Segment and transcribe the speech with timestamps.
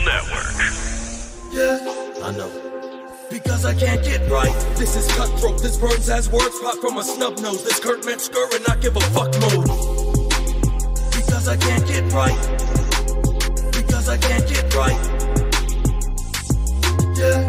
[0.00, 0.52] Network.
[1.52, 3.28] Yeah, I know.
[3.30, 4.52] Because I can't get right.
[4.76, 5.60] This is cutthroat.
[5.60, 7.64] This burns as words pop from a snub nose.
[7.64, 9.66] This Kurt Metzger and not give a fuck mode.
[11.12, 12.36] Because I can't get right.
[13.72, 14.98] Because I can't get right.
[17.16, 17.48] Yeah.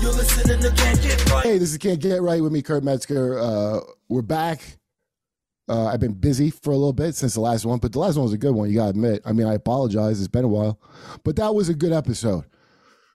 [0.00, 1.44] You're listening to Can't Get Right.
[1.44, 3.38] Hey, this is Can't Get Right with me, Kurt Metzger.
[3.38, 4.78] Uh, we're back.
[5.68, 8.16] Uh, I've been busy for a little bit since the last one, but the last
[8.16, 8.68] one was a good one.
[8.68, 9.22] You gotta admit.
[9.24, 10.20] I mean, I apologize.
[10.20, 10.80] It's been a while,
[11.24, 12.44] but that was a good episode.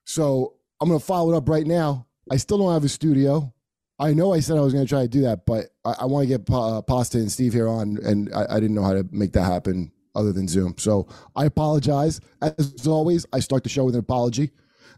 [0.03, 2.07] So I'm gonna follow it up right now.
[2.29, 3.53] I still don't have a studio.
[3.99, 6.27] I know I said I was gonna try to do that, but I, I want
[6.27, 9.07] to get uh, Pasta and Steve here on, and I, I didn't know how to
[9.11, 10.75] make that happen other than Zoom.
[10.77, 12.19] So I apologize.
[12.41, 14.51] As always, I start the show with an apology,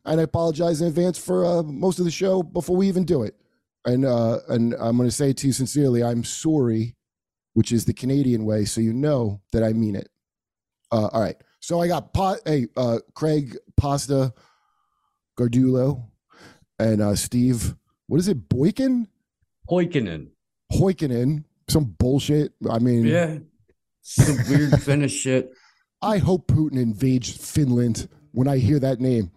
[0.05, 3.21] and I apologize in advance for uh, most of the show before we even do
[3.21, 3.35] it.
[3.85, 6.95] And uh, and I'm to say to you sincerely, I'm sorry
[7.53, 10.09] which is the Canadian way, so you know that I mean it.
[10.91, 11.35] Uh, all right.
[11.59, 14.33] So I got pot, hey, uh, Craig Pasta
[15.39, 16.05] Gardulo
[16.79, 17.75] and uh, Steve,
[18.07, 19.07] what is it, Boykin?
[19.69, 20.27] Hoikinen.
[20.71, 21.45] Hoikinen.
[21.69, 22.53] Some bullshit.
[22.69, 23.37] I mean, Yeah.
[24.01, 25.51] Some weird Finnish shit.
[26.01, 29.31] I hope Putin invades Finland when I hear that name.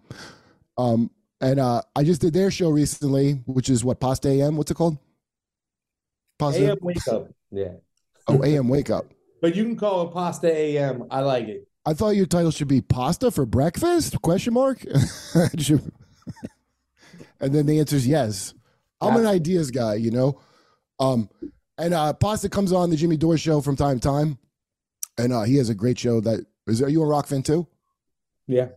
[0.77, 1.09] Um,
[1.39, 4.57] and uh, I just did their show recently, which is what Pasta AM.
[4.57, 4.97] What's it called?
[6.37, 6.71] Pasta.
[6.71, 7.29] AM wake up.
[7.51, 7.75] Yeah.
[8.27, 9.05] Oh, AM Wake Up.
[9.41, 11.05] But you can call it pasta AM.
[11.11, 11.67] I like it.
[11.85, 14.83] I thought your title should be "Pasta for Breakfast?" Question mark.
[17.39, 18.53] And then the answer is yes.
[18.99, 20.39] I'm an ideas guy, you know.
[20.99, 21.29] Um,
[21.77, 24.39] and uh, Pasta comes on the Jimmy Dore show from time to time,
[25.17, 26.19] and uh, he has a great show.
[26.19, 26.81] That is.
[26.81, 27.67] Are you a rock fan too?
[28.47, 28.69] Yeah.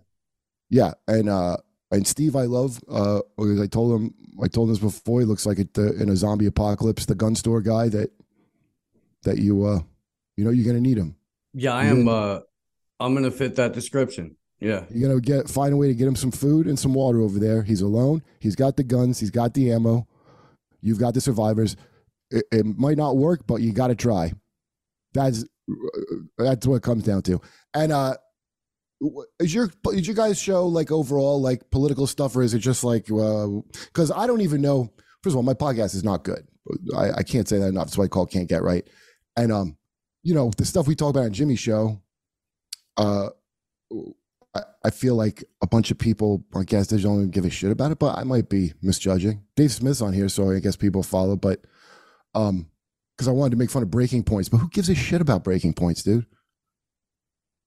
[0.69, 1.57] Yeah, and uh,
[1.91, 2.81] and Steve, I love.
[2.89, 5.21] Uh, I told him, I told him this before.
[5.21, 8.11] He looks like it uh, in a zombie apocalypse, the gun store guy that
[9.23, 9.81] that you uh,
[10.37, 11.17] you know, you're gonna need him.
[11.53, 12.05] Yeah, I You're am.
[12.05, 12.41] gonna- Uh,
[13.01, 14.37] I'm gonna fit that description.
[14.61, 14.85] Yeah.
[14.91, 17.39] You're gonna get find a way to get him some food and some water over
[17.39, 17.63] there.
[17.63, 18.23] He's alone.
[18.41, 19.19] He's got the guns.
[19.19, 20.07] He's got the ammo.
[20.83, 21.77] You've got the survivors.
[22.31, 24.33] It, it might not work, but you got to try.
[25.15, 25.45] That's
[26.39, 27.41] that's what it comes down to.
[27.75, 28.17] And uh,
[29.39, 32.85] is your is your guys' show like overall like political stuff, or is it just
[32.85, 34.91] like because I don't even know.
[35.23, 36.47] First of all, my podcast is not good.
[36.97, 37.87] I, I can't say that enough.
[37.87, 38.87] That's why I call Can't Get Right.
[39.41, 39.77] And um,
[40.23, 42.01] you know the stuff we talk about on Jimmy's show.
[42.97, 43.31] Uh,
[44.55, 47.51] I, I feel like a bunch of people on Gas Digital don't even give a
[47.51, 49.43] shit about it, but I might be misjudging.
[49.57, 51.37] Dave Smith's on here, so I guess people follow.
[51.37, 51.65] But
[52.35, 52.67] um,
[53.17, 55.45] because I wanted to make fun of breaking points, but who gives a shit about
[55.45, 56.27] breaking points, dude?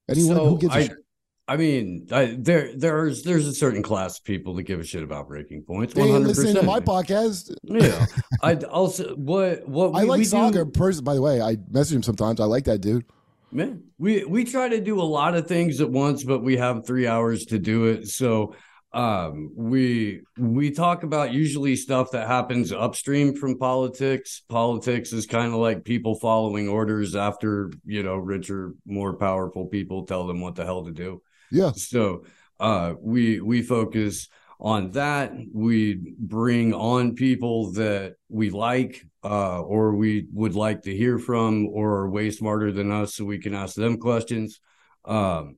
[0.10, 1.03] Anyone so who gives a I, shit?
[1.46, 5.04] I mean, I, there, there's, there's a certain class of people that give a shit
[5.04, 5.94] about breaking points.
[5.94, 7.54] One hundred listening to my podcast.
[7.64, 8.06] Yeah.
[8.42, 11.04] I also what what we, I like Saga person.
[11.04, 12.40] By the way, I message him sometimes.
[12.40, 13.06] I like that dude.
[13.52, 16.88] Man, we we try to do a lot of things at once, but we have
[16.88, 18.08] three hours to do it.
[18.08, 18.56] So
[18.94, 25.52] um we we talk about usually stuff that happens upstream from politics politics is kind
[25.52, 30.54] of like people following orders after you know richer more powerful people tell them what
[30.54, 31.20] the hell to do
[31.52, 31.72] Yeah.
[31.72, 32.26] so
[32.60, 34.28] uh we we focus
[34.60, 35.34] on that.
[35.54, 41.68] We bring on people that we like uh or we would like to hear from
[41.68, 44.60] or are way smarter than us so we can ask them questions.
[45.06, 45.58] Um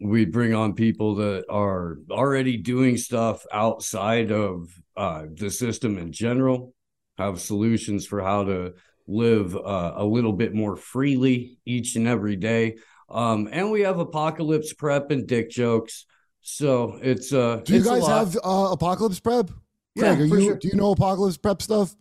[0.00, 6.12] we bring on people that are already doing stuff outside of uh the system in
[6.12, 6.74] general
[7.18, 8.72] have solutions for how to
[9.06, 12.76] live uh, a little bit more freely each and every day
[13.10, 16.06] um and we have apocalypse prep and dick jokes
[16.40, 19.50] so it's uh Do you guys have uh, apocalypse prep?
[19.94, 20.56] Yeah, Craig, are you sure.
[20.56, 21.94] do you know apocalypse prep stuff?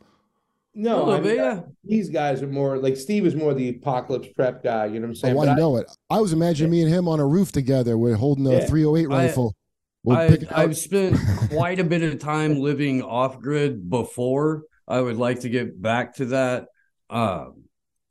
[0.76, 1.62] No, A I mean, yeah.
[1.84, 4.86] these guys are more like Steve is more the apocalypse prep guy.
[4.86, 5.36] You know what I'm saying?
[5.36, 5.92] Oh, But I know it.
[6.10, 7.98] I was imagining me and him on a roof together.
[7.98, 8.66] We're holding a Yeah.
[8.68, 9.56] 308 I- rifle.
[10.04, 10.58] We'll I, pick it out.
[10.60, 11.18] I've spent
[11.50, 14.64] quite a bit of time living off grid before.
[14.88, 16.68] I would like to get back to that.
[17.10, 17.64] Um,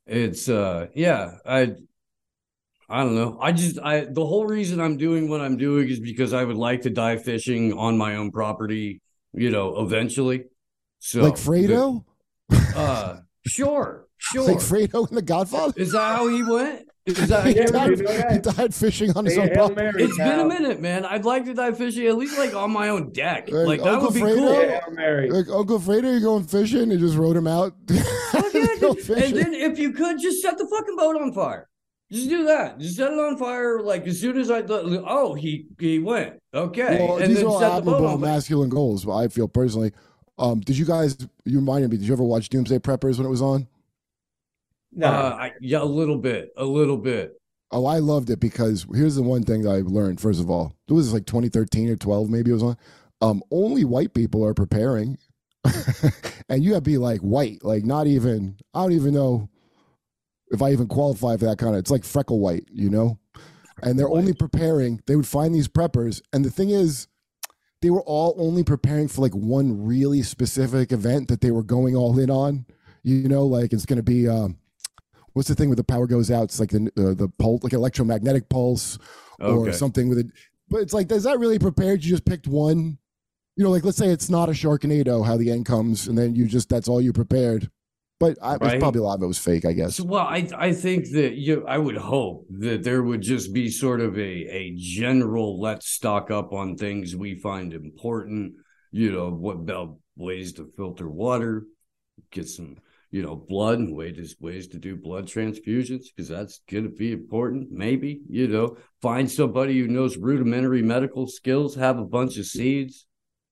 [0.06, 1.74] it's uh, yeah, I,
[2.88, 3.38] I don't know.
[3.40, 6.56] I just I the whole reason I'm doing what I'm doing is because I would
[6.56, 9.00] like to dive fishing on my own property.
[9.34, 10.44] You know, eventually.
[11.00, 12.04] So like Fredo?
[12.74, 14.48] uh, sure, Sure.
[14.48, 15.74] Like Fredo in The Godfather.
[15.76, 16.88] Is that how he went?
[17.06, 19.82] Is that He Yeah, died, you he died fishing on his Hey, own Hail property.
[19.82, 21.04] Mary, It's been a minute, man.
[21.04, 23.50] I'd like to die fishing at least like on my own deck.
[23.50, 24.34] Like, Like that Uncle would be Fredo?
[24.34, 25.28] cool.
[25.28, 27.74] Yeah, Like Uncle Fredo, you going fishing and just rode him out.
[28.32, 31.68] Fuck yeah, Go and then if you could just set the fucking boat on fire.
[32.10, 32.78] Just do that.
[32.78, 33.80] Just set it on fire.
[33.80, 36.40] Like as soon as I thought, oh, he he went.
[36.54, 39.04] Okay, well, and these then are all set the boat admirable on masculine goals.
[39.04, 39.92] but I feel personally.
[40.38, 41.16] Um, did you guys?
[41.44, 41.98] You reminded me.
[41.98, 43.68] Did you ever watch Doomsday Preppers when it was on?
[44.92, 45.08] No.
[45.08, 47.38] Uh, I, yeah, a little bit, a little bit.
[47.70, 50.20] Oh, I loved it because here's the one thing that I learned.
[50.20, 52.76] First of all, it was like 2013 or 12, maybe it was on.
[53.20, 55.18] Um, only white people are preparing,
[56.48, 58.56] and you have to be like white, like not even.
[58.72, 59.50] I don't even know
[60.50, 61.80] if I even qualify for that kind of.
[61.80, 63.18] It's like freckle white, you know.
[63.82, 65.00] And they're only preparing.
[65.06, 67.06] They would find these preppers, and the thing is,
[67.80, 71.94] they were all only preparing for like one really specific event that they were going
[71.94, 72.66] all in on.
[73.04, 74.28] You know, like it's going to be.
[74.28, 74.58] Um,
[75.32, 76.44] what's the thing where the power goes out?
[76.44, 78.98] It's like the uh, the pulse, like electromagnetic pulse,
[79.38, 79.72] or Okay.
[79.76, 80.26] something with it.
[80.68, 82.02] But it's like, is that really prepared?
[82.02, 82.98] You just picked one.
[83.56, 86.34] You know, like let's say it's not a Sharknado, how the end comes, and then
[86.34, 87.70] you just that's all you prepared.
[88.20, 88.80] But I, it's Right.
[88.80, 90.00] probably a lot of it was fake, I guess.
[90.00, 94.00] Well, I I think that you I would hope that there would just be sort
[94.00, 94.20] of a
[94.62, 98.54] a general let's stock up on things we find important.
[98.90, 101.66] You know, what about ways to filter water,
[102.32, 102.78] get some
[103.12, 107.12] you know blood and ways ways to do blood transfusions because that's going to be
[107.12, 107.70] important.
[107.70, 113.06] Maybe you know find somebody who knows rudimentary medical skills, have a bunch of seeds.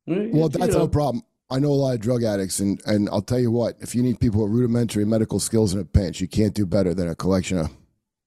[0.09, 0.79] Eh, Well, you that's know.
[0.81, 1.23] no problem.
[1.49, 4.03] I know a lot of drug addicts, and and I'll tell you what: if you
[4.03, 7.15] need people with rudimentary medical skills in a pinch, you can't do better than a
[7.15, 7.71] collection of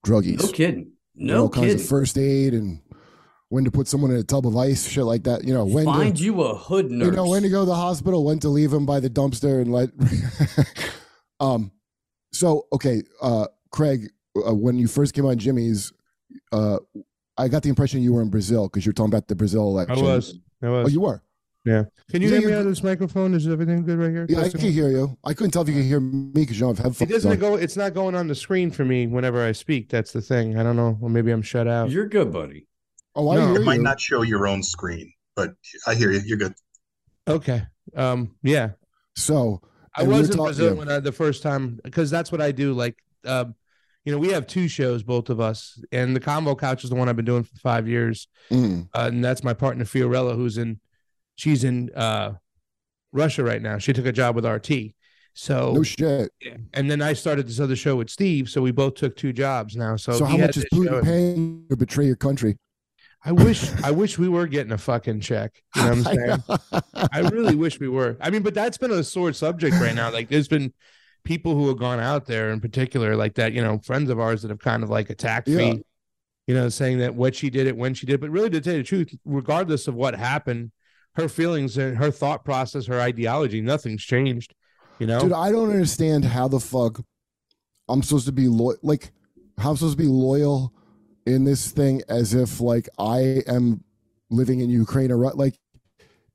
[0.05, 0.41] druggies.
[0.41, 0.91] No kidding.
[1.15, 2.81] You know, No all kinds of first aid and
[3.49, 5.43] when to put someone in a tub of ice, shit like that.
[5.43, 7.07] You know, when to, Find you a hood nurse.
[7.07, 9.61] you know when to go to the hospital, when to leave them by the dumpster,
[9.61, 9.89] and let.
[11.39, 11.71] um,
[12.31, 14.11] so okay, uh, Craig,
[14.47, 15.91] uh, when you first came on Jimmy's,
[16.51, 16.77] uh,
[17.37, 19.97] I got the impression you were in Brazil because you're talking about the Brazil election.
[19.97, 20.41] I election.
[20.61, 20.69] was.
[20.69, 20.85] I was.
[20.85, 21.23] Oh, you were.
[21.69, 21.83] Yeah.
[22.11, 23.33] Can you Yeah, hear me you- out of this microphone?
[23.33, 24.25] Is everything good right here?
[24.27, 25.17] Yeah, I can hear you.
[25.23, 27.09] I couldn't tell if you could hear me because you don't have headphones.
[27.09, 27.37] It doesn't on.
[27.39, 27.55] go.
[27.55, 29.89] It's not going on the screen for me whenever I speak.
[29.89, 30.57] That's the thing.
[30.57, 30.97] I don't know.
[31.01, 31.91] Or maybe I'm shut out.
[31.91, 32.67] You're good, buddy.
[33.15, 33.65] Oh, I No, hear it you.
[33.65, 35.53] might not show your own screen, but
[35.87, 36.21] I hear you.
[36.25, 36.53] You're good.
[37.27, 37.63] Okay.
[37.95, 38.35] Um.
[38.43, 38.71] Yeah.
[39.15, 39.61] So
[39.95, 42.31] I And we were was in talk- Brazil when I the first time because that's
[42.31, 42.73] what I do.
[42.73, 42.95] Like,
[43.25, 43.55] um,
[44.05, 46.95] you know, we have two shows, both of us, and the Convo Couch is the
[46.95, 50.57] one I've been doing for five years, mm, uh, and that's my partner Fiorella, who's
[50.57, 50.79] in,
[51.39, 52.33] she's in uh,
[53.11, 53.77] Russia right now.
[53.77, 54.93] She took a job with RT,
[55.33, 56.31] so no shit.
[56.41, 56.57] yeah.
[56.73, 59.75] and then I started this other show with Steve, so we both took two jobs
[59.75, 59.95] now.
[59.95, 62.57] So, So, how much is this show Putin paying to betray your country?
[63.23, 65.51] I wish, I wish we were getting a fucking check.
[65.75, 66.39] You know what I'm
[66.71, 67.09] saying?
[67.11, 68.15] I really wish we were.
[68.21, 70.09] I mean, but that's been a sore subject right now.
[70.11, 70.73] Like, there's been
[71.25, 74.41] people who have gone out there in particular, like that, you know, friends of ours
[74.43, 75.57] that have kind of like attacked Yeah.
[75.57, 75.81] me,
[76.47, 78.21] you know, saying that what she did it when she did.
[78.21, 80.71] But really, to tell you the truth, regardless of what happened,
[81.13, 84.53] her feelings and her thought process, her ideology, nothing's changed.
[84.99, 87.01] You know, Dude, I don't understand how the fuck
[87.87, 88.77] I'm supposed to be loyal.
[88.83, 89.11] Like,
[89.57, 90.73] how I'm supposed to be loyal
[91.25, 93.83] in this thing as if like I am
[94.29, 95.55] living in Ukraine or like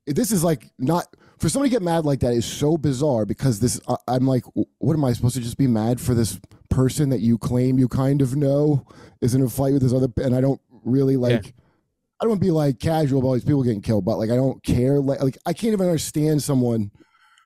[0.05, 1.07] this is like not
[1.39, 4.43] for somebody to get mad like that is so bizarre because this I, I'm like,
[4.53, 6.39] what am I supposed to just be mad for this
[6.69, 8.85] person that you claim you kind of know
[9.21, 11.53] is in a fight with this other and I don't really like.
[12.19, 14.35] I don't want to be like casual about these people getting killed, but like I
[14.35, 14.99] don't care.
[14.99, 16.91] Like, like I can't even understand someone.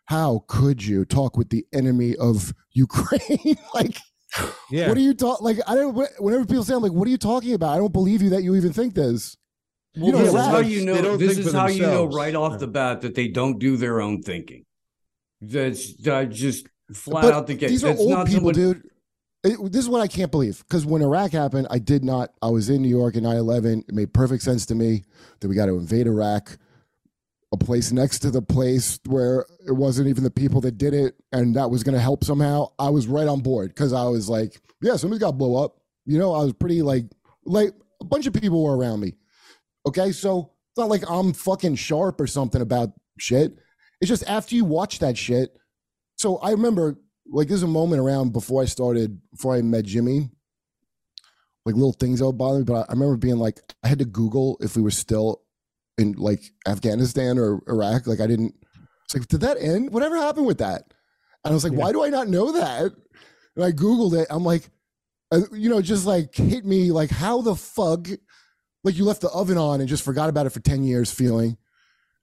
[0.06, 3.58] How could you talk with the enemy of Ukraine?
[3.74, 3.98] like,
[4.72, 4.88] yeah.
[4.88, 5.46] what are you talking?
[5.46, 5.96] Like, I don't.
[6.20, 7.76] Whenever people say, "I'm like," what are you talking about?
[7.76, 9.38] I don't believe you that you even think this.
[9.96, 11.18] Well, know, this is rats, how you know.
[11.18, 14.02] This is for how you know right off the bat that they don't do their
[14.02, 14.66] own thinking.
[15.42, 17.70] That's uh, just flat But out the gate.
[17.70, 18.84] these are That's old not people, somebody- dude.
[19.44, 22.34] It- this is what I can't believe because when Iraq happened, I did not.
[22.42, 23.86] I was in New York in 9/11.
[23.88, 25.04] It made perfect sense to me
[25.40, 26.58] that we got to invade Iraq,
[27.54, 31.16] a place next to the place where it wasn't even the people that did it,
[31.32, 32.68] and that was going to help somehow.
[32.78, 35.78] I was right on board because I was like, yeah, somebody's got to blow up.
[36.06, 37.06] You know, I was pretty like,
[37.46, 39.16] like a bunch of people were around me.
[39.88, 43.56] Okay, so it's not like I'm fucking sharp or something about shit.
[44.02, 45.58] It's just after you watch that shit.
[46.18, 46.98] So I remember
[47.32, 50.30] like there's a moment around before I started, before I met Jimmy,
[51.66, 52.66] like little things that would bother me.
[52.66, 55.42] But I, I remember being like, I had to Google if we were still
[55.98, 58.08] in like Afghanistan or Iraq.
[58.08, 58.56] Like I didn't.
[59.06, 59.92] It's like, did that end?
[59.92, 60.84] Whatever happened with that?
[61.44, 61.80] And I was like, Yeah.
[61.80, 62.92] why do I not know that?
[63.56, 64.28] And I Googled it.
[64.30, 64.70] I'm like,
[65.32, 68.08] uh, you know, just like hit me like, how the fuck?
[68.84, 71.58] Like you left the oven on and just forgot about it for 10 years feeling.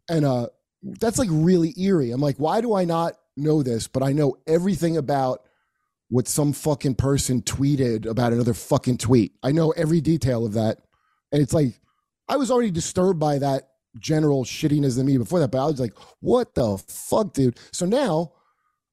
[0.09, 0.49] And uh
[0.83, 2.13] that's like really eerie.
[2.13, 3.89] I'm like, why do I not know this?
[3.89, 5.43] But I know everything about
[6.09, 9.33] what some fucking person tweeted about another fucking tweet.
[9.43, 10.79] I know every detail of that.
[11.33, 11.81] And it's like,
[12.29, 15.81] I was already disturbed by that general shittiness in me before that, but I was
[15.81, 17.59] like, what the fuck, dude?
[17.73, 18.33] So now,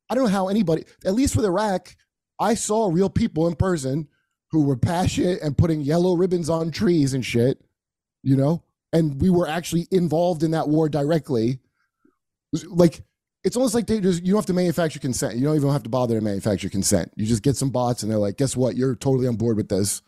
[0.09, 1.95] I don't know how anybody, at least with Iraq,
[2.39, 4.07] I saw real people in person
[4.51, 7.63] who were passionate and putting yellow ribbons on trees and shit,
[8.21, 8.63] you know?
[8.91, 11.59] And we were actually involved in that war directly.
[12.67, 13.03] Like,
[13.43, 15.35] it's almost like they just, you don't have to manufacture consent.
[15.35, 17.11] You don't even have to bother to manufacture consent.
[17.15, 18.75] You just get some bots and they're like, guess what?
[18.75, 20.01] You're totally on board with this.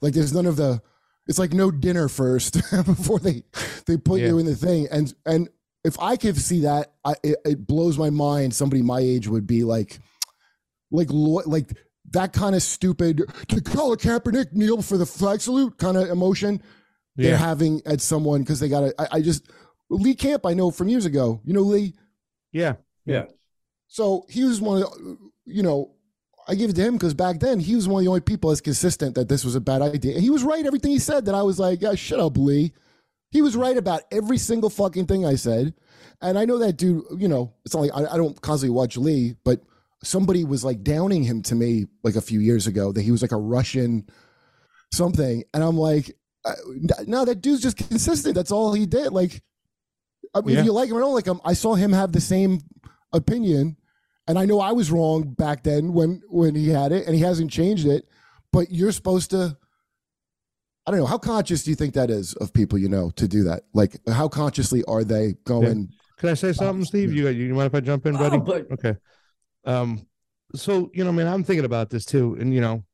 [0.00, 0.82] Like, there's none of the,
[1.26, 3.44] it's like no dinner first before they
[3.86, 4.28] they put Yeah.
[4.28, 5.48] you in the thing and and
[5.84, 9.46] if i could see that I, it, it blows my mind somebody my age would
[9.46, 10.00] be like
[10.90, 11.68] like like
[12.10, 16.10] that kind of stupid to call a Kaepernick kneel for the flag salute kind of
[16.10, 16.60] emotion
[17.14, 19.48] they're having at someone because they got to I, I just
[19.90, 21.94] lee camp i know from years ago you know lee
[22.52, 22.74] Yeah.
[23.04, 23.24] Yeah.
[23.88, 25.92] so he was one of the, you know,
[26.46, 28.50] I give it to him because back then he was one of the only people
[28.50, 30.14] as consistent that this was a bad idea.
[30.14, 32.72] And he was right everything he said that I was like, yeah, shut up, Lee.
[33.30, 35.74] He was right about every single fucking thing I said.
[36.20, 38.96] And I know that dude, you know, it's not like I, I don't constantly watch
[38.96, 39.60] Lee, but
[40.04, 43.22] somebody was like downing him to me like a few years ago that he was
[43.22, 44.08] like a Russian
[44.92, 45.44] something.
[45.54, 46.54] And I'm like, uh,
[47.06, 48.34] no, that dude's just consistent.
[48.34, 49.12] That's all he did.
[49.12, 49.42] Like,
[50.34, 50.60] I mean, Yeah.
[50.60, 52.60] if you like him or don't like him, I saw him have the same
[53.12, 53.76] opinion,
[54.26, 57.22] and I know I was wrong back then when when he had it, and he
[57.22, 58.08] hasn't changed it.
[58.52, 59.56] But you're supposed to.
[60.86, 63.28] I don't know how conscious do you think that is of people you know to
[63.28, 63.62] do that?
[63.72, 65.90] Like, how consciously are they going?
[66.18, 67.12] Can I say something, Steve?
[67.12, 68.36] You you mind if I jump in, buddy?
[68.36, 68.96] Oh, but Okay.
[69.64, 70.06] Um,
[70.54, 72.84] so you know, I mean, I'm thinking about this too, and you know,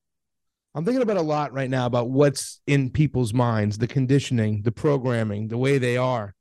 [0.75, 4.73] I'm thinking about a lot right now about what's in people's minds, the conditioning, the
[4.73, 6.35] programming, the way they are.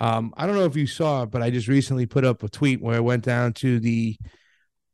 [0.00, 2.48] Um, I don't know if you saw it, but I just recently put up a
[2.48, 4.16] tweet where I went down to the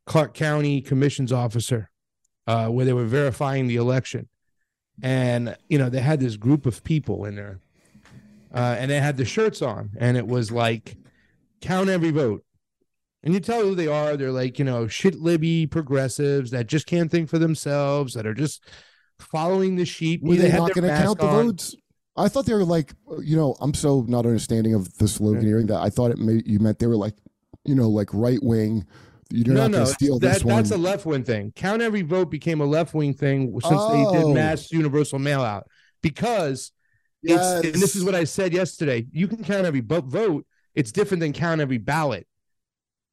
[0.05, 1.91] Clark County Commission's officer,
[2.47, 4.29] uh, where they were verifying the election,
[5.03, 7.61] and you know, they had this group of people in there,
[8.53, 10.97] uh, and they had the shirts on, and it was like,
[11.61, 12.43] count every vote.
[13.23, 14.17] And you tell who they are.
[14.17, 18.35] They're like, you know, shit libby progressives that just can't think for themselves, that are
[18.35, 18.65] just
[19.19, 20.23] following the sheep.
[20.23, 21.75] Were they had not going to count mask the votes?
[22.17, 25.81] I thought they were like, you know, I'm so not understanding of the sloganeering that
[25.81, 27.15] I thought it may, you meant they were like,
[27.65, 28.87] you know, like right wing.
[29.31, 30.57] You're no, not no, steal that, this one.
[30.57, 31.53] that's a left wing thing.
[31.57, 33.71] Count every vote became a left wing thing since they
[34.07, 34.13] Oh.
[34.29, 35.67] did mass universal mail out
[36.01, 36.71] because
[37.23, 39.07] it's, and this is what I said yesterday.
[39.11, 40.47] You can count every vo- vote.
[40.77, 42.27] It's different than count every ballot.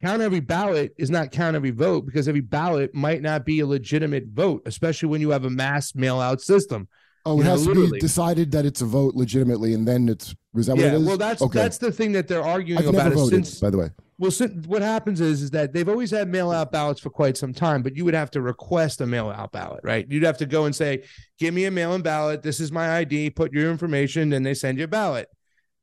[0.03, 3.65] Count every ballot is not count every vote because every ballot might not be a
[3.65, 6.87] legitimate vote, especially when you have a mass mail out system.
[7.25, 7.91] Oh, you it know, has to literally.
[7.91, 10.95] be decided that it's a vote legitimately, and then it's is that what yeah, it
[10.95, 11.03] is?
[11.07, 11.57] well, that's Okay.
[11.57, 13.89] that's the thing that they're arguing I've about voted, since by the way.
[14.19, 17.37] Well, sin- what happens is is that they've always had mail out ballots for quite
[17.37, 20.05] some time, but you would have to request a mail out ballot, right?
[20.09, 21.03] You'd have to go and say,
[21.39, 22.43] "Give me a mail in ballot.
[22.43, 23.29] This is my ID.
[23.31, 25.29] Put your information," and they send you a ballot.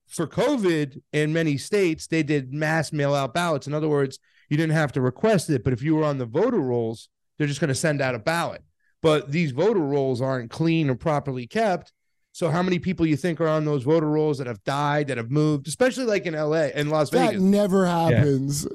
[0.08, 3.66] For COVID, in many states, they did mass mail out ballots.
[3.66, 4.18] In other words,
[4.48, 7.46] you didn't have to request it, but if you were on the voter rolls, they're
[7.46, 8.62] just going to send out a ballot.
[9.02, 11.92] But these voter rolls aren't clean or properly kept.
[12.32, 15.16] So, how many people you think are on those voter rolls that have died, that
[15.16, 17.42] have moved, especially like in LA and Las That Vegas?
[17.42, 18.66] That never happens.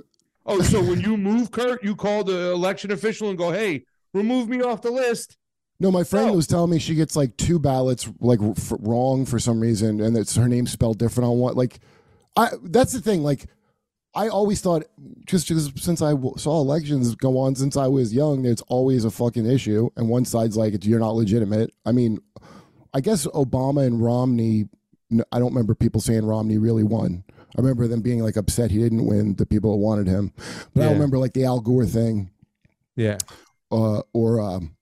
[0.45, 4.49] Oh, so when you move, Kurt, you call the election official and go, "Hey, remove
[4.49, 5.37] me off the list."
[5.79, 6.33] No, my friend No.
[6.33, 10.17] was telling me she gets like two ballots like f- wrong for some reason, and
[10.17, 11.55] it's her name spelled different on one.
[11.55, 11.79] Like,
[12.35, 13.23] I that's the thing.
[13.23, 13.45] Like,
[14.15, 14.83] I always thought
[15.25, 19.03] just because since I w- saw elections go on since I was young, it's always
[19.03, 21.71] a fucking issue, and one side's like you're not legitimate.
[21.85, 22.19] I mean,
[22.93, 24.69] I guess Obama and Romney.
[25.31, 27.23] I don't remember people saying Romney really won.
[27.29, 29.35] I remember them being like upset he didn't win.
[29.35, 30.31] The people that wanted him,
[30.73, 30.89] but I Yeah.
[30.89, 32.31] don't remember like the Al Gore thing
[32.95, 33.17] Yeah,
[33.71, 34.75] uh, or um,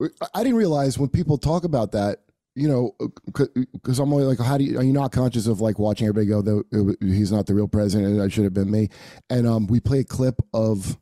[0.00, 2.20] I- I didn't realize when people talk about that,
[2.56, 2.96] you know,
[3.26, 6.26] because I'm only like, how do you are you not conscious of like watching everybody
[6.26, 8.88] go, though he's not the real president, that should have been me.
[9.28, 10.96] And um, we play a clip of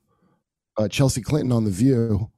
[0.77, 2.29] uh, Chelsea Clinton on The View,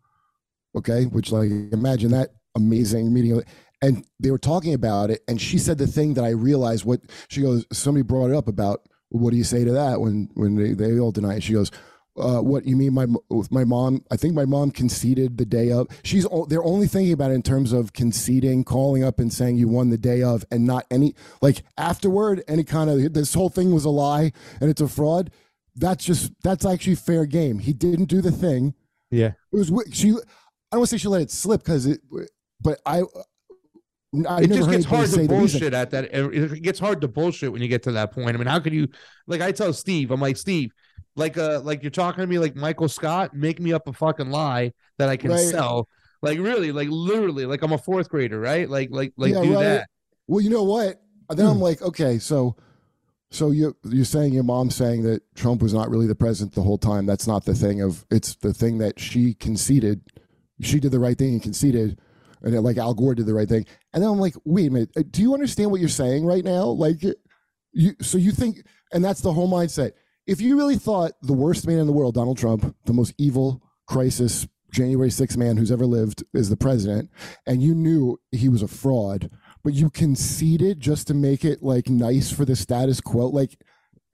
[0.76, 3.42] okay, which like imagine that amazing meeting.
[3.80, 6.84] And they were talking about it, and she said the thing that I realized.
[6.84, 8.82] What she goes, somebody brought it up about.
[9.08, 11.42] What do you say to that when when they, they all deny it?
[11.42, 11.70] She goes,
[12.18, 15.70] uh, what you mean my with my mom i think my mom conceded the day
[15.70, 19.56] of she's they're only thinking about it in terms of conceding calling up and saying
[19.56, 23.48] you won the day of and not any like afterward any kind of this whole
[23.48, 25.30] thing was a lie and it's a fraud
[25.74, 28.74] that's just that's actually fair game he didn't do the thing
[29.10, 29.32] yeah.
[29.52, 32.00] it was she i don't want to say she let it slip because it
[32.60, 33.02] but i
[34.28, 36.04] I it just gets hard to bullshit at that.
[36.12, 38.34] It gets hard to bullshit when you get to that point.
[38.34, 38.88] I mean, how could you?
[39.26, 40.72] Like I tell Steve, I'm like Steve.
[41.16, 44.30] Like a like you're talking to me like Michael Scott, make me up a fucking
[44.30, 45.40] lie that I can Right.
[45.40, 45.88] sell.
[46.22, 48.68] Like really, like literally, like I'm a fourth grader, right?
[48.68, 49.62] Like like like Yeah, do right.
[49.64, 49.88] that.
[50.26, 51.00] Well, you know what?
[51.30, 51.36] Hmm.
[51.36, 52.56] then I'm like, okay, so
[53.30, 56.62] so you you're saying your mom's saying that Trump was not really the president the
[56.62, 57.06] whole time.
[57.06, 60.00] That's not the thing of it's the thing that she conceded.
[60.60, 62.00] She did the right thing and conceded.
[62.42, 63.66] And then, like Al Gore did the right thing.
[63.92, 66.44] And then I'm like, wait a minute, uh, do you understand what you're saying right
[66.44, 66.66] now?
[66.66, 67.02] Like
[67.72, 68.58] you so you think
[68.92, 69.92] and that's the whole mindset.
[70.26, 73.62] If you really thought the worst man in the world, Donald Trump, the most evil
[73.86, 77.10] crisis January 6th man who's ever lived is the president,
[77.46, 79.30] and you knew he was a fraud,
[79.62, 83.28] but you conceded just to make it like nice for the status quo.
[83.28, 83.56] Like,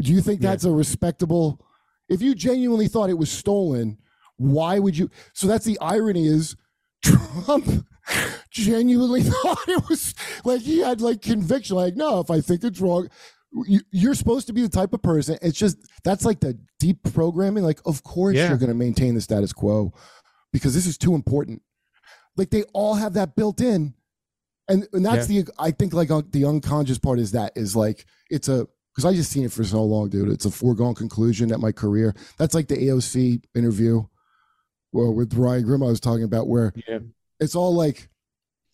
[0.00, 0.50] do you think Yeah.
[0.50, 1.64] that's a respectable?
[2.08, 3.98] If you genuinely thought it was stolen,
[4.36, 5.08] why would you?
[5.32, 6.56] So that's the irony is
[7.02, 7.86] Trump
[8.50, 10.14] genuinely thought it was
[10.44, 11.76] like he had like conviction.
[11.76, 13.08] Like, no, if I think it's wrong,
[13.90, 15.36] you're supposed to be the type of person.
[15.42, 17.64] It's just that's like the deep programming.
[17.64, 18.48] Like, of course Yeah.
[18.48, 19.92] you're going to maintain the status quo
[20.52, 21.62] because this is too important.
[22.36, 23.94] Like they all have that built in,
[24.68, 28.06] and and that's the I think like uh, the unconscious part is that is like
[28.30, 30.30] it's a because I just seen it for so long, dude.
[30.30, 32.14] It's a foregone conclusion that my career.
[32.38, 34.02] That's like the AOC interview,
[34.92, 36.98] well, with Ryan Grim I was talking about, where Yeah.
[37.40, 38.08] it's all like,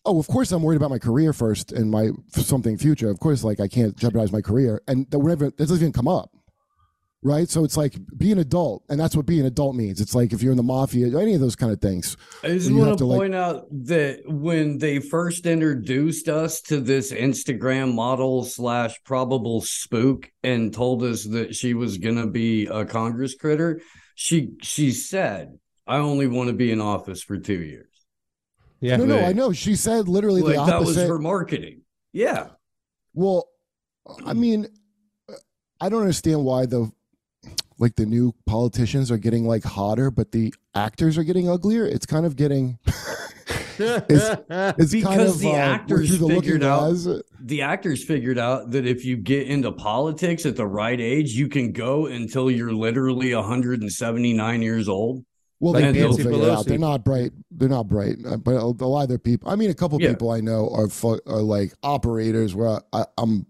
[0.09, 3.09] oh, of course I'm worried about my career first and my something future.
[3.09, 6.07] Of course, like I can't jeopardize my career, and that whenever that doesn't even come
[6.07, 6.31] up,
[7.21, 7.49] right?
[7.49, 10.01] So it's like be an adult, and that's what being an adult means.
[10.01, 12.17] It's like if you're in the mafia, any of those kind of things.
[12.43, 16.79] I just want to to, like- point out that when they first introduced us to
[16.79, 22.85] this Instagram model slash probable spook and told us that she was gonna be a
[22.85, 23.81] Congress critter,
[24.15, 27.85] she she said, "I only want to be in office for two years."
[28.81, 28.95] Yeah.
[28.97, 29.25] no, no, Right.
[29.29, 29.51] I know.
[29.51, 30.93] She said literally Like the opposite.
[30.95, 31.81] that was her marketing.
[32.13, 32.47] Yeah,
[33.13, 33.47] Well,
[34.25, 34.67] I mean,
[35.81, 36.91] I don't understand why the
[37.77, 41.85] like the new politicians are getting like hotter, but the actors are getting uglier.
[41.85, 42.77] It's kind of getting
[43.79, 47.07] it's kind Because of the uh, actors the figured out- glass.
[47.39, 51.47] the actors figured out that if you get into politics at the right age, you
[51.47, 55.23] can go until you're literally 179 years old.
[55.59, 56.65] Well, they Nancy figure it out.
[56.65, 57.31] They're not bright.
[57.51, 58.15] They're not bright.
[58.25, 59.49] Uh, But a lot of their people.
[59.51, 60.09] I mean, a couple Yeah.
[60.09, 62.55] people I know are fu- are like operators.
[62.55, 63.45] Where I, I'm.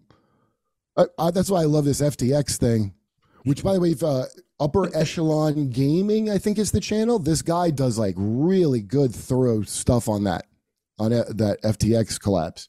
[0.97, 2.93] I, I, that's why I love this FTX thing.
[3.43, 4.25] Which, by the way, if, uh,
[4.59, 7.19] Upper Echelon Gaming, I think is the channel.
[7.19, 10.45] This guy does like really good, thorough stuff on that,
[10.97, 12.67] on that FTX collapse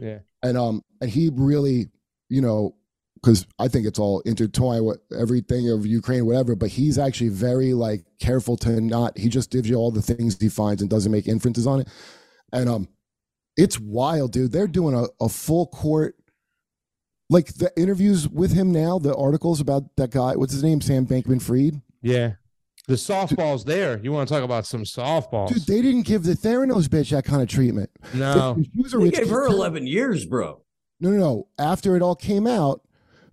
[0.00, 0.18] yeah.
[0.42, 1.88] and um and he really
[2.28, 2.74] you know
[3.22, 7.74] because i think it's all intertwined with everything of ukraine whatever but he's actually very
[7.74, 11.12] like careful to not he just gives you all the things he finds and doesn't
[11.12, 11.88] make inferences on it
[12.52, 12.88] and um
[13.56, 16.14] it's wild dude they're doing a, a full court
[17.28, 21.06] like the interviews with him now the articles about that guy what's his name sam
[21.06, 22.32] bankman fried Yeah.
[22.88, 24.00] The softballs there.
[24.02, 25.48] You want to talk about some softballs?
[25.50, 28.56] dude they didn't give the theranos bitch that kind of treatment no.
[28.60, 30.62] she was a They rich gave her 11 years, bro.
[30.98, 31.48] No, no, no.
[31.58, 32.80] After it all came out,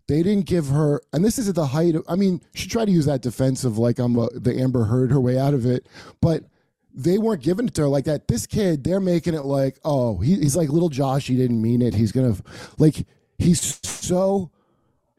[0.08, 2.04] they didn't give her, and this is at the height of.
[2.08, 5.12] I mean, she tried to use that defense of like I'm a, the Amber Heard
[5.12, 5.88] her way out of it,
[6.22, 6.44] but
[6.94, 8.28] they weren't giving it to her like that.
[8.28, 11.28] This kid, they're making it like, oh, he, he's like little Josh.
[11.28, 11.94] He didn't mean it.
[11.94, 12.36] He's gonna
[12.78, 13.06] like
[13.38, 14.52] he's so.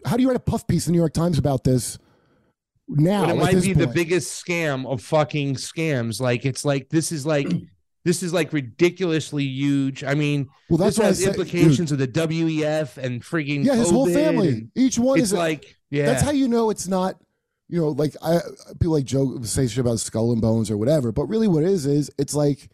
[0.07, 1.99] How do you write a puff piece in the New York Times about this?
[2.89, 6.21] Now, But it might be the biggest scam of fucking scams.
[6.21, 7.53] Like it's like this is like
[8.09, 10.03] this is like ridiculously huge.
[10.03, 14.07] I mean, Well, that's has said- implications of the WEF and freaking Yeah, his whole
[14.09, 14.69] family.
[14.75, 17.21] Each one It's is like yeah, That's how you know it's not,
[17.69, 18.39] you know, like I
[18.81, 21.69] people like joke say shit about skull and bones or whatever, but really what it
[21.69, 22.71] is is it's like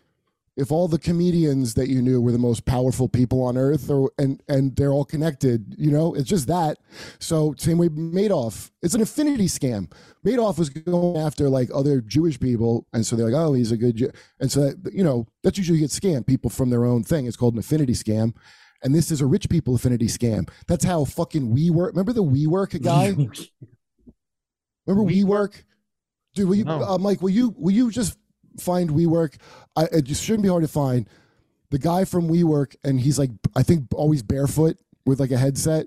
[0.56, 4.12] if all the comedians that you knew were the most powerful people on earth or
[4.18, 6.78] and and they're all connected, you know, it's just that.
[7.18, 9.90] So same way Madoff, it's an affinity scam.
[10.24, 13.76] Madoff was going after like other Jewish people, and so they're like, oh, he's a
[13.76, 14.10] good, Jew.
[14.40, 17.26] and so that, you know that's usually get scammed people from their own thing.
[17.26, 18.34] It's called an affinity scam.
[18.82, 20.46] And this is a rich people affinity scam.
[20.66, 21.92] That's how fucking we work.
[21.92, 23.06] Remember the we work guy?
[24.86, 25.62] Remember WeWork?
[26.34, 26.82] Dude, will you, No.
[26.82, 27.22] uh, Mike?
[27.22, 28.18] Will you will you just
[28.60, 29.36] find WeWork?
[29.76, 31.08] I, it just shouldn't be hard to find.
[31.70, 35.86] The guy from WeWork, and he's like, I think always barefoot with like a headset,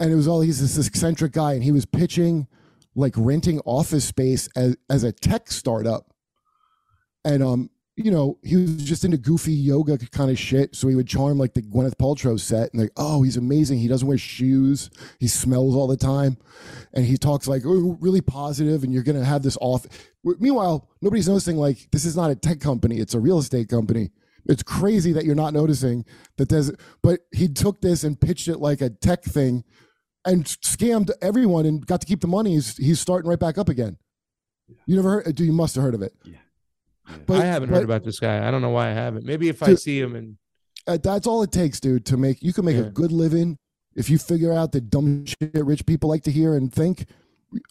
[0.00, 2.46] and it was all he's this eccentric guy, and he was pitching
[2.94, 6.12] like renting office space as as a tech startup,
[7.24, 10.74] and um, you know, he was just into goofy yoga kind of shit.
[10.74, 13.78] So he would charm like the Gwyneth Paltrow set, and like, oh, he's amazing.
[13.78, 14.90] He doesn't wear shoes.
[15.20, 16.38] He smells all the time,
[16.94, 19.86] and he talks like oh, really positive, and you're gonna have this off.
[20.24, 24.10] Meanwhile, nobody's noticing like this is not a tech company; it's a real estate company.
[24.46, 26.04] It's crazy that you're not noticing
[26.36, 26.72] that there's.
[27.02, 29.64] But he took this and pitched it like a tech thing,
[30.24, 32.54] and scammed everyone and got to keep the money.
[32.54, 33.96] He's, he's starting right back up again.
[34.86, 35.34] You never heard?
[35.34, 36.14] Do you must have heard of it?
[36.24, 36.36] Yeah.
[37.26, 38.46] But, I haven't but, heard about this guy.
[38.46, 39.26] I don't know why I haven't.
[39.26, 40.36] Maybe if I see him and
[40.86, 43.58] uh, that's all it takes, dude, to make you can make a good living
[43.94, 47.06] if you figure out the dumb shit rich people like to hear and think.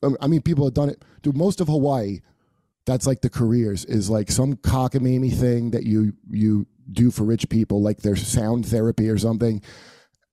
[0.04, 1.04] Um, I mean, people have done it.
[1.22, 2.20] Dude, most of Hawaii,
[2.86, 7.50] that's like the careers is like some cockamamie thing that you you do for rich
[7.50, 9.62] people, like their sound therapy or something.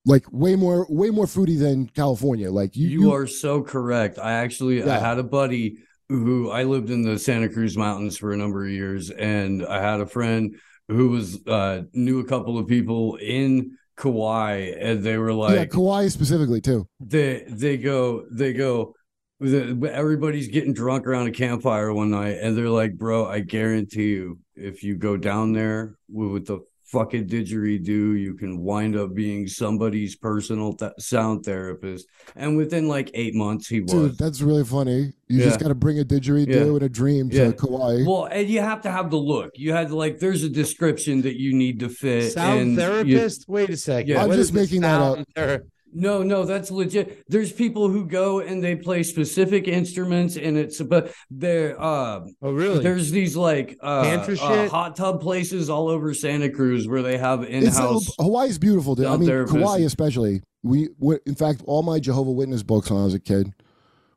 [0.08, 2.50] Like way more way more fruity than California.
[2.50, 4.18] Like you, You, are so correct.
[4.18, 5.76] I actually I had a buddy
[6.08, 9.80] who I lived in the Santa Cruz Mountains for a number of years, and I
[9.82, 10.56] had a friend
[10.88, 15.64] who was uh knew a couple of people in Kauai, and they were like, yeah,
[15.66, 16.88] Kauai specifically too.
[17.00, 18.94] they they go they go
[19.40, 24.08] the, everybody's getting drunk around a campfire one night and they're like bro i guarantee
[24.08, 29.46] you if you go down there with the fucking didgeridoo you can wind up being
[29.46, 34.64] somebody's personal th- sound therapist and within like eight months he was Dude, that's really
[34.64, 35.12] funny.
[35.28, 36.62] You just got to bring a didgeridoo Yeah.
[36.62, 37.52] and a dream to Yeah.
[37.52, 38.04] Kauai.
[38.06, 41.22] well and you have to have the look you had to like there's a description
[41.22, 43.44] that you need to fit sound and you- therapist.
[43.48, 44.08] Wait a second.
[44.08, 44.22] Yeah.
[44.22, 45.26] I'm What just making that up.
[45.36, 47.24] ther- No, no, that's legit.
[47.28, 52.52] There's people who go and they play specific instruments, and it's but they're uh, Oh,
[52.52, 52.82] really?
[52.82, 57.42] there's these like uh, uh, hot tub places all over Santa Cruz where they have
[57.44, 58.14] in-house.
[58.18, 59.06] Hawaii's beautiful, dude.
[59.06, 59.56] I mean, therapist.
[59.56, 60.42] Kauai especially.
[60.62, 63.54] We, we, in fact, all my Jehovah Witness books when I was a kid,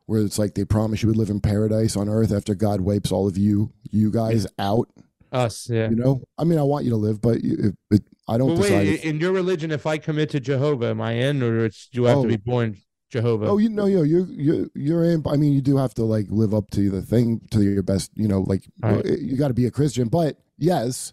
[0.06, 3.12] where it's like they promise you would live in paradise on earth after God wipes
[3.12, 4.88] all of you, you guys out.
[5.30, 5.88] Us, yeah.
[5.88, 8.62] You know, I mean, I want you to live, but it, it, I don't But
[8.62, 8.72] decide.
[8.86, 11.88] wait, if- in your religion, if I commit to Jehovah, am I in, or it's
[11.92, 12.22] do I have Oh.
[12.22, 12.76] to be born
[13.10, 13.46] Jehovah?
[13.46, 15.22] oh, you know, you you you you're in.
[15.26, 18.10] I mean, you do have to like live up to the thing to your best.
[18.14, 19.04] You know, like Right.
[19.20, 20.08] you got to be a Christian.
[20.08, 21.12] But yes,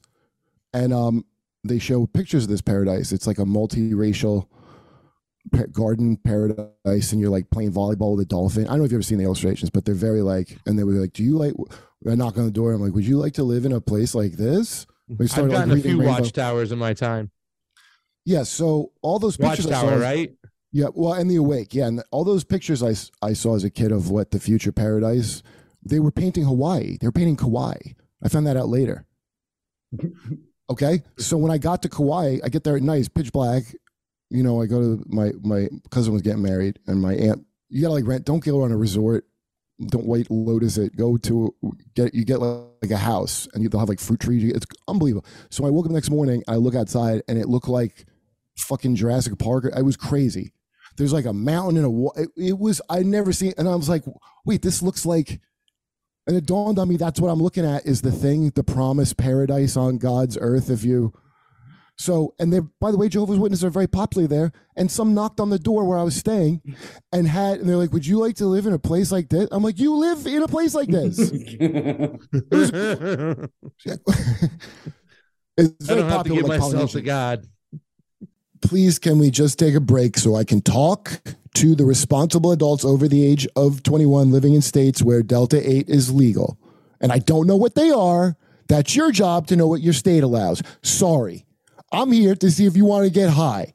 [0.73, 1.25] and um,
[1.63, 3.11] they show pictures of this paradise.
[3.11, 4.45] It's like a multiracial
[5.71, 8.65] garden paradise, and you're like playing volleyball with a dolphin.
[8.67, 10.57] I don't know if you've ever seen the illustrations, but they're very like.
[10.67, 11.53] And they were like, "Do you like?"
[12.07, 12.71] I knock on the door.
[12.71, 15.51] I'm like, "Would you like to live in a place like this?" We I've started,
[15.53, 17.31] like, gotten a few Rainbow- watchtowers in my time.
[18.25, 20.35] Yeah, so all those pictures I saw Watchtower, right?
[20.71, 22.93] Yeah, well, and the awake, yeah, and all those pictures I,
[23.27, 25.41] I saw as a kid of what the future paradise,
[25.83, 26.97] they were painting Hawaii.
[27.01, 27.73] They were painting Kauai.
[28.23, 29.05] I found that out later.
[30.71, 33.63] Okay, so when I got to Kauai, I get there at night, it's pitch black.
[34.29, 37.43] You know, I go to my my cousin was getting married, and my aunt.
[37.69, 38.23] You gotta like rent.
[38.23, 39.25] Don't go on a resort.
[39.87, 40.95] Don't wait Lotus it.
[40.95, 41.55] Go to
[41.95, 44.51] get you get like, a house, and you, they'll have like fruit trees.
[44.51, 45.25] It's unbelievable.
[45.49, 46.43] So I woke up next morning.
[46.47, 48.05] I look outside, and it looked like
[48.57, 49.65] fucking Jurassic Park.
[49.65, 50.53] It was crazy.
[50.97, 53.75] There's like a mountain and a wa- it, it was I never seen and I
[53.75, 54.03] was like,
[54.45, 55.39] wait, this looks like
[56.27, 59.17] and it dawned on me that's what I'm looking at is the thing, the promised
[59.17, 61.13] paradise on God's earth if you
[61.99, 64.53] so and they by the way, Jehovah's Witnesses are very popular there.
[64.77, 66.61] And some knocked on the door where I was staying
[67.11, 69.49] and had and they're like, Would you like to live in a place like this?
[69.51, 71.19] I'm like, You live in a place like this.
[75.57, 77.45] it's I don't have to give like myself to God.
[78.61, 81.21] please can we just take a break so I can talk
[81.55, 85.89] to the responsible adults over the age of 21 living in states where Delta 8
[85.89, 86.57] is legal?
[87.01, 88.37] And I don't know what they are.
[88.69, 90.63] That's your job to know what your state allows.
[90.81, 91.45] Sorry.
[91.91, 93.73] I'm here to see if you want to get high.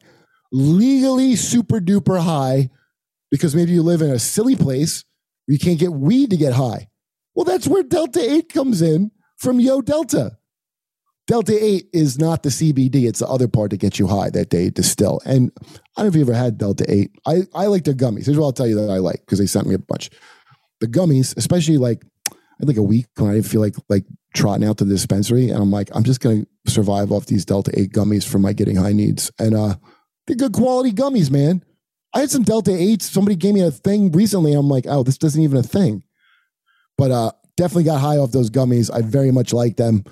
[0.53, 2.71] Legally super duper high
[3.31, 5.05] because maybe you live in a silly place
[5.47, 6.89] where you can't get weed to get high.
[7.35, 10.39] Well, that's where Delta 8 comes in from Yo Delta.
[11.27, 14.51] Delta 8 is not the CBD, it's the other part that gets you high that
[14.51, 15.21] they distill.
[15.25, 17.11] And I don't know if you ever had Delta 8.
[17.27, 18.27] I, I like their gummies.
[18.27, 20.11] Here's what I'll tell you that I like because they sent me a bunch.
[20.81, 24.05] The gummies, especially like I had like a week when I didn't feel like like
[24.35, 25.51] trotting out to the dispensary.
[25.51, 28.77] And I'm like, I'm just gonna survive off these Delta 8 gummies for my getting
[28.77, 29.31] high needs.
[29.39, 29.77] And uh
[30.27, 31.65] they're good quality gummies, man.
[32.15, 33.03] I had some Delta 8s.
[33.03, 34.55] Somebody gave me a thing recently.
[34.55, 36.05] I'm like, oh, this doesn't even a thing.
[36.99, 38.91] But uh definitely got high off those gummies.
[38.93, 40.05] I very much like them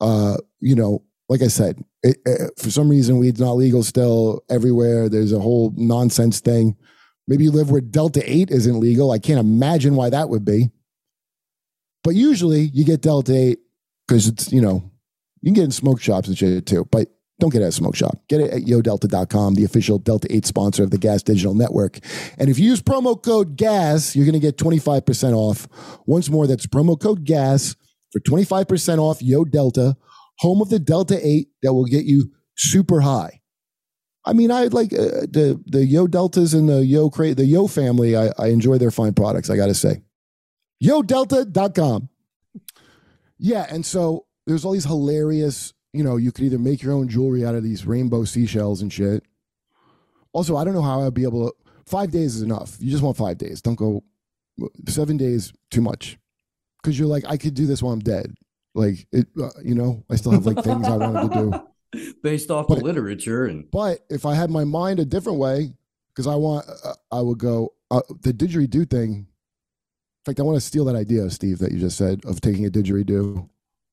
[0.00, 4.42] uh, you know, like I said, it, it, for some reason weed's not legal still
[4.48, 5.08] everywhere.
[5.08, 6.76] There's a whole nonsense thing.
[7.26, 9.10] Maybe you live where Delta 8 isn't legal.
[9.10, 10.70] I can't imagine why that would be.
[12.04, 13.58] But usually you get Delta 8
[14.06, 14.90] because it's, you know,
[15.40, 17.08] you can get in smoke shops and shit too, but
[17.38, 18.18] don't get it at a smoke shop.
[18.28, 21.98] Get it at yodelta.com, the official Delta 8 sponsor of the Gas Digital Network.
[22.36, 25.68] And if you use promo code GAS, you're going to get 25% off.
[26.06, 27.76] Once more, that's promo code GAS
[28.12, 29.96] for 25% off Yo Delta,
[30.40, 33.40] home of the Delta 8 that will get you super high.
[34.24, 37.66] I mean, I like uh, the the Yo Deltas and the Yo Cra- the Yo
[37.66, 38.14] family.
[38.14, 39.48] I, I enjoy their fine products.
[39.48, 40.02] I got to say,
[40.82, 42.08] YoDelta.com.
[43.38, 45.72] Yeah, and so there's all these hilarious.
[45.92, 48.92] You know, you could either make your own jewelry out of these rainbow seashells and
[48.92, 49.24] shit.
[50.32, 51.54] Also, I don't know how I'd be able to.
[51.86, 52.76] five days is enough.
[52.80, 53.62] You just want five days.
[53.62, 54.02] Don't go
[54.86, 55.52] seven days.
[55.70, 56.18] Too much,
[56.82, 58.34] because you're like, I could do this while I'm dead.
[58.74, 61.50] Like it, uh, you know, I still have like things I wanted to
[61.92, 62.12] do.
[62.22, 65.72] based off But- the literature and But if I had my mind a different way,
[66.10, 69.26] because I want, uh, I would go uh, the didgeridoo thing.
[70.28, 72.68] Fact, I want to steal that idea, Steve, that you just said of taking a
[72.68, 73.48] didgeridoo.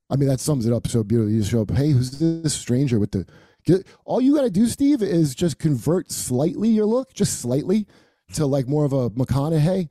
[0.10, 1.36] I mean, that sums it up so beautifully.
[1.36, 3.26] You show up, hey, who's this stranger with the?
[3.65, 7.88] Get, all you got to do, Steve, is just convert slightly your look, just slightly,
[8.34, 9.88] to like more of a McConaughey,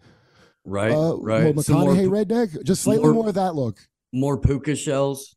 [0.66, 1.54] right, uh, right.
[1.54, 3.78] more Some more, McConaughey redneck, just slightly more- more of that look,
[4.12, 5.36] more puka shells.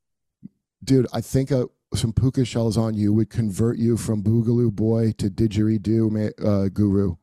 [0.83, 1.07] dude.
[1.13, 5.29] I think uh, some puka shells on you would convert you from Boogaloo boy to
[5.29, 7.15] didgeridoo uh, guru.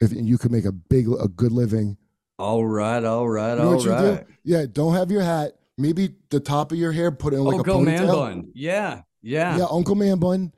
[0.00, 1.96] If you could make a big, a good living
[2.42, 4.18] All right, all right, You know all you do?
[4.42, 5.52] Yeah, don't have your hat.
[5.78, 8.04] Maybe the top of your hair, put it in like a Uncle Man.
[8.08, 8.50] Bun.
[8.52, 9.58] Yeah, yeah.
[9.58, 10.52] Yeah, Uncle Man bun.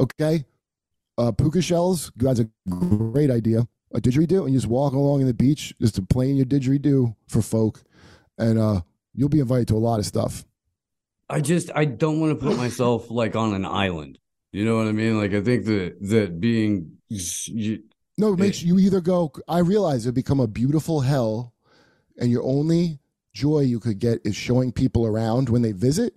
[0.00, 0.44] Okay.
[1.16, 2.10] Uh, puka shells.
[2.16, 3.68] That's a great idea.
[3.94, 7.14] A didgeridoo, and you just walk along in the beach, just to playing your didgeridoo
[7.28, 7.84] for folk,
[8.36, 8.80] and uh,
[9.14, 10.44] you'll be invited to a lot of stuff.
[11.30, 14.18] I just I don't want to put myself like on an island.
[14.50, 15.16] You know what I mean?
[15.16, 17.84] Like I think that that being you,
[18.18, 19.32] No, it makes you either go.
[19.46, 21.54] I realize it become a beautiful hell,
[22.18, 22.98] and your only
[23.32, 26.14] joy you could get is showing people around when they visit,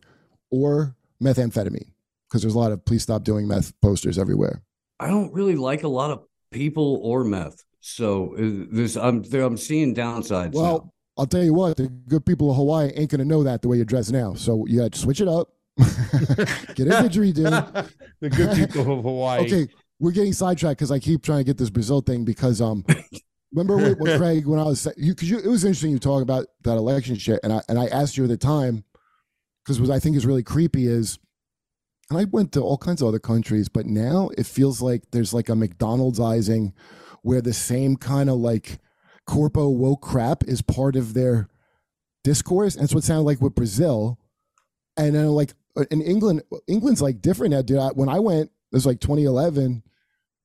[0.49, 1.91] or methamphetamine,
[2.27, 4.63] because there's a lot of please stop doing meth posters everywhere.
[4.99, 7.63] I don't really like a lot of people or meth.
[7.81, 10.53] So uh, this I'm I'm seeing downsides.
[10.53, 10.93] Well, now.
[11.19, 13.77] I'll tell you what, the good people of Hawaii ain't gonna know that the way
[13.77, 14.33] you dress now.
[14.33, 15.49] So you got to switch it up.
[15.77, 17.89] get a didgeridoo.
[18.19, 19.45] the good people of Hawaii.
[19.45, 19.67] Okay,
[20.01, 22.83] we're getting sidetracked because I keep trying to get this Brazil thing because um,
[23.53, 26.23] remember when, when Craig when I was you because you it was interesting you talk
[26.23, 28.83] about that election shit and I and I asked you at the time
[29.63, 31.19] because what I think is really creepy is
[32.09, 35.35] and I went to all kinds of other countries but now it feels like there's
[35.35, 36.73] like a McDonald'sizing
[37.21, 38.79] where the same kind of like
[39.27, 41.47] corpo woke crap is part of their
[42.23, 44.17] discourse and that's what it sounded like with Brazil
[44.97, 45.53] and then like
[45.91, 47.77] in England England's like different now dude.
[47.77, 49.83] I, when I went it was like 2011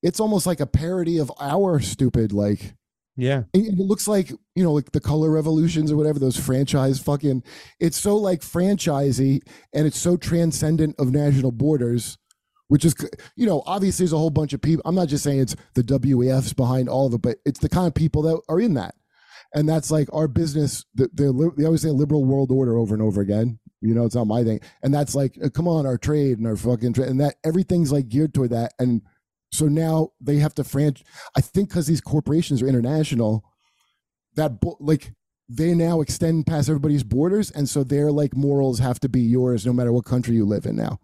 [0.02, 2.74] it's almost like a parody of our stupid like
[3.16, 3.44] Yeah.
[3.54, 7.42] it looks like you know like the color revolutions or whatever those franchise fucking
[7.80, 9.40] it's so like franchisey
[9.72, 12.18] and it's so transcendent of national borders
[12.68, 12.94] which is
[13.36, 16.14] you know obviously there's a whole bunch of people i'm not just saying it's the
[16.16, 18.94] wefs behind all of it but it's the kind of people that are in that.
[19.54, 23.02] And that's like our business the, the, they always say liberal world order over and
[23.02, 24.60] over again you know it's not my thing.
[24.82, 27.92] And that's like uh, come on our trade and our fucking trade and that everything's
[27.92, 28.72] like geared toward that.
[28.78, 29.02] And
[29.52, 31.04] so now they have to franchise
[31.36, 33.44] i think because these corporations are international
[34.34, 35.12] that bo- like
[35.48, 37.50] they now extend past everybody's borders.
[37.50, 40.66] And so their like morals have to be yours no matter what country you live
[40.66, 40.98] in now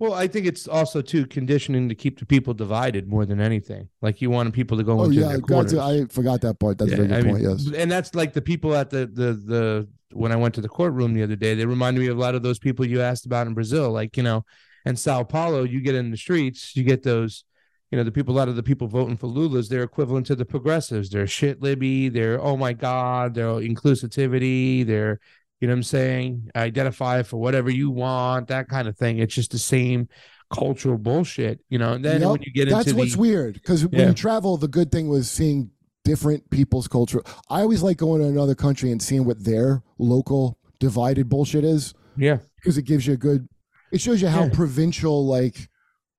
[0.00, 3.88] Well, I think it's also too conditioning to keep the people divided more than anything.
[4.02, 5.74] Like you want people to go oh into yeah their corners.
[5.74, 8.32] i forgot that part that's a very good I point mean, yes And that's like
[8.32, 11.54] the people at the the the when I went to the courtroom the other day,
[11.54, 13.90] they reminded me of a lot of those people you asked about in Brazil.
[13.90, 14.44] Like, you know,
[14.84, 17.44] in Sao Paulo, you get in the streets, you get those,
[17.90, 20.36] you know, the people, a lot of the people voting for Lula's, they're equivalent to
[20.36, 21.10] the progressives.
[21.10, 25.18] They're shit libby, they're oh my God, they're inclusivity, they're
[25.60, 29.18] you know what I'm saying, identify for whatever you want, that kind of thing.
[29.18, 30.08] It's just the same
[30.50, 31.94] cultural bullshit, you know.
[31.94, 32.30] And then Yep.
[32.30, 34.92] when you get into that's into what's the, weird because when you travel the good
[34.92, 35.70] thing was seeing
[36.04, 40.58] different people's culture i always like going to another country and seeing what their local
[40.78, 43.48] divided bullshit is yeah, because it gives you a good
[43.90, 44.50] it shows you how Yeah.
[44.50, 45.70] provincial like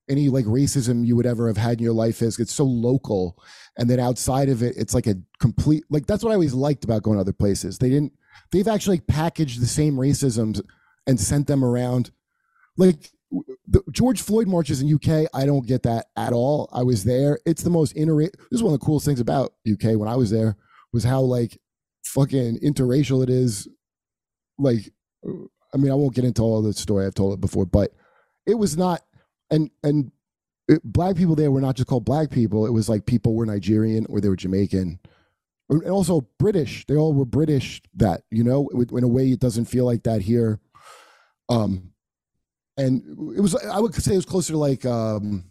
[0.09, 3.37] any like racism you would ever have had in your life is it's so local
[3.77, 6.83] and then outside of it it's like a complete like that's what i always liked
[6.83, 7.77] about going to other places.
[7.77, 8.13] They didn't
[8.51, 10.61] they've actually packaged the same racisms
[11.07, 12.11] and sent them around.
[12.77, 13.11] Like
[13.67, 16.69] the george floyd marches in uk i don't get that at all.
[16.71, 17.39] I was there.
[17.45, 20.15] It's the most inter this is one of the coolest things about uk when i
[20.15, 20.55] was there
[20.93, 21.59] was how like
[22.05, 23.67] fucking interracial it is.
[24.57, 24.91] Like
[25.27, 25.33] uh,
[25.73, 27.05] I mean, I won't get into all the story.
[27.05, 27.91] I've told it before, but
[28.45, 29.01] it was not,
[29.51, 30.11] and and
[30.67, 32.65] it, black people there were not just called black people.
[32.65, 34.99] It was like people were Nigerian or they were Jamaican,
[35.69, 36.85] and also British.
[36.87, 37.81] They all were British.
[37.95, 40.59] That you know, in a way, it doesn't feel like that here.
[41.49, 41.91] Um,
[42.77, 43.01] and
[43.35, 45.45] it was I would say it was closer to like um,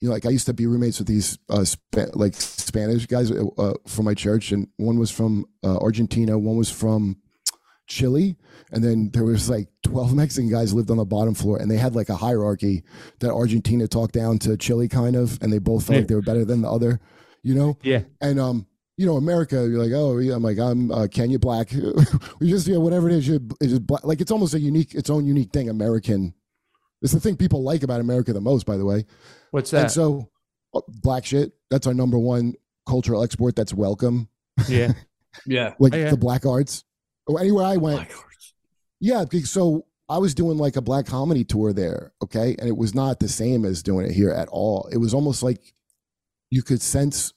[0.00, 3.30] you know, like I used to be roommates with these uh, Spa- like Spanish guys
[3.30, 7.16] uh, from my church, and one was from uh, Argentina, one was from
[7.90, 8.36] Chile,
[8.72, 11.76] and then there was like 12 Mexican guys lived on the bottom floor, and they
[11.76, 12.82] had like a hierarchy
[13.18, 15.98] that Argentina talked down to Chile, kind of, and they both felt Yeah.
[16.00, 17.00] like they were better than the other,
[17.42, 17.76] you know.
[17.82, 18.02] yeah.
[18.20, 21.72] And um, you know, America, you're like, oh, yeah, I'm like, I'm uh, Kenya black.
[22.40, 24.04] we just, yeah, whatever it is, you it's just black.
[24.04, 25.68] like it's almost a unique, its own unique thing.
[25.68, 26.32] American.
[27.02, 29.06] It's the thing people like about America the most, by the way.
[29.52, 29.76] What's that?
[29.78, 29.92] And that?
[29.92, 30.30] so,
[30.74, 31.52] uh, black shit.
[31.70, 32.54] That's our number one
[32.86, 33.56] cultural export.
[33.56, 34.28] That's welcome.
[34.68, 34.92] Yeah.
[35.46, 35.74] Yeah.
[35.78, 36.10] Like Oh, yeah.
[36.10, 36.84] the black arts.
[37.26, 38.08] Or anywhere I went,
[39.00, 42.94] Yeah, so I was doing like a black comedy tour there, okay, and it was
[42.94, 44.88] not the same as doing it here at all.
[44.92, 45.72] It was almost like
[46.50, 47.32] you could sense,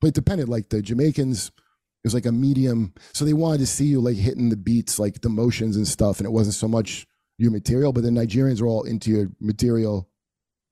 [0.00, 0.48] but it depended.
[0.48, 4.16] Like the Jamaicans, it was like a medium, so they wanted to see you like
[4.16, 7.06] hitting the beats, like the motions and stuff, and it wasn't so much
[7.38, 7.94] your material.
[7.94, 10.08] But the Nigerians were all into your material.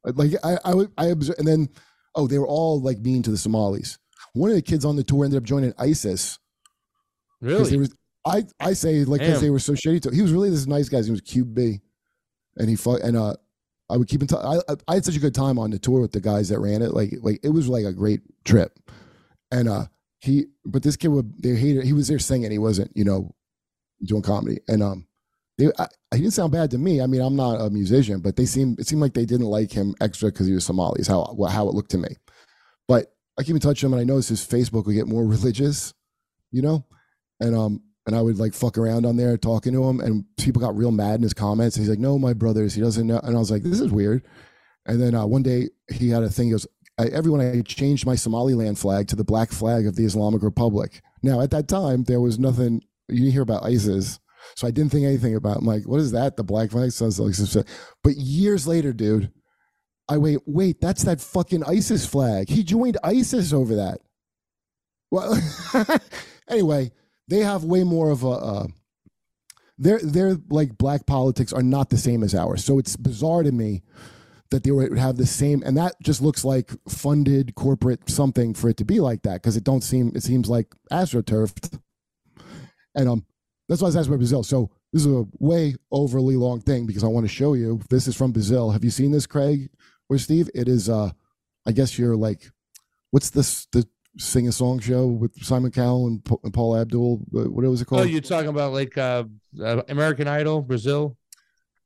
[0.05, 1.71] Like I, I, I observed, and then
[2.15, 3.99] oh, they were all like mean to the Somalis.
[4.35, 6.39] One of the kids on the tour ended up joining ISIS.
[7.41, 7.71] Really?
[7.71, 7.89] They were,
[8.27, 10.03] I I say like because they were so shitty.
[10.03, 11.03] To, he was really this nice guy.
[11.03, 11.81] He was QB,
[12.57, 13.01] and he fought.
[13.03, 13.35] And uh,
[13.89, 14.45] I would keep in touch.
[14.45, 16.59] I, I- I had such a good time on the tour with the guys that
[16.59, 16.93] ran it.
[16.93, 18.79] Like like it was like a great trip.
[19.53, 19.85] And uh,
[20.21, 21.85] he but this kid would they hated.
[21.85, 22.51] He was there singing.
[22.51, 23.33] He wasn't you know
[24.05, 24.59] doing comedy.
[24.67, 25.07] And um,
[25.57, 27.01] they I, he didn't sound bad to me.
[27.01, 29.71] I mean I'm not a musician, but they seemed it seemed like they didn't like
[29.71, 31.01] him extra because he was Somali.
[31.01, 32.17] Is how how it looked to me.
[32.89, 35.25] But I keep in touch with him, and I noticed his Facebook would get more
[35.37, 35.95] religious.
[36.51, 36.85] You know
[37.39, 40.62] and um and I would like fuck around on there talking to him, and people
[40.62, 41.77] got real mad in his comments.
[41.77, 44.23] He's like, "No, my brothers, he doesn't know." And I was like, "This is weird."
[44.87, 46.47] And then uh, one day he had a thing.
[46.47, 46.66] He goes,
[46.99, 51.03] I, "Everyone, I changed my Somaliland flag to the black flag of the Islamic Republic."
[51.23, 52.83] Now, at that time, there was nothing.
[53.09, 54.21] You didn't hear about ISIS,
[54.55, 55.59] so I didn't think anything about.
[55.59, 56.37] I'm like, "What is that?
[56.37, 57.66] The black flag?" Sounds like.
[58.05, 59.33] But years later, dude,
[60.09, 62.49] I wait, wait, that's that fucking ISIS flag.
[62.49, 63.99] He joined ISIS over that.
[65.11, 65.40] Well,
[66.49, 66.92] anyway,
[67.29, 68.29] they have way more of a.
[68.29, 68.67] Uh,
[69.79, 73.53] their their like black politics are not the same as ours, so it's bizarre to
[73.53, 73.83] me
[74.51, 78.71] that they would have the same, and that just looks like funded corporate something for
[78.71, 81.79] it to be like that because it don't seem it seems like astroturfed,
[82.95, 83.27] and um,
[83.69, 84.43] that's why I was asking about Brazil.
[84.43, 87.81] So this is a way overly long thing because I want to show you.
[87.91, 88.71] This is from Brazil.
[88.71, 89.69] Have you seen this, Craig
[90.09, 90.49] or Steve?
[90.55, 91.11] It is uh,
[91.67, 92.51] I guess you're like,
[93.11, 93.87] what's this the
[94.19, 97.21] sing a song show with Simon Cowell and, Pa- and Paula Abdul?
[97.31, 98.01] What what was it called?
[98.01, 98.13] Oh, called?
[98.13, 99.25] you're talking about like uh,
[99.63, 101.17] uh American Idol, Brazil?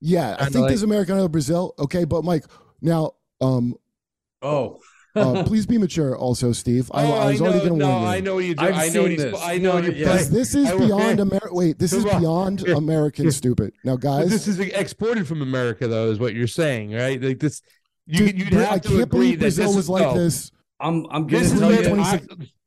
[0.00, 1.74] yeah, I kinda think like- there's American Idol Brazil.
[1.78, 2.44] Okay, but Mike,
[2.80, 3.74] now um,
[4.42, 4.80] Oh.
[5.16, 6.90] uh, please be mature, also, Steve.
[6.94, 8.08] I, oh, I was already know, going to no, warn you.
[8.08, 8.54] I know what you.
[8.54, 8.64] Do.
[8.64, 9.40] I've I know seen this.
[9.42, 9.92] I know you.
[9.92, 10.24] Yes.
[10.24, 10.38] yeah.
[10.38, 13.74] this is I- beyond Amer- Wait, this is beyond American stupid.
[13.84, 17.20] Now, But guys, this is exported from America, though, is what you're saying, right?
[17.20, 17.60] Like this,
[18.06, 20.02] you, dude, you'd have I to can't agree believe that Brazil this was is like
[20.02, 20.52] no, this.
[20.80, 22.00] I'm I'm gonna This tell where you.
[22.00, 22.20] I,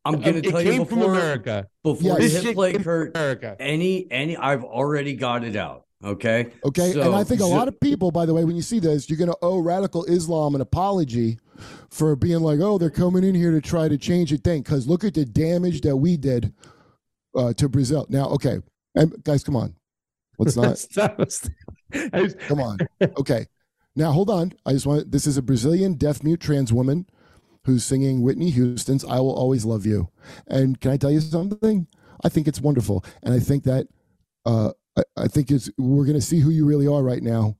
[0.06, 1.68] I'm gonna it tell came you from before America.
[1.84, 2.22] before Yes.
[2.22, 3.16] you This hit play, Kurt.
[3.16, 3.56] America.
[3.60, 5.86] Any any I've already got it out.
[6.04, 6.52] Okay.
[6.66, 8.80] Okay, and I think a so- lot of people, by the way, when you see
[8.80, 11.40] this, you're going to owe radical Islam an apology
[11.92, 14.86] for being like, "Oh, they're coming in here to try to change a thing." Because
[14.86, 16.52] look at the damage that we did
[17.38, 18.06] uh, to Brazil.
[18.10, 18.58] Now, okay,
[18.96, 19.76] and guys, come on,
[20.38, 20.86] let's not.
[20.96, 21.50] That was-
[22.12, 22.80] I was- Come on.
[23.02, 23.46] Okay.
[23.96, 24.52] Now hold on.
[24.66, 27.06] I just want this is a Brazilian deaf mute trans woman
[27.66, 30.10] who's singing Whitney Houston's I Will Always Love You.
[30.48, 31.88] And can I tell you something?
[32.24, 33.04] I think it's wonderful.
[33.22, 33.88] And I think that
[34.46, 37.58] uh I, I think it's we're gonna see who you really are right now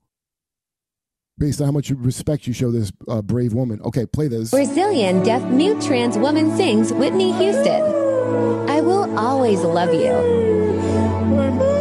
[1.38, 3.80] based on how much respect you show this uh, brave woman.
[3.82, 4.50] Okay, play this.
[4.50, 7.82] Brazilian deaf mute trans woman sings Whitney Houston.
[8.70, 11.73] I will always love you.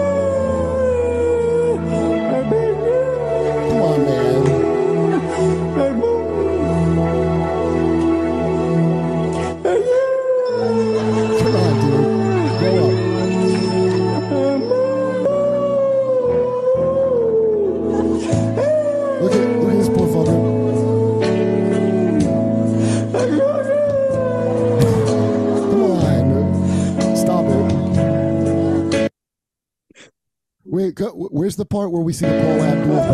[30.73, 33.07] Wait, go, where's the part where we see the Paula Abdul of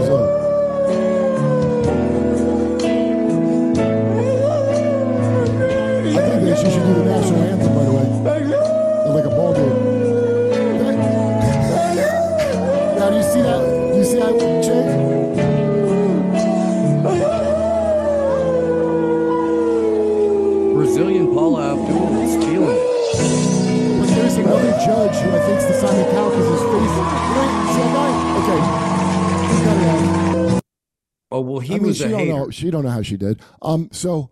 [6.15, 7.68] I think she should do the national anthem,
[24.85, 26.95] judge who I think's the Simon Cowell because his face.
[27.35, 28.13] Wait, see that?
[28.39, 28.59] Okay.
[29.57, 30.61] He got it out.
[31.31, 32.31] Oh well, he I mean, was she a don't hater.
[32.33, 32.49] know.
[32.49, 33.41] She don't know how she did.
[33.61, 33.89] Um.
[33.91, 34.31] So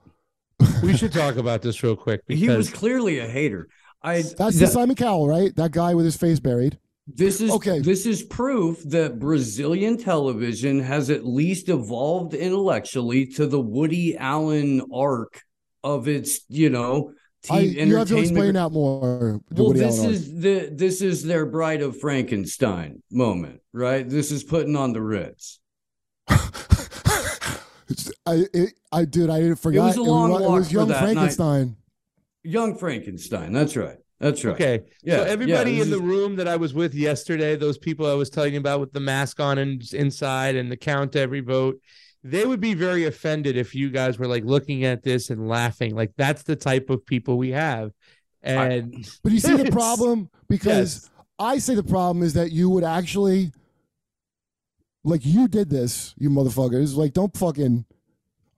[0.84, 3.68] we should talk about this real quick because He was clearly a hater.
[4.02, 5.56] I that's the that- Simon Cowell, right?
[5.56, 6.78] That guy with his face buried.
[7.10, 7.80] This is Okay.
[7.80, 14.82] This is proof that Brazilian television has at least evolved intellectually to the Woody Allen
[14.94, 15.42] arc
[15.86, 17.14] of its, you know,
[17.50, 18.54] I, you have to explain entertainment.
[18.56, 19.42] that more.
[19.52, 24.08] Well, Woody this Allen is the this is their Bride of Frankenstein moment, right?
[24.08, 25.60] This is putting on the Ritz.
[26.30, 27.58] I,
[28.54, 29.82] it, I, dude, I didn't forget.
[29.82, 31.14] was a long it walk was for Young that night.
[31.14, 31.76] Frankenstein.
[32.44, 33.54] Young Frankenstein.
[33.54, 33.98] That's right.
[34.20, 34.56] That's right.
[34.56, 34.84] Okay.
[35.04, 35.18] Yeah.
[35.18, 38.14] so everybody yeah, in the is- room that I was with yesterday, those people I
[38.16, 41.80] was telling you about with the mask on and inside and the count every vote,
[42.24, 45.96] they would be very offended if you guys were like looking at this and laughing.
[45.96, 47.92] Like that's the type of people we have.
[48.44, 48.94] And
[49.24, 51.10] But you see the problem because
[51.40, 53.52] I say the problem is that you would actually,
[55.04, 56.96] like, you did this, you motherfuckers.
[56.96, 57.86] Like, don't fucking.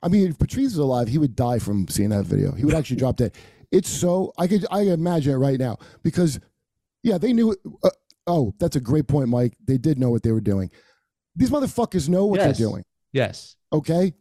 [0.01, 2.53] I mean, if Patrice was alive, he would die from seeing that video.
[2.53, 3.33] He would actually drop dead.
[3.71, 6.39] It's so I could I can imagine it right now because,
[7.03, 7.55] yeah, they knew.
[7.83, 7.89] Uh,
[8.25, 9.57] oh, that's a great point, Mike.
[9.65, 10.71] They did know what they were doing.
[11.35, 12.57] These motherfuckers know what Yes.
[12.57, 12.83] they're doing.
[13.11, 13.55] Yes.
[13.71, 14.13] Okay.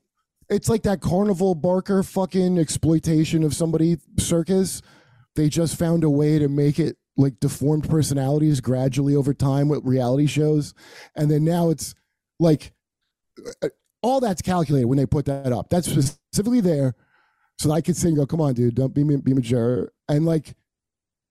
[0.49, 4.81] It's like that carnival barker fucking exploitation of somebody circus.
[5.37, 9.85] They just found a way to make it like deformed personalities gradually over time with
[9.85, 10.73] reality shows.
[11.15, 11.95] And then now it's
[12.41, 12.73] like
[13.63, 13.69] uh,
[14.03, 15.69] all that's calculated when they put that up.
[15.69, 16.95] That's specifically there
[17.59, 19.93] so I could say, go, come on, dude, don't be, be mature.
[20.09, 20.55] And like,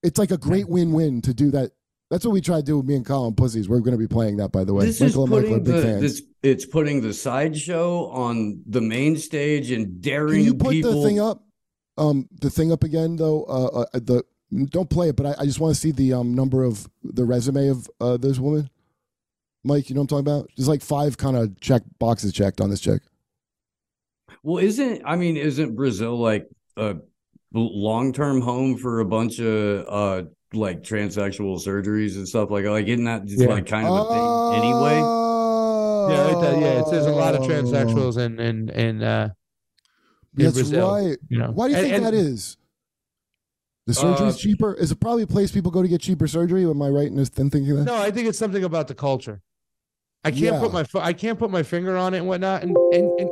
[0.02, 1.72] it's like a great win win to do that.
[2.10, 3.68] That's what we try to do with me and Colin Pussies.
[3.68, 4.86] We're going to be playing that, by the way.
[4.86, 6.00] This is Michael Michael putting big the fans.
[6.00, 11.02] this, it's putting the sideshow on the main stage and daring Can you put people.
[11.02, 11.44] the thing up?
[11.98, 13.44] Um, the thing up again though.
[13.44, 14.24] Uh, uh the
[14.70, 17.24] don't play it, but I, I just want to see the um number of the
[17.24, 18.70] resume of uh this woman.
[19.64, 20.50] Mike, you know what I'm talking about?
[20.56, 23.02] There's like five kind of check boxes checked on this chick.
[24.42, 26.96] Well, isn't I mean, isn't Brazil like a
[27.52, 32.86] long term home for a bunch of uh like transsexual surgeries and stuff like like
[32.86, 33.48] isn't that just Yeah.
[33.48, 34.98] like kind of a thing anyway?
[36.10, 37.48] Yeah, it, does- yeah, it says a lot of Oh.
[37.48, 39.28] transsexuals and and and uh
[40.36, 41.18] in That's Brazil, right.
[41.28, 41.50] you know.
[41.50, 42.56] Why do you And- think and- that is?
[43.86, 44.74] The surgery's Uh, cheaper.
[44.74, 46.64] Is it probably a place people go to get cheaper surgery?
[46.64, 47.84] Am I right in this thinking that?
[47.84, 49.40] No, I think it's something about the culture.
[50.24, 50.60] I can't Yeah.
[50.60, 52.62] put my I can't put my finger on it and whatnot.
[52.62, 53.30] And and, and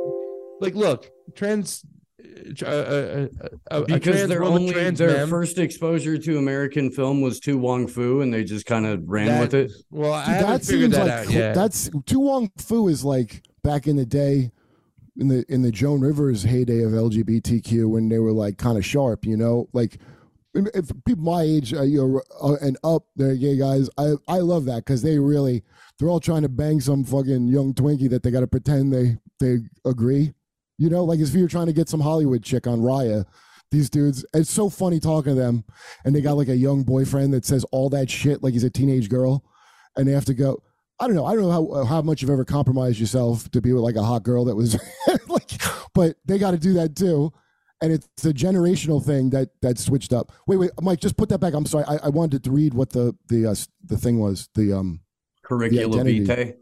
[0.59, 1.85] like, look, trans,
[2.19, 6.89] uh, uh, uh, a, a Because their only trans their mem, first exposure to American
[6.91, 9.71] film was to Wong Foo, and they just kind of ran that- with it.
[9.91, 11.55] Well, I Dude, haven't that figured seems that like out cl- yet.
[11.55, 14.51] that's To Wong Foo is like back in the day,
[15.17, 18.85] in the in the Joan Rivers heyday of LGBTQ when they were like kind of
[18.85, 19.97] sharp, you know, like
[20.55, 23.89] if- if people my age uh, you know, uh, and up, they're gay guys.
[23.97, 25.63] I I love that because they really
[25.99, 29.17] they're all trying to bang some fucking young Twinkie that they got to pretend they
[29.39, 30.33] they agree,
[30.77, 33.25] you know, like if you're trying to get some Hollywood chick on Raya.
[33.69, 35.65] These dudes, it's so funny talking to them,
[36.05, 38.69] and they got like a young boyfriend that says all that shit like he's a
[38.69, 39.43] teenage girl,
[39.97, 40.63] and they have to go.
[41.01, 41.25] I don't know.
[41.25, 44.03] I don't know how how much you've ever compromised yourself to be with like a
[44.03, 44.79] hot girl that was
[45.27, 45.51] like,
[45.93, 47.33] but they got to do that too,
[47.81, 50.31] and it's a generational thing that that switched up.
[50.47, 51.53] Wait, wait, Mike, just put that back.
[51.53, 51.83] I'm sorry.
[51.89, 53.55] I, I wanted to read what the the uh,
[53.85, 54.49] the thing was.
[54.55, 55.01] The um,
[55.43, 56.23] Curricula identity.
[56.23, 56.53] vitae.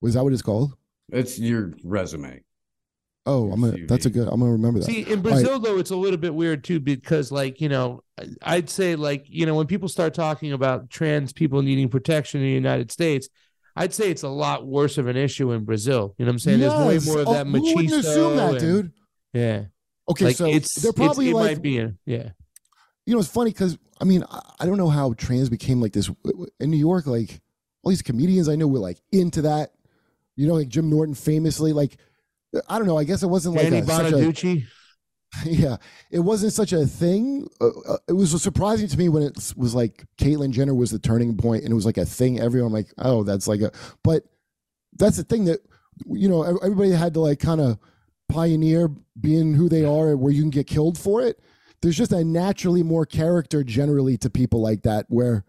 [0.00, 0.76] was that what it's called?
[1.10, 2.42] It's your resume.
[3.24, 3.74] Oh, I'm gonna.
[3.74, 3.88] CV.
[3.88, 4.26] That's a good.
[4.28, 4.86] I'm gonna remember that.
[4.86, 5.22] See, in All right.
[5.22, 8.02] Brazil though, it's a little bit weird too because, like, you know,
[8.42, 12.46] I'd say like, you know, when people start talking about trans people needing protection in
[12.46, 13.28] the United States,
[13.76, 16.14] I'd say it's a lot worse of an issue in Brazil.
[16.18, 16.60] You know what I'm saying?
[16.60, 16.72] Yes.
[16.72, 17.98] There's way more of Oh, that who wouldn't machismo.
[17.98, 18.92] assume that, and- dude?
[19.32, 19.64] Yeah.
[20.10, 22.30] Okay, like so it's they're it's- probably it like might be a, yeah.
[23.06, 25.92] you know, it's funny because I mean, I, I don't know how trans became like
[25.92, 26.10] this
[26.58, 27.06] in New York.
[27.06, 27.40] Like
[27.84, 29.70] all these comedians I know were like into that.
[30.34, 31.72] You know, like Jim Norton famously.
[31.72, 31.98] Like
[32.68, 32.98] I don't know.
[32.98, 34.62] I guess it wasn't like Danny a, such a
[35.44, 35.76] yeah.
[36.10, 37.48] It wasn't such a thing.
[37.60, 40.98] Uh, uh, it was surprising to me when it was like Caitlyn Jenner was the
[40.98, 42.40] turning point, and it was like a thing.
[42.40, 43.72] Everyone like, oh, that's like a.
[44.04, 44.24] But
[44.94, 45.60] that's the thing that
[46.06, 47.78] you know everybody had to like kind of
[48.28, 51.40] pioneer being who they are, where you can get killed for it.
[51.80, 55.44] There's just a naturally more character generally to people like that, where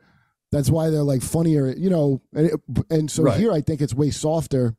[0.53, 2.21] that's why they're like funnier, you know.
[2.33, 2.59] And it,
[2.91, 3.39] and so Right.
[3.39, 4.75] here, I think it's way softer.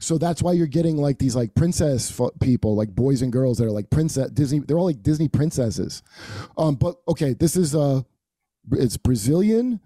[0.00, 3.66] So that's why you're getting like these like princess people, like boys and girls that
[3.66, 4.60] are like princess Disney.
[4.60, 6.02] They're all like Disney princesses.
[6.56, 8.00] Um, but okay, this is uh,
[8.72, 9.80] it's Brazilian.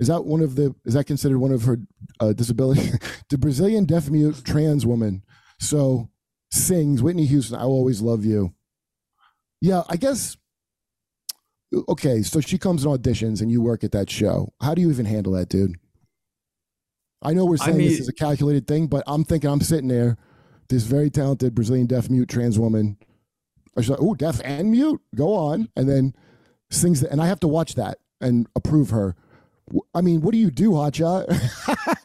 [0.00, 0.74] Is that one of the?
[0.84, 1.78] Is that considered one of her
[2.18, 2.90] uh, disability?
[3.30, 5.22] the Brazilian deaf mute trans woman.
[5.60, 6.10] So
[6.50, 7.56] sings Whitney Houston.
[7.56, 8.52] I will always love you.
[9.60, 10.36] Yeah, I guess.
[11.88, 14.52] Okay, so she comes and auditions, and you work at that show.
[14.60, 15.76] How do you even handle that, dude?
[17.22, 19.88] I know we're I saying this is a calculated thing, but I'm thinking I'm sitting
[19.88, 20.18] there,
[20.68, 22.98] this very talented Brazilian deaf mute trans woman.
[23.74, 26.14] Was like, oh, deaf and mute, go on, and then
[26.70, 29.16] sings that, and I have to watch that and approve her.
[29.94, 31.26] I mean, what do you do, Hotshot?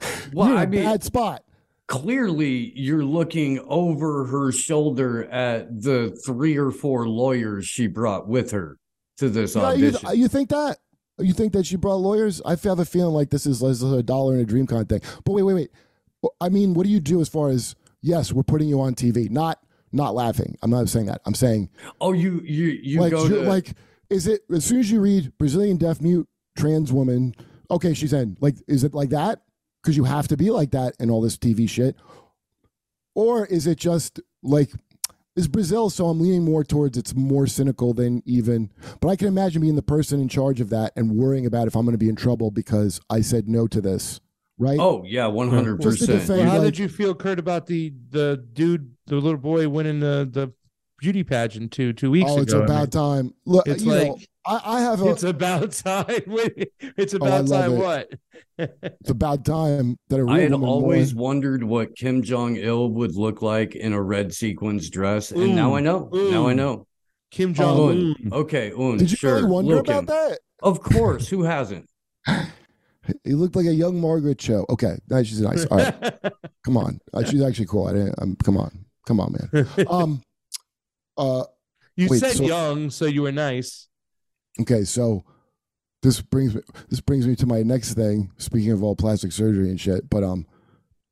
[0.34, 1.44] Well, You're in I mean- bad spot.
[1.88, 8.52] Clearly, you're looking over her shoulder at the three or four lawyers she brought with
[8.52, 8.78] her
[9.18, 10.10] to this you, audition.
[10.16, 10.78] you think that?
[11.20, 12.42] You think that she brought lawyers?
[12.46, 14.82] I have a feeling like this is, this is a dollar and a dream kind
[14.84, 15.02] of thing.
[15.26, 16.32] But wait, wait, wait.
[16.40, 19.30] I mean, what do you do as far as yes, we're putting you on TV,
[19.30, 19.60] not
[19.92, 20.58] not laughing.
[20.62, 21.22] I'm not saying that.
[21.26, 21.70] I'm saying
[22.02, 23.74] Oh, you you you like go to like
[24.10, 27.36] is it as soon as you read Brazilian deaf mute trans woman?
[27.70, 28.38] Okay, she's in.
[28.40, 29.42] Like, is it like that?
[29.82, 31.96] Because you have to be like that in all this TV shit,
[33.16, 34.72] or is it just like?
[35.38, 39.28] Is Brazil so I'm leaning more towards it's more cynical than even but I can
[39.28, 42.00] imagine being the person in charge of that and worrying about if I'm going to
[42.00, 44.20] be in trouble because I said no to this,
[44.58, 44.80] right?
[44.80, 46.28] Oh yeah, one hundred percent.
[46.28, 50.28] how like- did you feel, Kurt, about the the dude, the little boy winning the
[50.30, 50.52] the
[51.00, 52.42] beauty pageant two two weeks oh, ago?
[52.44, 53.34] it's I mean, about time.
[53.46, 56.06] Look, it's you know, like- I, I have a, it's about time.
[56.98, 57.74] It's Oh, about love time.
[57.74, 57.78] it.
[57.78, 58.14] What?
[58.82, 61.24] it's about time that a real I had woman always won.
[61.24, 65.76] wondered what Kim Jong Il would look like in a red sequins dress, and now
[65.76, 66.10] I know.
[66.14, 66.88] Now I know.
[67.30, 68.16] Kim Oh, Jong Un.
[68.26, 68.34] Un.
[68.34, 68.98] Okay, Un.
[68.98, 69.36] Did you sure.
[69.36, 70.06] really wonder Lil' about Kim.
[70.08, 70.40] that?
[70.64, 71.28] Of course.
[71.28, 71.90] Who hasn't?
[73.24, 74.66] He looked like a young Margaret Cho.
[74.70, 75.66] Okay, she's nice.
[75.68, 76.22] All right,
[76.66, 77.00] come on.
[77.14, 77.88] Uh, she's actually cool.
[77.88, 78.16] I didn't.
[78.18, 79.68] I'm, come on, come on, man.
[79.90, 80.22] Um,
[81.18, 81.44] uh,
[81.96, 83.88] you wait, said so- young, so you were nice.
[84.62, 85.24] okay, so
[86.04, 88.32] this brings me this brings me to my next thing.
[88.38, 90.46] Speaking of all plastic surgery and shit, but um,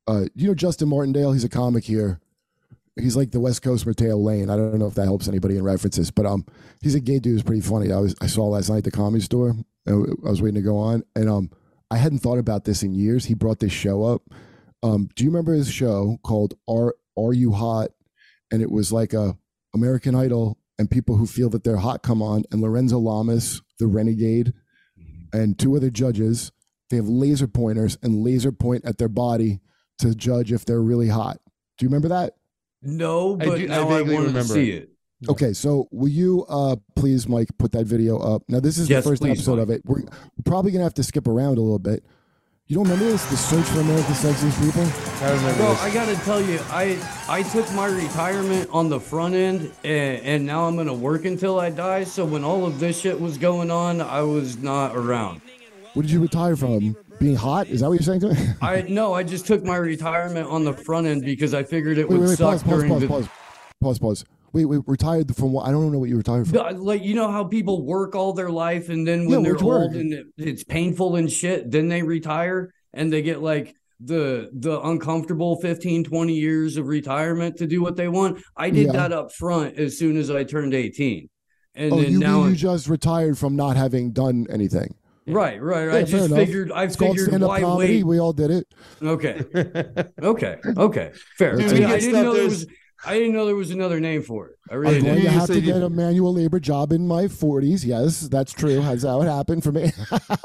[0.06, 1.32] uh, you know Justin Martindale?
[1.32, 2.20] He's a comic here.
[2.94, 4.48] He's like the West Coast Mateo Lane.
[4.48, 6.46] I don't know if that helps anybody in references, but um,
[6.80, 7.34] he's a gay dude.
[7.34, 7.92] who's pretty funny.
[7.92, 9.54] I was I saw last night at the comedy store.
[9.88, 11.50] And I was waiting to go on, and um,
[11.92, 13.26] I hadn't thought about this in years.
[13.26, 14.22] He brought this show up.
[14.82, 17.90] Um, do you remember his show called "Are Are You Hot?"
[18.50, 19.36] And it was like a
[19.76, 23.86] American Idol, and people who feel that they're hot come on, and Lorenzo Lamas, the
[23.86, 24.52] renegade,
[25.32, 26.50] and two other judges.
[26.90, 29.60] They have laser pointers and laser point at their body
[29.98, 31.38] to judge if they're really hot.
[31.78, 32.34] Do you remember that?
[32.82, 34.90] No, I but do- I now I, vaguely want to remember see it.
[35.22, 35.28] it.
[35.30, 38.42] Okay, so will you uh please, Mike, put that video up?
[38.48, 39.62] Now this is Yes, the first please, episode Mike.
[39.62, 39.82] of it.
[39.84, 40.02] We're
[40.44, 42.04] probably gonna have to skip around a little bit.
[42.68, 43.24] You don't remember this?
[43.26, 44.82] The search for America's sexiest people?
[45.24, 45.82] I remember Bro, this.
[45.82, 46.98] I gotta tell you, I
[47.28, 51.60] I took my retirement on the front end, and, and now I'm gonna work until
[51.60, 52.02] I die.
[52.02, 55.42] So when all of this shit was going on, I was not around.
[55.94, 56.96] What did you retire from?
[57.20, 57.68] Being hot?
[57.68, 58.54] Is that what you're saying to me?
[58.60, 62.08] I no, I just took my retirement on the front end because I figured it
[62.08, 63.06] wait, would wait, wait, suck pause, pause, during pause, the.
[63.06, 63.28] pause,
[63.80, 64.24] pause, pause.
[64.56, 65.66] Wait, wait, retired from what?
[65.66, 66.78] I don't know what you retired from.
[66.78, 69.62] Like you know how people work all their life and then Yeah, when they're where'd
[69.62, 69.82] work?
[69.82, 74.48] old and it, it's painful and shit, then they retire and they get like the
[74.54, 78.42] the uncomfortable 15 20 years of retirement to do what they want.
[78.56, 78.92] I did Yeah.
[78.92, 81.28] that up front as soon as I turned 18.
[81.74, 84.94] And oh, then you now mean you just retired from not having done anything?
[85.28, 86.38] right, right, Yeah, I just enough.
[86.38, 87.96] figured I It's called figured stand-up why comedy.
[87.96, 88.04] wait.
[88.06, 88.66] We all did it.
[89.02, 89.42] Okay.
[90.22, 90.56] Okay.
[90.76, 91.12] Okay.
[91.36, 91.56] Fair.
[91.56, 92.66] Dude, I, we I didn't know there was
[93.06, 94.56] I didn't know there was another name for it.
[94.70, 95.24] I I'm really going didn't.
[95.24, 97.84] to have to get a manual labor job in my 40s.
[97.84, 98.80] Yes, that's true.
[98.82, 99.92] That's how it happened for me.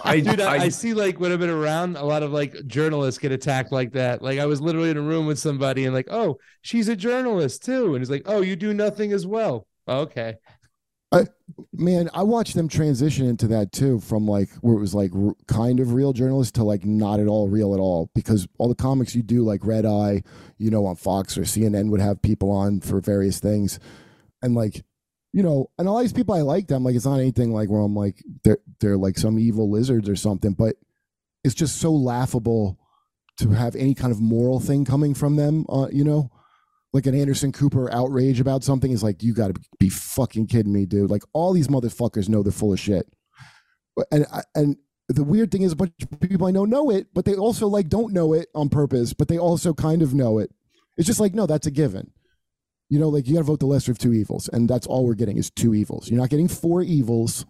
[0.03, 2.55] I, Dude, I, I- I see like when I've been around, a lot of like
[2.67, 4.21] journalists get attacked like that.
[4.21, 7.65] Like I was literally in a room with somebody and like, oh, she's a journalist
[7.65, 9.67] too, and he's like, oh, you do nothing as well.
[9.87, 10.35] Okay,
[11.73, 15.35] Man, I watched them transition into that too, from like where it was like r-
[15.47, 18.09] kind of real journalists to like not at all real at all.
[18.13, 20.23] Because all the comics you do, like Red Eye,
[20.57, 23.79] you know, on Fox or CNN, would have people on for various things,
[24.41, 24.83] and like,
[25.33, 26.83] you know, and all these people I like them.
[26.83, 30.15] Like, it's not anything like where I'm like they're they're like some evil lizards or
[30.15, 30.75] something, but
[31.43, 32.77] it's just so laughable
[33.37, 35.65] to have any kind of moral thing coming from them.
[35.67, 36.31] Uh, you know,
[36.93, 40.73] like an Anderson Cooper outrage about something is like, you got to be fucking kidding
[40.73, 41.09] me, dude.
[41.09, 43.07] Like all these motherfuckers know they're full of shit.
[44.11, 44.25] And
[44.55, 44.77] and
[45.07, 47.67] the weird thing is, a bunch of people I know know it, but they also
[47.67, 50.51] like don't know it on purpose, but they also kind of know it.
[50.97, 52.11] It's just like, no, that's a given.
[52.89, 55.05] You know, like you got to vote the lesser of two evils, and that's all
[55.05, 56.09] we're getting is two evils.
[56.09, 57.45] You're not getting four evils,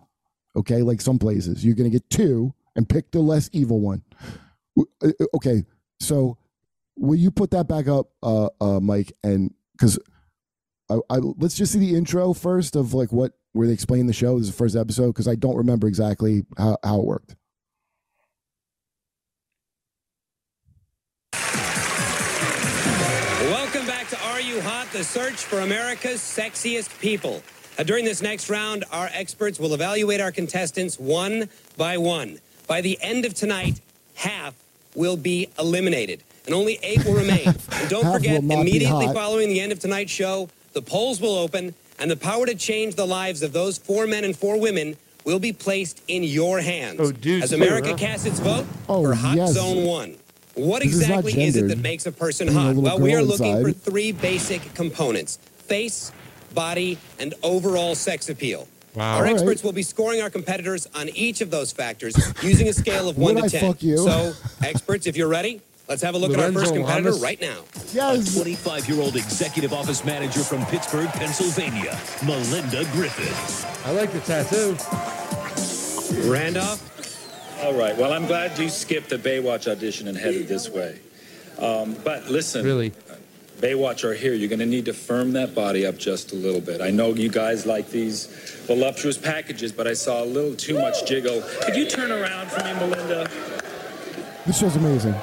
[0.56, 0.84] okay?
[0.84, 4.04] Like some places, you're going to get two and pick the less evil one.
[4.78, 5.64] Uh, Okay,
[6.00, 6.38] so
[7.02, 9.12] will you put that back up, uh, uh, Mike?
[9.24, 10.00] And because
[10.90, 14.14] I, I let's just see the intro first of like what where they explain the
[14.14, 14.38] show.
[14.38, 17.36] This is the first episode because I don't remember exactly how, how it worked.
[23.42, 24.88] Welcome back to Are You Hot?
[24.94, 27.42] The search for America's sexiest people.
[27.78, 32.40] Uh, during this next round, our experts will evaluate our contestants one by one.
[32.68, 33.82] By the end of tonight,
[34.14, 34.54] half
[34.94, 37.46] will be eliminated, and only eight will remain.
[37.72, 41.20] And don't forget, will not be immediately following the end of tonight's show, the polls
[41.20, 44.60] will open, and the power to change the lives of those four men and four
[44.60, 46.98] women will be placed in your hands.
[47.00, 47.98] Oh, dudes As too, America huh?
[47.98, 49.54] casts its vote Oh, for Hot yes.
[49.54, 50.16] Zone 1.
[50.56, 52.68] What This exactly is it that makes a person Being a hot?
[52.70, 55.38] little Well, we girl are looking for three basic components
[55.68, 56.12] face,
[56.54, 58.68] body, and overall sex appeal.
[58.96, 59.12] Wow.
[59.12, 59.34] Our All right.
[59.34, 62.14] experts will be scoring our competitors on each of those factors
[62.44, 63.62] using a scale of 1 to I 10.
[63.62, 63.98] fuck you?
[63.98, 64.34] So,
[64.64, 65.62] experts, if you're ready,
[65.92, 67.22] Let's have a look at our first competitor Lamas.
[67.22, 67.64] right now.
[67.92, 68.34] Yes.
[68.34, 73.86] A 25 year old executive office manager from Pittsburgh, Pennsylvania, Melinda Griffith.
[73.86, 74.78] I like the tattoo.
[76.32, 77.60] Randolph?
[77.62, 77.98] All right.
[77.98, 80.98] Well, I'm glad you skipped the Baywatch audition and headed this way.
[81.60, 82.94] Um, but listen, Really?
[83.60, 84.34] Baywatch are here.
[84.34, 86.80] You're going to need to firm that body up just a little bit.
[86.80, 88.28] I know you guys like these
[88.66, 91.44] voluptuous packages, but I saw a little too much jiggle.
[91.64, 93.30] Could you turn around for me, Melinda?
[94.46, 95.16] This show's amazing.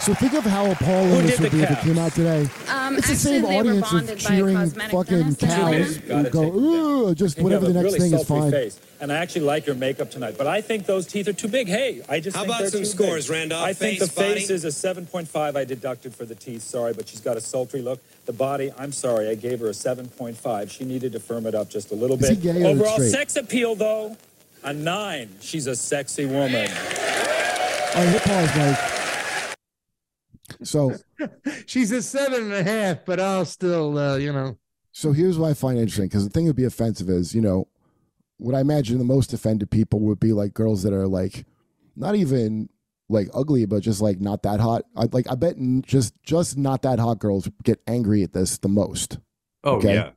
[0.00, 2.48] So think of how appalling this would the be if it came out today.
[2.70, 6.42] Um, it's the same audience of cheering fucking dentist and cows who go, take them
[6.62, 7.04] down.
[7.10, 8.50] "Ugh," just You whatever the next really thing is fine.
[8.50, 11.48] Face, and I actually like your makeup tonight, but I think those teeth are too
[11.48, 11.68] big.
[11.68, 13.36] Hey, I just How think about some scores, big.
[13.36, 13.62] Randolph?
[13.62, 14.54] I think Face, the face body?
[14.54, 15.54] is a 7.5.
[15.56, 16.62] I deducted for the teeth.
[16.62, 18.00] Sorry, but she's got a sultry look.
[18.24, 20.70] The body, I'm sorry, I gave her a 7.5.
[20.70, 22.54] She needed to firm it up just a little Is he bit.
[22.54, 23.10] gay or Overall straight?
[23.10, 24.16] sex appeal, though,
[24.64, 25.28] a nine.
[25.40, 26.70] She's a sexy woman.
[26.70, 28.99] All right, hit pause, Mike.
[30.62, 30.94] So,
[31.66, 34.58] She's a seven and a half, but I'll still, uh, you know.
[34.92, 37.40] so here's what I find interesting because the thing that would be offensive is, you
[37.40, 37.68] know,
[38.38, 41.44] what I imagine the most offended people would be like girls that are like,
[41.96, 42.68] not even
[43.08, 44.84] like ugly, but just like not that hot.
[44.96, 48.68] I like, I bet just just not that hot girls get angry at this the
[48.68, 49.18] most.
[49.64, 49.94] Oh Okay.
[49.94, 50.10] yeah,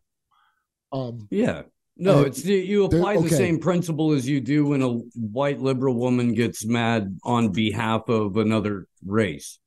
[0.91, 1.63] Um, yeah.
[1.97, 5.95] No, it's you they're- apply the same principle as you do when a white liberal
[5.95, 9.59] woman gets mad on behalf of another race.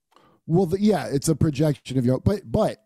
[0.47, 2.83] Well, the, yeah, it's a projection of your, but but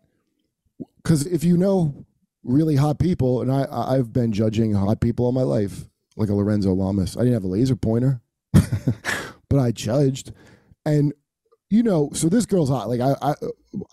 [1.03, 2.05] because if you know
[2.43, 5.85] really hot people, and I I've been judging hot people all my life,
[6.15, 7.15] like a Lorenzo Lamas.
[7.15, 8.21] I didn't have a laser pointer,
[8.53, 10.31] but I judged,
[10.85, 11.13] and
[11.69, 12.89] you know, so this girl's hot.
[12.89, 13.33] Like I I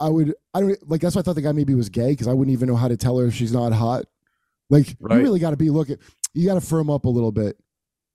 [0.00, 2.28] I would I don't like that's why I thought the guy maybe was gay because
[2.28, 4.06] I wouldn't even know how to tell her if she's not hot.
[4.70, 5.16] Like Right.
[5.16, 5.98] you really got to be looking.
[6.34, 7.56] You got to firm up a little bit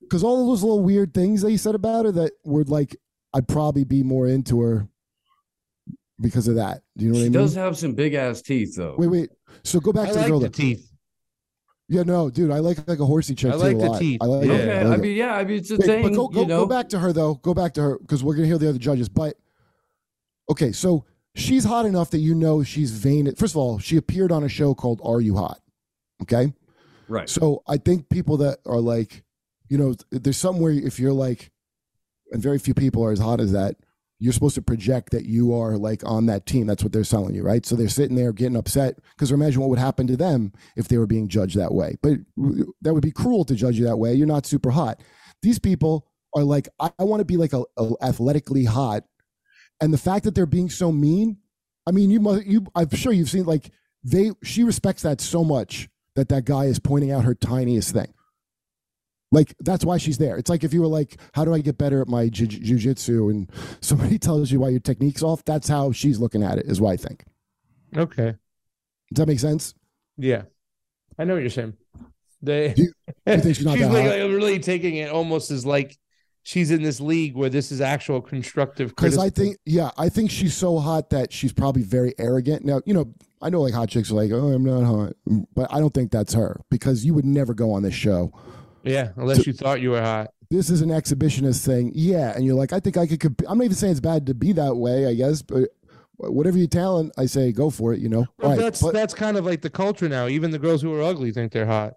[0.02, 2.96] because all of those little weird things that you said about her that were like
[3.34, 4.88] I'd probably be more into her
[6.24, 6.82] because of that.
[6.98, 7.34] Do you know what She I mean?
[7.34, 8.96] does have some big ass teeth, though.
[8.98, 9.30] Wait, wait.
[9.64, 10.40] So go back I to the girl.
[10.40, 10.90] the teeth.
[11.90, 14.00] Yeah, no, dude, I like like a horsey chick I too like a the lot.
[14.00, 14.20] teeth.
[14.22, 14.54] I like Yeah.
[14.54, 16.02] Okay, I like I mean, yeah, I mean, it's a Wait, thing.
[16.04, 17.36] but go, go, you know, go back to her though.
[17.36, 19.10] Go back to her because we're gonna hear the other judges.
[19.10, 19.36] But
[20.50, 21.06] okay, so
[21.36, 23.34] she's hot enough that you know she's vain.
[23.36, 25.60] First of all, she appeared on a show called "Are You Hot?"
[26.24, 26.54] Okay,
[27.10, 27.30] right?
[27.30, 29.24] So I think people that are like,
[29.70, 31.52] you know, there's somewhere if you're like,
[32.32, 33.76] and very few people are as hot as that.
[34.24, 36.66] You're supposed to project that you are like on that team.
[36.66, 37.66] That's what they're selling you, right?
[37.66, 40.98] So they're sitting there getting upset because imagine what would happen to them if they
[40.98, 41.98] were being judged that way.
[42.02, 42.20] But
[42.82, 44.14] that would be cruel to judge you that way.
[44.14, 45.04] You're not super hot.
[45.42, 49.04] These people are like, I, I want to be like a, a athletically hot,
[49.82, 51.40] and the fact that they're being so mean.
[51.86, 52.46] I mean, you must.
[52.46, 53.72] You, I'm sure you've seen like
[54.06, 54.32] they.
[54.42, 58.14] She respects that so much that that guy is pointing out her tiniest thing.
[59.34, 60.38] Like that's why she's there.
[60.38, 63.52] It's like if you were like, "How do I get better at my jujitsu?" and
[63.82, 65.44] somebody tells you why your technique's off.
[65.44, 66.68] That's how she's looking at it.
[66.68, 67.26] Is what I think.
[67.98, 68.36] Okay.
[69.12, 69.74] Does that make sense?
[70.18, 70.44] Yeah.
[71.18, 71.74] I know what you're saying.
[72.44, 72.94] They, you
[73.26, 75.98] think she's not that like, like, really taking it almost as like
[76.44, 79.18] she's in this league where this is actual constructive Because.
[79.18, 82.66] I think, yeah, I think she's so hot that she's probably very arrogant.
[82.66, 85.14] Now, you know, I know like hot chicks are like, "Oh, I'm not hot,"
[85.56, 88.32] but I don't think that's her because you would never go on this show.
[88.84, 90.32] Yeah, unless you thought you were hot.
[90.50, 93.20] This is an exhibitionist thing, yeah, and you're like, I think I could.
[93.20, 95.70] Comp- I'm not even saying it's bad to be that way, I guess, but
[96.18, 98.00] whatever your talent, I say go for it.
[98.00, 100.28] You know, Well, right, that's but- that's kind of like the culture now.
[100.28, 101.96] Even the girls who are ugly think they're hot.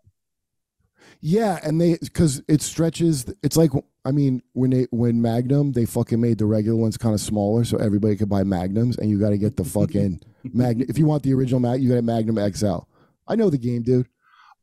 [1.21, 3.27] Yeah, and they because it stretches.
[3.43, 3.71] It's like
[4.05, 7.65] I mean when they when Magnum they fucking made the regular ones kind of smaller
[7.65, 11.07] so everybody could buy Magnums, and you got to get the fucking Magnum if you
[11.07, 11.83] want the original Mag.
[11.83, 12.79] You got a Magnum XL.
[13.27, 14.07] I know the game, dude.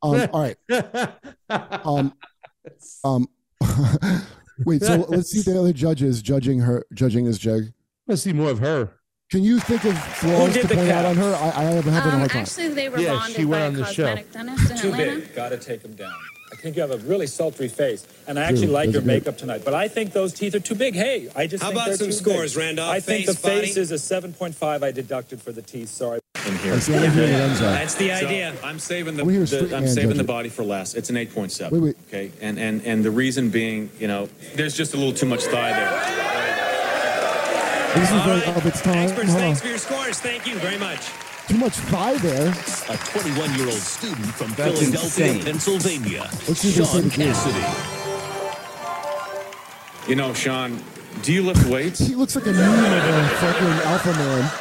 [0.04, 0.58] Um, all right.
[1.86, 2.14] Um,
[3.04, 3.28] um,
[4.66, 4.82] wait.
[4.82, 7.74] So let's see the other judges judging her, judging this jig.
[8.08, 8.94] Let's see more of her.
[9.30, 11.34] Can you think of flaws did to the point out on her?
[11.36, 12.42] I, I have having a Um, hard time.
[12.44, 14.04] actually, they were Yeah, bonded she by went a on the show.
[14.06, 15.16] cosmetic dentist in Too Atlanta.
[15.20, 15.36] big.
[15.36, 16.14] Got to take them down.
[16.54, 18.74] I think you have a really sultry face, and I actually True.
[18.76, 19.08] like That's your good.
[19.08, 19.64] makeup tonight.
[19.66, 20.94] But I think those teeth are too big.
[20.94, 22.64] Hey, I just How think about they're some too scores, big.
[22.64, 22.92] Randolph?
[22.92, 24.84] I think Face, the face is a 7.5.
[24.84, 25.90] I deducted for the teeth.
[25.90, 26.20] Sorry.
[26.48, 26.74] in here.
[26.76, 27.56] I see, I wanna.
[27.60, 28.54] That's the So, idea.
[28.64, 30.96] I'm saving the, I wanna hear a the- straight I'm saving the body for last.
[30.96, 31.72] It's an 8.7.
[31.72, 31.96] Wait, wait.
[32.08, 35.44] Okay, and and and the reason being, you know, there's just a little too much
[35.44, 35.90] thigh there.
[37.96, 38.58] This is very right.
[38.58, 38.98] of its time.
[38.98, 39.38] Experts, Huh.
[39.40, 39.66] thanks uh-huh.
[39.66, 40.20] for your scores.
[40.20, 41.02] Thank you very much.
[41.48, 42.50] Too much thigh there.
[42.90, 45.44] A 21 year old student from That's Philadelphia, insane.
[45.44, 47.10] Pennsylvania, Let's see if they say Sean the.
[47.10, 48.00] Cassidy.
[50.10, 50.82] You know, Sean,
[51.22, 52.00] do you lift weights?
[52.00, 54.52] He looks like a meme of a fucking alpha man.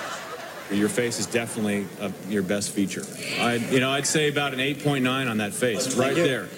[0.76, 3.04] Your face is definitely uh, your best feature.
[3.38, 6.48] I, you know, I'd say about an 8.9 on that face, right there.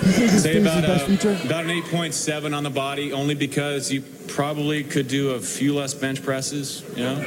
[0.00, 5.08] Say about, best a, about an 8.7 on the body, only because you probably could
[5.08, 7.22] do a few less bench presses, you know?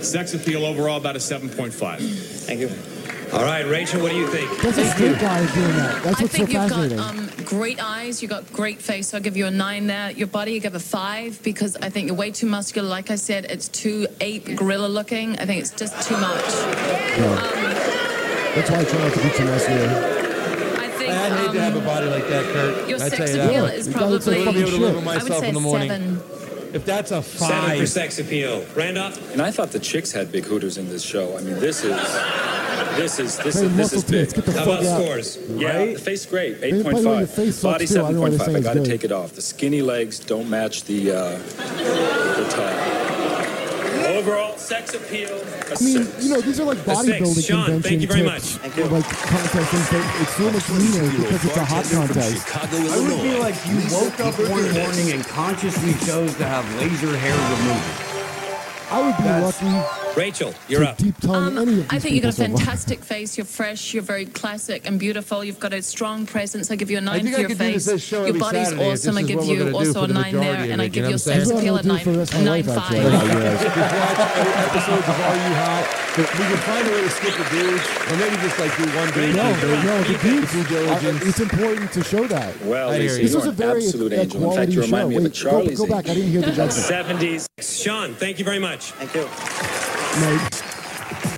[0.00, 1.98] Sex appeal overall, about a 7.5.
[2.46, 2.70] Thank you.
[3.34, 4.48] All right, Rachel, what do you think?
[4.62, 6.02] That's a straight guy doing that.
[6.04, 8.22] That's I what's so think you've got um, great eyes.
[8.22, 9.08] You've got great face.
[9.08, 10.12] So I'll give you a nine there.
[10.12, 12.88] Your body, you give a five because I think you're way too muscular.
[12.88, 15.36] Like I said, it's too ape gorilla looking.
[15.38, 16.44] I think it's just too much.
[18.54, 20.13] That's why I try not to be too muscular.
[21.24, 21.40] I think.
[21.40, 22.88] I'd hate to have a um, body like that, Kurt.
[22.88, 23.74] Your I'd sex you appeal that.
[23.74, 24.90] is You gotta look like probably- fucking shit.
[24.90, 25.88] I would myself say in the morning.
[25.88, 26.22] seven.
[26.74, 28.66] If that's a Seven for sex appeal.
[28.74, 29.32] Randolph?
[29.32, 31.36] And I thought the chicks had big hooters in this show.
[31.38, 31.96] I mean, this is,
[32.96, 34.34] this is, this Hey, is, this is big.
[34.34, 35.00] get the How about out.
[35.00, 35.38] scores?
[35.50, 37.62] Yeah, the face great, Hey, by the way, your 8.5.
[37.62, 38.00] Body sucks too.
[38.04, 38.56] I 7.5.
[38.56, 38.86] I got to good.
[38.88, 39.34] take it off.
[39.34, 43.03] The skinny legs don't match the, uh, the top.
[44.14, 48.06] Overall, sex appeal, I mean, you know, these are like bodybuilding Sean, convention thank you
[48.06, 48.62] very tips, much.
[48.62, 48.84] Thank you.
[48.84, 50.22] like contests and.
[50.22, 52.46] It's so much meaner because it's a hot contest.
[52.46, 53.22] Chicago, I would Illinois.
[53.22, 58.92] feel like you woke up one morning and consciously chose to have laser hair removed.
[58.92, 60.96] I would be That's- lucky Rachel, you're to up.
[60.96, 63.36] deep tongue any of these Um, I think you've got a people so fantastic face.
[63.36, 63.92] You're fresh.
[63.94, 65.42] You're very classic and beautiful.
[65.44, 66.70] You've got a strong presence.
[66.70, 67.86] I give you a nine think for your face.
[68.12, 69.16] Your body's Saturday awesome.
[69.16, 71.74] this I give you also a nine there, and I give you your sex appeal
[71.74, 72.78] a That's nine, for the a nine life, five.
[72.78, 73.00] actually.
[73.00, 73.62] Yeah, yeah.
[73.64, 76.00] Just watch every episode of Are You Hot?
[76.14, 79.10] We can find a way to skip the dudes, or maybe just like do one
[79.10, 79.34] dude.
[79.34, 81.22] No, two no, the dudes, Due diligence.
[81.26, 82.60] it's important to show that.
[82.62, 83.22] Well, I hear Lisa, you.
[83.24, 84.36] This you're was a an very absolute angel.
[84.36, 84.86] In fact, quality you show.
[84.86, 86.08] remind me of a go, Charlie's go back.
[86.08, 86.70] I didn't hear the judgment.
[87.20, 87.46] 70s.
[87.60, 88.92] Sean, thank you very much.
[88.92, 89.83] Thank you.
[90.20, 90.38] No,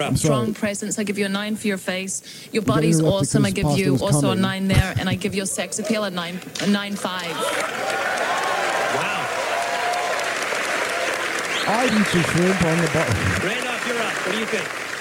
[0.04, 0.54] I'm Strong sorry.
[0.54, 0.98] presence.
[0.98, 2.22] I give you a nine for your face.
[2.52, 3.46] Your body's awesome.
[3.46, 6.10] I give you was also a nine there, and I give your sex appeal a
[6.10, 7.30] nine, a nine five.
[7.30, 9.26] Wow.
[11.68, 13.06] I'd eat your shrimp on the bar.
[13.48, 14.12] Randolph, you're up.
[14.26, 14.95] What do you think?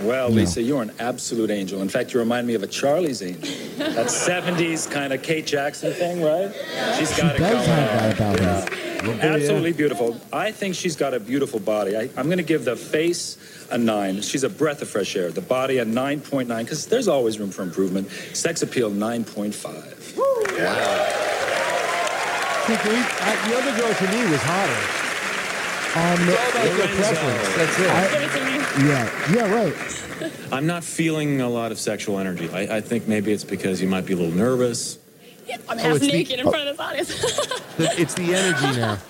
[0.00, 1.80] Well, Lisa, you're an absolute angel.
[1.80, 3.42] In fact, you remind me of a Charlie's Angel.
[3.78, 6.52] That 70s kind of Kate Jackson thing, right?
[6.98, 7.96] She's got it does going have on.
[7.96, 9.20] that about her.
[9.20, 10.20] Absolutely beautiful.
[10.32, 11.96] I think she's got a beautiful body.
[11.96, 13.38] I, I'm going to give the face
[13.70, 14.20] a nine.
[14.20, 15.30] She's a breath of fresh air.
[15.30, 18.10] The body a 9.9 because there's always room for improvement.
[18.34, 19.54] Sex appeal 9.5.
[22.66, 25.05] See, for uh, the other girl to me was hotter.
[25.96, 27.56] Um, It's all about your preference.
[27.56, 28.84] That's it.
[28.86, 30.32] yeah, yeah, right.
[30.52, 32.50] I'm not feeling a lot of sexual energy.
[32.50, 34.98] I, I think maybe it's because you might be a little nervous.
[35.50, 37.08] I'm Oh, half the- naked in front of this audience.
[37.76, 38.98] The- It's the energy now.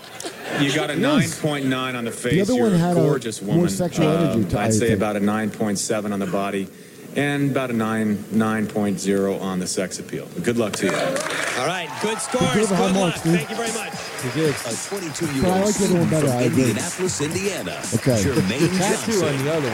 [0.60, 2.32] You got a 9.9 on the face.
[2.34, 3.68] The other You're one had a a gorgeous more woman.
[3.70, 6.68] sexual Um, energy to- I I'd say about a 9.7 on the body
[7.16, 10.26] and about a 9 9.0 on the sex appeal.
[10.42, 10.92] Good luck to you.
[10.92, 12.54] All right, good scores.
[12.54, 12.94] gave Good luck.
[12.94, 13.20] marks.
[13.22, 13.92] Thank you very much.
[14.66, 17.80] A 22 year But I like the other better, from Indianapolis, Indiana.
[17.94, 18.22] Okay.
[18.22, 19.70] Jermaine Tattoo on the other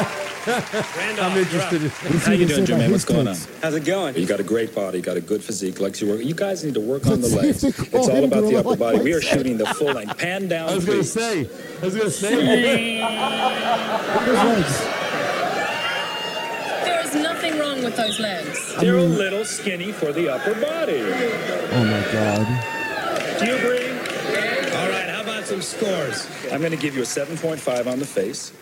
[0.00, 0.16] one.
[0.46, 1.84] Randolph, I'm interested.
[1.86, 2.04] up.
[2.06, 2.90] in- How you doing, say about Jermaine?
[2.92, 3.36] What's going on?
[3.62, 4.16] How's it going?
[4.16, 4.98] You got a great body.
[4.98, 5.80] You got a good physique.
[5.80, 6.20] Legs you work.
[6.24, 7.62] You guys need to work on the legs.
[7.64, 9.00] It's all about the upper body.
[9.00, 10.16] We are shooting the full length.
[10.18, 11.48] Pan down, I was gonna say.
[11.80, 12.34] I was gonna say.
[12.36, 14.78] Look at his legs.
[16.84, 18.74] There is nothing wrong with those legs.
[18.80, 21.00] They're a little skinny for the upper body.
[21.02, 22.46] Oh my god.
[23.38, 23.88] Do you agree?
[24.76, 26.26] All right, how about some scores?
[26.52, 28.52] I'm going to give you a 7.5 on the face,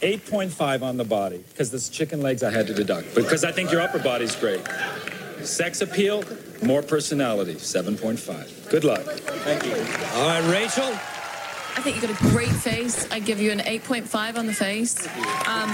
[0.00, 3.14] 8.5 on the body, because this chicken legs I had to deduct.
[3.14, 4.60] Because I think your upper body's great.
[5.42, 6.24] Sex appeal,
[6.62, 8.70] more personality, 7.5.
[8.70, 9.00] Good luck.
[9.02, 9.72] Thank you.
[10.18, 10.84] All right, Rachel.
[11.76, 13.06] I think you've got a great face.
[13.10, 15.06] I give you an 8.5 on the face.
[15.46, 15.70] Um,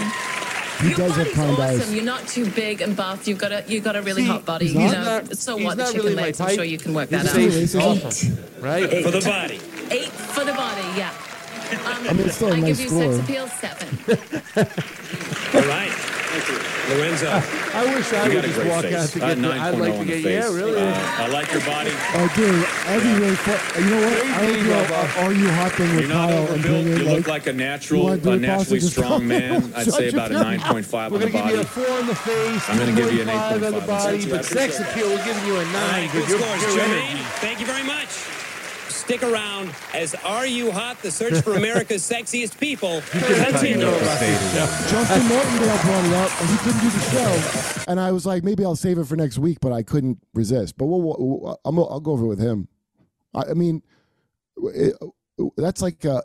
[0.81, 1.81] He your does have body's kind awesome.
[1.81, 1.95] eyes.
[1.95, 3.29] You're not too big and buff.
[3.29, 4.66] You've got a you got a really See, hot body.
[4.66, 5.77] You know, that- so what?
[5.77, 6.41] The chicken really legs.
[6.41, 8.05] I'm sure you can work that out.
[8.07, 8.91] awesome, right?
[9.05, 9.61] For the body.
[9.93, 10.83] Eight for the body.
[10.99, 11.12] Yeah.
[11.73, 13.12] Um, I mean, it's still a I nice give you score.
[13.12, 13.89] sex appeal seven.
[15.55, 15.91] All right.
[16.33, 16.97] Thank you.
[16.97, 17.29] Lorenzo.
[17.29, 18.95] I wish I You would just walk face.
[18.95, 19.37] out to Uh, get.
[19.37, 20.23] the- 9.0 I'd like to on the get.
[20.23, 20.25] face.
[20.25, 20.81] Yeah, really.
[20.81, 21.91] Uh, I like your body.
[21.93, 23.85] Oh, dude, I'd be really fun.
[23.85, 24.25] You know what?
[24.27, 26.85] I would do a Are You Hot thing with You're not Kyle and overbuilt.
[26.87, 29.73] You in look like, like a natural, a naturally strong man.
[29.77, 30.61] I'd say about a mouth.
[30.62, 31.55] 9.5 We're on the gonna give you body.
[31.61, 32.64] a four on the face.
[32.70, 35.59] I'm gonna give you an 2.5 on the body, but sex appeal, we're giving you
[35.59, 35.75] a nine.
[35.75, 37.18] right, good Good scores, Jermaine.
[37.45, 38.09] Thank you very much.
[39.13, 40.99] Stick around as Are You Hot?
[41.03, 43.85] The search for America's sexiest people continues.
[44.91, 47.85] Justin Martindale brought it up, and he couldn't do the show.
[47.89, 50.79] And I was like, maybe I'll save it for next week, but I couldn't resist.
[50.79, 52.69] But we'll, we'll, I'm, I'll go over it with him.
[53.35, 53.83] I, I mean,
[54.57, 54.97] it,
[55.59, 56.23] that's like uh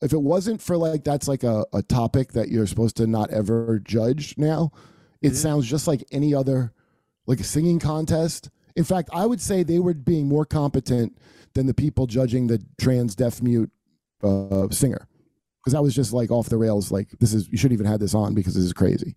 [0.00, 3.28] if it wasn't for like that's like a, a topic that you're supposed to not
[3.28, 4.72] ever judge now,
[5.20, 6.72] it sounds just like any other
[7.26, 8.48] like a singing contest.
[8.76, 11.18] In fact, I would say they were being more competent
[11.54, 13.70] than the people judging the trans deaf mute
[14.22, 15.06] uh, singer
[15.60, 16.90] because that was just like off the rails.
[16.92, 19.16] Like this is you shouldn't even have this on because this is crazy.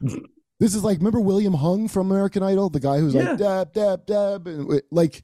[0.60, 3.28] This is like remember William Hung from American Idol, the guy who's Yeah.
[3.30, 5.22] like dab dab dab, and it- like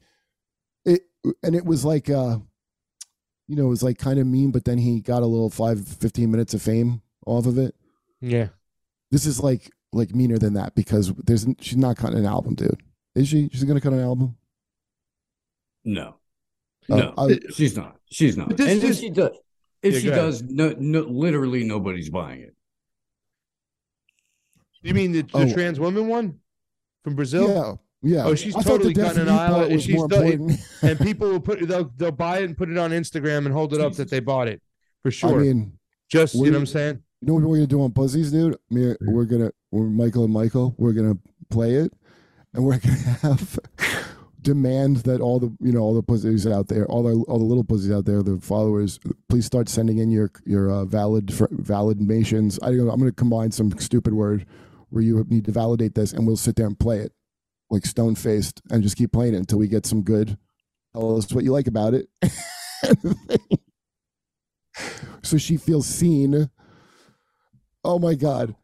[0.85, 1.01] it,
[1.43, 2.37] and it was like uh,
[3.49, 5.85] you know, it was like kind of mean, but then he got a little five,
[5.85, 7.75] 15 minutes of fame off of it.
[8.21, 8.47] Yeah.
[9.11, 12.81] This is like like meaner than that because there's she's not cutting an album, dude.
[13.13, 13.49] Is she?
[13.51, 14.37] She's gonna cut an album?
[15.83, 16.15] No,
[16.89, 17.97] No, uh, I- she's not.
[18.11, 18.55] She's not.
[18.55, 19.31] This and if she does,
[19.81, 22.55] if Yeah, she does, no, no, literally nobody's buying it.
[24.81, 25.51] You mean the, the Oh.
[25.53, 26.39] trans woman one
[27.03, 27.79] from Brazil?
[28.01, 28.25] Yeah, yeah.
[28.25, 30.07] Oh, she's I thought the totally Deaf cutting an Mute aisle, part and she's more
[30.07, 30.59] done- important.
[30.83, 33.73] and people will put they'll they'll buy it and put it on Instagram and hold
[33.73, 34.61] it up that they bought it
[35.01, 35.29] for sure.
[35.29, 35.41] I sure.
[35.41, 35.79] mean,
[36.09, 37.01] Just you know what I'm saying?
[37.21, 38.57] You know what we're gonna do on pussies, dude?
[38.69, 40.75] Me, we're gonna, we're Michael and Michael.
[40.77, 41.17] We're gonna
[41.49, 41.91] play it,
[42.53, 43.59] and we're gonna have
[44.45, 47.43] demand that all the, you know, all the pussies out there, all the, all the
[47.43, 51.47] little pussies out there, the followers, please start sending in your, your uh, valid, fr-
[51.47, 52.57] validations.
[52.61, 52.91] I don't know.
[52.91, 54.45] I'm gonna combine some stupid word
[54.89, 57.11] where you need to validate this, and we'll sit there and play it
[57.69, 60.37] like stone faced, and just keep playing it until we get some good.
[60.93, 62.07] Tell us what you like about it.
[65.23, 66.49] so she feels seen.
[67.83, 68.55] Oh my god.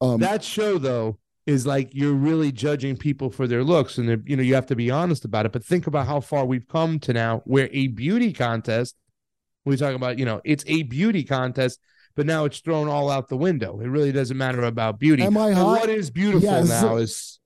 [0.00, 4.36] Um, that show though is like you're really judging people for their looks and you
[4.36, 6.98] know you have to be honest about it but think about how far we've come
[6.98, 8.94] to now where a beauty contest
[9.64, 11.80] we talk about you know it's a beauty contest
[12.14, 15.36] but now it's thrown all out the window it really doesn't matter about beauty Am
[15.36, 15.80] I hot?
[15.80, 16.68] what is beautiful Yes.
[16.68, 17.38] now is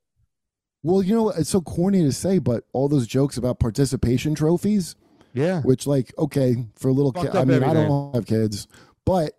[0.82, 4.96] well, you know, it's so corny to say, but all those jokes about participation trophies,
[5.32, 7.34] yeah which like okay for a little kids.
[7.34, 8.68] I mean, I don't have kids,
[9.06, 9.32] but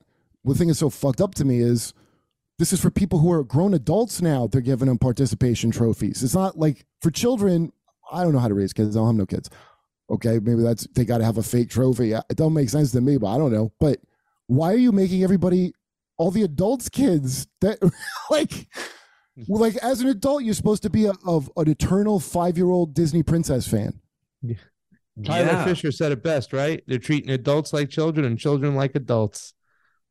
[0.43, 1.93] the thing is so fucked up to me is
[2.57, 4.47] this is for people who are grown adults now.
[4.47, 6.23] They're giving them participation trophies.
[6.23, 7.71] It's not like for children.
[8.11, 8.95] I don't know how to raise kids.
[8.95, 9.49] I don't have no kids.
[10.09, 12.13] Okay, maybe that's they got to have a fake trophy.
[12.13, 13.73] It don't make sense to me, but I don't know.
[13.79, 13.99] But
[14.47, 15.73] why are you making everybody,
[16.17, 17.79] all the adults, kids that
[18.29, 18.67] like,
[19.47, 22.69] well, like as an adult, you're supposed to be a, of an eternal five year
[22.69, 23.99] old Disney princess fan.
[25.23, 25.65] tyler Yeah.
[25.65, 29.53] fisher said it best right they're treating adults like children and children like adults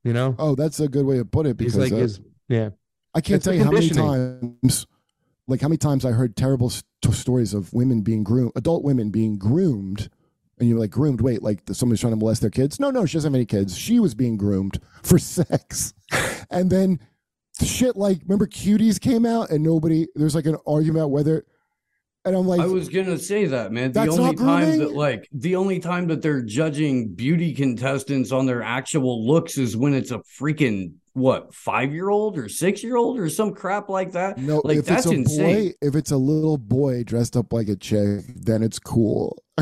[0.02, 2.20] you know Oh, that's a good way to put it he's because like uh, his
[2.48, 2.70] yeah
[3.14, 4.86] I can't It's tell you how many times,
[5.46, 6.84] like how many times I heard terrible st-
[7.14, 10.10] stories of women being groomed, adult women being groomed,
[10.58, 11.20] and you're like groomed.
[11.20, 12.80] Wait, like somebody's trying to molest their kids?
[12.80, 13.78] No, no, she doesn't have any kids.
[13.78, 15.94] She was being groomed for sex,
[16.50, 16.98] and then
[17.62, 21.44] shit like remember cuties came out and nobody there's like an argument about whether,
[22.24, 23.92] and I'm like, I was gonna say that, man.
[23.92, 24.94] The That's only not time that grooming?
[24.94, 29.94] like the only time that they're judging beauty contestants on their actual looks is when
[29.94, 34.12] it's a freaking what five year old or six year old or some crap like
[34.12, 34.36] that.
[34.38, 35.68] no, like if that's it's a insane.
[35.68, 39.42] boy, if it's a little boy dressed up like a chick, then it's cool.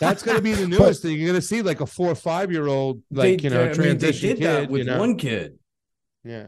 [0.00, 1.16] That's gonna be the newest thing.
[1.18, 3.64] You're gonna see like a four or five year old, like They- you know, I
[3.66, 4.44] mean, they transition did kid.
[4.46, 4.98] that with you know?
[4.98, 5.58] one kid.
[6.24, 6.46] Yeah.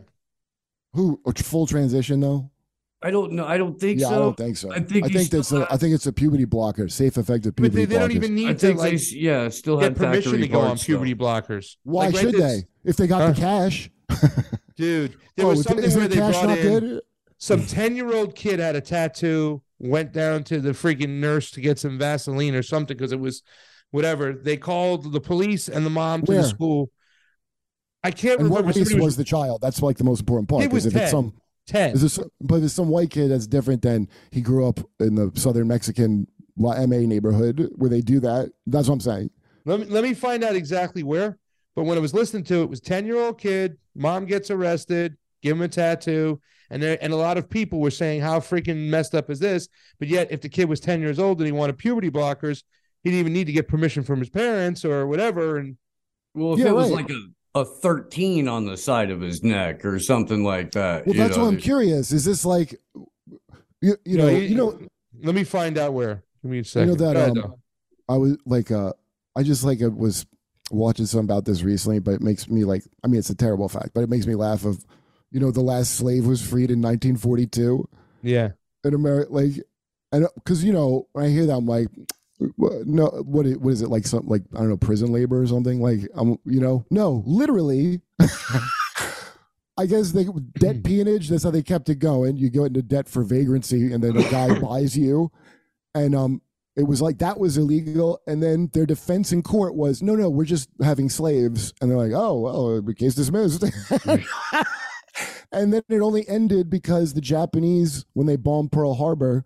[0.95, 2.51] Who a full transition though?
[3.03, 3.45] I don't know.
[3.47, 4.15] I don't think yeah, so.
[4.15, 4.73] I don't think so.
[4.73, 7.63] I think I think that's a, I think it's a puberty blocker, safe effective But
[7.65, 9.97] puberty they, they don't even need I to think like they yeah still get had
[9.97, 10.87] permission to go on parts, though.
[10.87, 11.77] puberty blockers.
[11.85, 12.91] Why Like, should this- they?
[12.91, 13.33] If they got Huh?
[13.33, 13.91] the cash,
[14.77, 17.01] Dude, there Oh, was something where they brought in good?
[17.39, 21.61] some 10 year old kid had a tattoo, went down to the freaking nurse to
[21.61, 23.43] get some Vaseline or something because it was
[23.91, 24.33] whatever.
[24.33, 26.43] They called the police and the mom to Where?
[26.43, 26.91] the school.
[28.05, 28.79] I can't and what remember.
[28.79, 29.61] race Somebody was, the child?
[29.61, 30.63] That's like the most important part.
[30.63, 31.35] It was if it's some,
[31.67, 31.91] 10.
[31.95, 35.33] is this, but it's some white kid that's different than he grew up in the
[35.35, 38.53] southern Mexican La MA neighborhood where they do that.
[38.67, 39.31] That's what I'm saying.
[39.65, 41.39] Let me let me find out exactly where.
[41.75, 44.51] But when I was listening to it, it was 10 year old kid, mom gets
[44.51, 46.41] arrested, give him a tattoo.
[46.71, 49.69] And there and a lot of people were saying, How freaking messed up is this?
[49.99, 52.63] But yet, if the kid was 10 years old and he wanted puberty blockers,
[53.05, 55.59] he didn't even need to get permission from his parents or whatever.
[55.59, 55.77] And
[56.35, 57.07] Well, if Yeah, it was right.
[57.09, 61.07] like a, a 13 on the side of his neck or something like that.
[61.07, 62.11] Well, you that's know, what I'm curious.
[62.11, 62.75] Is this like,
[63.81, 64.79] you, you know, you know,
[65.23, 66.25] let me find out where.
[66.43, 66.89] Give me a you second.
[66.89, 67.55] know that um.
[68.09, 68.93] I was like, uh,
[69.37, 70.27] I just like it was
[70.71, 73.69] watching something about this recently, but it makes me like, I mean, it's a terrible
[73.69, 74.65] fact, but it makes me laugh.
[74.65, 74.85] Of,
[75.31, 77.89] you know, the last slave was freed in 1942
[78.23, 78.51] yeah.
[78.85, 79.53] in America, like,
[80.13, 81.89] and because you know, when I hear that, I'm like,
[82.39, 84.07] no, what is, what is it like?
[84.07, 85.81] Something like I don't know, prison labor or something.
[85.81, 88.01] Like, I'm, you know, no, literally.
[89.79, 90.27] I guess they
[90.59, 91.29] debt peonage.
[91.29, 92.37] That's how they kept it going.
[92.37, 95.31] You go into debt for vagrancy, and then a guy buys you,
[95.95, 96.41] and um,
[96.77, 98.21] it was like that was illegal.
[98.27, 101.73] And then their defense in court was, no, no, we're just having slaves.
[101.81, 103.65] And they're like, oh, well, case dismissed.
[105.53, 109.45] and then it only ended because the Japanese, when they bombed Pearl Harbor,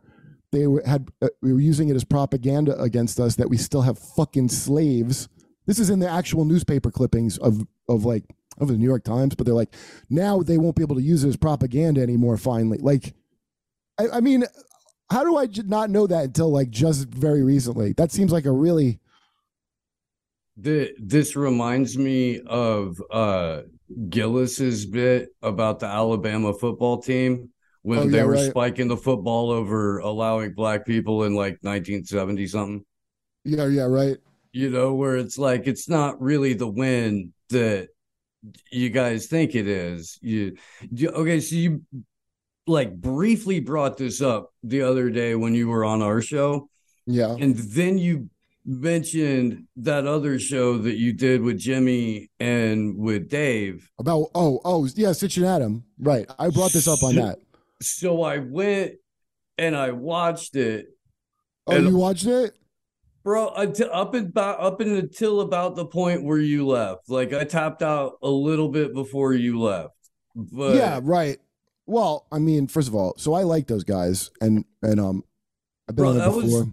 [0.52, 3.82] they were, had uh, we were using it as propaganda against us that we still
[3.82, 5.28] have fucking slaves.
[5.66, 8.24] This is in the actual newspaper clippings of of like
[8.58, 9.72] of the New York Times, but they're like,
[10.08, 12.36] now they won't be able to use it as propaganda anymore.
[12.36, 13.14] Finally, like,
[13.98, 14.44] I, I mean,
[15.10, 17.92] how do I not know that until like just very recently?
[17.94, 19.00] That seems like a really
[20.56, 23.62] The, this reminds me of uh
[24.08, 27.50] Gillis's bit about the Alabama football team
[27.82, 28.50] when Oh, they yeah, were right.
[28.50, 32.84] spiking the football over allowing black people in like 1970 something.
[33.44, 34.18] yeah, yeah, right.
[34.52, 37.88] You know, where it's like it's not really the win that
[38.72, 40.18] you guys think it is.
[40.22, 40.56] You,
[40.92, 41.40] you okay?
[41.40, 41.82] So you
[42.66, 46.68] like briefly brought this up the other day when you were on our show.
[47.06, 47.34] Yeah.
[47.38, 48.30] And then you
[48.64, 53.90] mentioned that other show that you did with Jimmy and with Dave.
[53.98, 55.84] About oh oh yeah, Sitch and Adam.
[55.98, 56.30] Right.
[56.38, 57.38] I brought this up on So- that.
[57.82, 58.92] So I went
[59.56, 60.88] and I watched it.
[61.66, 62.54] Oh, and- you watched it?
[63.22, 67.08] Bro, up and about up and until about the point where you left.
[67.10, 69.92] Like I tapped out a little bit before you left.
[70.34, 71.38] But yeah, right.
[71.90, 75.24] Well, I mean, first of all, so I like those guys, and and um,
[75.88, 76.42] I've been bro, on it before.
[76.42, 76.66] was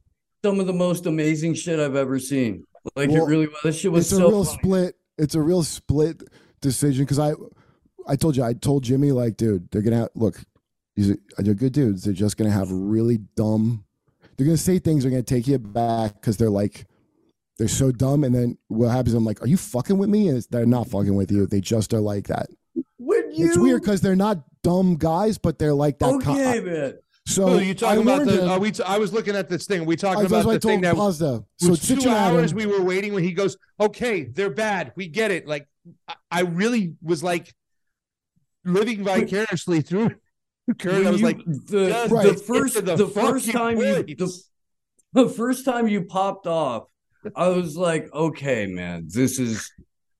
[0.46, 2.66] some of the most amazing shit I've ever seen.
[2.96, 3.58] Like Well, it really was.
[3.64, 4.58] That shit was it's so a real funny.
[4.60, 4.96] split.
[5.18, 6.22] It's a real split
[6.62, 7.34] decision because I,
[8.08, 10.40] I told you, I told Jimmy like, dude, they're gonna have, look.
[10.96, 12.04] These are, they're good dudes.
[12.04, 13.86] They're just gonna have really dumb.
[14.38, 15.02] They're gonna say things.
[15.02, 16.86] They're gonna take you back because they're like,
[17.58, 18.24] they're so dumb.
[18.24, 19.16] And then what happens?
[19.16, 20.28] I'm like, are you fucking with me?
[20.28, 21.48] And it's, they're not fucking with you.
[21.48, 22.50] They just are like that.
[22.98, 26.22] When you, It's weird because they're not dumb guys, but they're like that.
[26.22, 26.94] co- Okay, man.
[27.26, 28.42] So you talking I about the?
[28.44, 28.72] him- Are we?
[28.72, 29.86] T- I was looking at this thing.
[29.86, 31.44] we talking That's about what I the thing told that Pasta.
[31.58, 34.94] So two and Adam- hours we were waiting when he goes, "Okay, they're bad.
[34.96, 35.68] We get it." Like
[36.08, 37.54] I, I really was like
[38.66, 40.12] living vicariously through
[40.80, 41.06] Kurt.
[41.06, 44.42] I was you- like, the, just the first to the, first time you the,
[45.14, 46.88] the first time you popped off,
[47.36, 49.70] I was like, okay, man, this is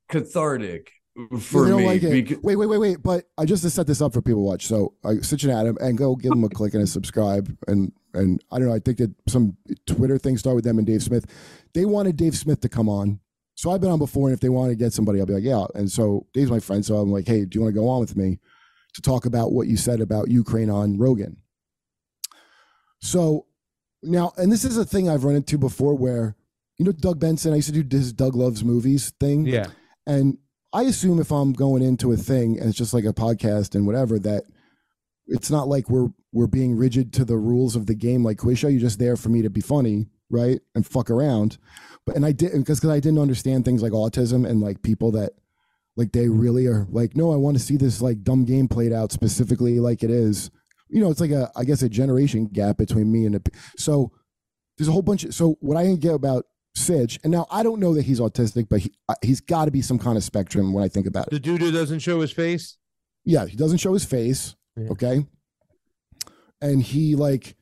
[0.10, 0.92] cathartic
[1.40, 1.86] for they don't me.
[1.88, 2.26] like it.
[2.28, 3.04] becau- Wait, wait, wait, wait.
[3.04, 4.68] But I just to set this up for people to watch.
[4.68, 7.56] So I Sitch and Adam and go give them a click and a subscribe.
[7.68, 8.74] And and I don't know.
[8.74, 11.26] I think that some Twitter thing started with them and Dave Smith.
[11.74, 13.20] They wanted Dave Smith to come on.
[13.56, 15.44] So I've been on before, and if they want to get somebody, I'll be like,
[15.44, 15.66] yeah.
[15.74, 18.00] And so Dave's my friend, so I'm like, hey, do you want to go on
[18.00, 18.38] with me
[18.94, 21.38] to talk about what you said about Ukraine on Rogan?
[23.02, 23.48] So
[24.04, 26.36] now, and this is a thing I've run into before, where
[26.78, 27.54] you know Doug Benson.
[27.54, 29.46] I used to do his Doug Loves Movies thing.
[29.46, 29.68] Yeah.
[30.06, 30.38] And
[30.78, 33.88] I assume if I'm going into a thing and it's just like a podcast and
[33.88, 34.44] whatever, that
[35.26, 38.60] it's not like we're we're being rigid to the rules of the game like quiz
[38.60, 38.68] show.
[38.68, 40.60] You're just there for me to be funny, right?
[40.76, 41.58] And fuck around.
[42.06, 45.32] But and I didn't because I didn't understand things like autism and like people that
[45.96, 48.94] like they really are like, no, I want to see this like dumb game played
[48.94, 50.52] out specifically like it is.
[50.90, 54.12] You know, it's like a I guess a generation gap between me and the so
[54.78, 56.46] there's a whole bunch of so what I didn't get about
[56.78, 59.72] Sitch, and now I don't know that he's autistic, but he, uh, he's got to
[59.72, 61.32] be some kind of spectrum when I think about it.
[61.32, 62.78] the dude who doesn't show his face.
[63.26, 64.56] Yeah, he doesn't show his face.
[64.80, 65.26] Okay.
[66.62, 67.56] And he like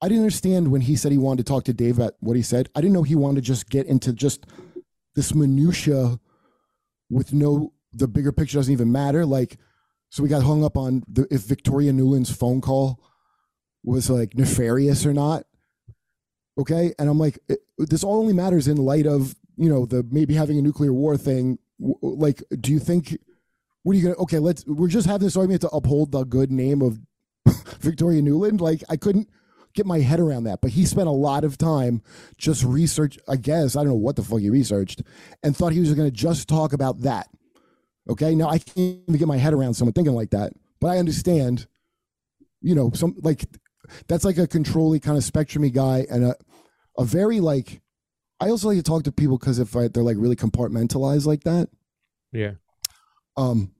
[0.00, 2.42] I didn't understand when he said he wanted to talk to Dave about what he
[2.42, 2.68] said.
[2.74, 4.46] I didn't know he wanted to just get into just
[5.14, 6.18] this minutia
[7.10, 9.26] with no the bigger picture doesn't even matter.
[9.26, 9.56] Like
[10.10, 13.00] so we got hung up on the if Victoria Nuland's phone call
[13.82, 15.44] was like nefarious or not.
[16.58, 16.94] Okay.
[16.98, 20.34] And I'm like, it, this all only matters in light of, you know, the maybe
[20.34, 21.58] having a nuclear war thing.
[21.80, 23.16] W- Like, do you think
[23.82, 24.16] what are you gonna?
[24.22, 24.66] Okay, let's.
[24.66, 26.98] We're just having this argument to uphold the good name of
[27.80, 28.60] Victoria Nuland.
[28.60, 29.28] Like I couldn't
[29.74, 32.00] get my head around that, but he spent a lot of time
[32.38, 33.18] just research.
[33.28, 35.02] I guess I don't know what the fuck he researched,
[35.42, 37.28] and thought he was going to just talk about that.
[38.08, 40.98] Okay, now I can't even get my head around someone thinking like that, but I
[40.98, 41.66] understand.
[42.62, 43.44] You know, some like
[44.08, 46.36] that's like a controlly kind of spectrumy guy, and a
[46.98, 47.80] a very like.
[48.40, 51.44] I also like to talk to people because if I, they're like really compartmentalized like
[51.44, 51.68] that.
[52.32, 52.54] Yeah.
[53.36, 53.72] Um,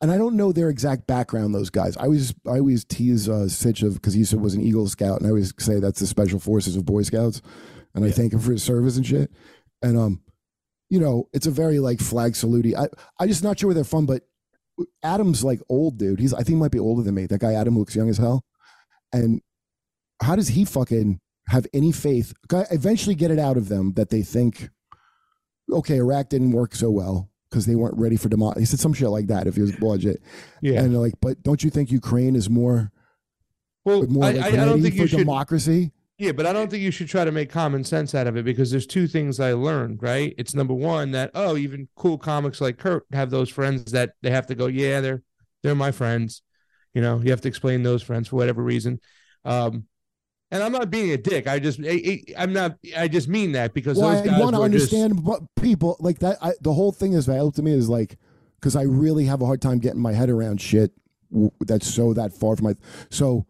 [0.00, 1.54] and I don't know their exact background.
[1.54, 4.86] Those guys, I always, I always tease uh, Sitch of because he was an Eagle
[4.88, 7.40] Scout, and I always say that's the Special Forces of Boy Scouts,
[7.94, 9.32] and I thank him for his service and shit.
[9.82, 10.20] And um,
[10.90, 12.74] you know, it's a very like flag salute.
[12.76, 12.88] I,
[13.18, 14.22] I just not sure where they're from, but
[15.02, 16.20] Adam's like old dude.
[16.20, 17.26] He's, I think, he might be older than me.
[17.26, 18.44] That guy Adam looks young as hell.
[19.14, 19.40] And
[20.22, 22.32] how does he fucking have any faith?
[22.70, 24.68] Eventually get it out of them that they think,
[25.70, 28.62] okay, Iraq didn't work so well because they weren't ready for democracy.
[28.62, 30.20] He said some shit like that if he was budget.
[30.60, 30.80] Yeah.
[30.80, 32.90] And they're like, but don't you think Ukraine is more,
[33.84, 35.18] Well, more I, like I, I don't think for you should.
[35.18, 35.92] democracy?
[36.18, 38.44] Yeah, but I don't think you should try to make common sense out of it
[38.44, 40.32] because there's two things I learned, right?
[40.38, 44.30] It's number one that oh, even cool comics like Kurt have those friends that they
[44.30, 45.22] have to go, yeah, they're
[45.62, 46.42] they're my friends.
[46.94, 49.00] You know, you have to explain those friends for whatever reason.
[49.44, 49.84] Um,
[50.50, 51.48] and I'm not being a dick.
[51.48, 52.76] I just I, am not.
[52.96, 55.42] I just mean that because Well, those I guys want to were just- understand what
[55.60, 56.38] people like that.
[56.40, 58.16] I, the whole thing is valuable to me is like
[58.60, 60.92] because I really have a hard time getting my head around shit
[61.60, 62.74] that's so that far from my.
[63.10, 63.46] So,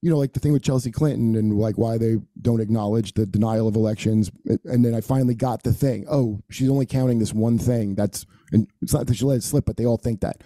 [0.00, 3.24] you know, like the thing with Chelsea Clinton and like why they don't acknowledge the
[3.24, 4.32] denial of elections,
[4.64, 6.06] and then I finally got the thing.
[6.10, 7.94] Oh, she's only counting this one thing.
[7.94, 10.42] That's and it's not that she let it slip, but they all think that.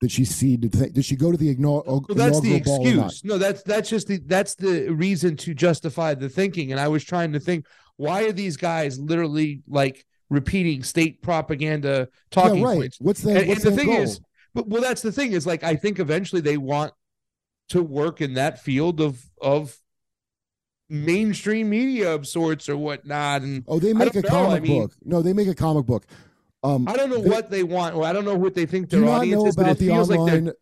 [0.00, 0.56] Did she see?
[0.56, 1.82] Did, they, did she go to the ignore?
[1.84, 3.06] Well, that's the inaugural ball or not?
[3.06, 3.24] excuse.
[3.24, 6.70] No, that's that's just the that's the reason to justify the thinking.
[6.70, 12.08] And I was trying to think, why are these guys literally like repeating state propaganda
[12.30, 12.76] talking right.
[12.76, 12.98] points?
[13.00, 14.00] What's the- and, and the thing goal?
[14.02, 14.20] is,
[14.54, 16.92] but well, that's the thing is like I think eventually they want
[17.70, 19.76] to work in that field of of
[20.88, 23.42] mainstream media of sorts or whatnot.
[23.42, 24.28] And Oh, they make a know.
[24.28, 24.92] comic I mean, book.
[25.04, 26.06] No, they make a comic book.
[26.62, 28.90] Um, I don't know they- what they want, or I don't know what they think
[28.90, 30.54] their audience is, but it feels like they're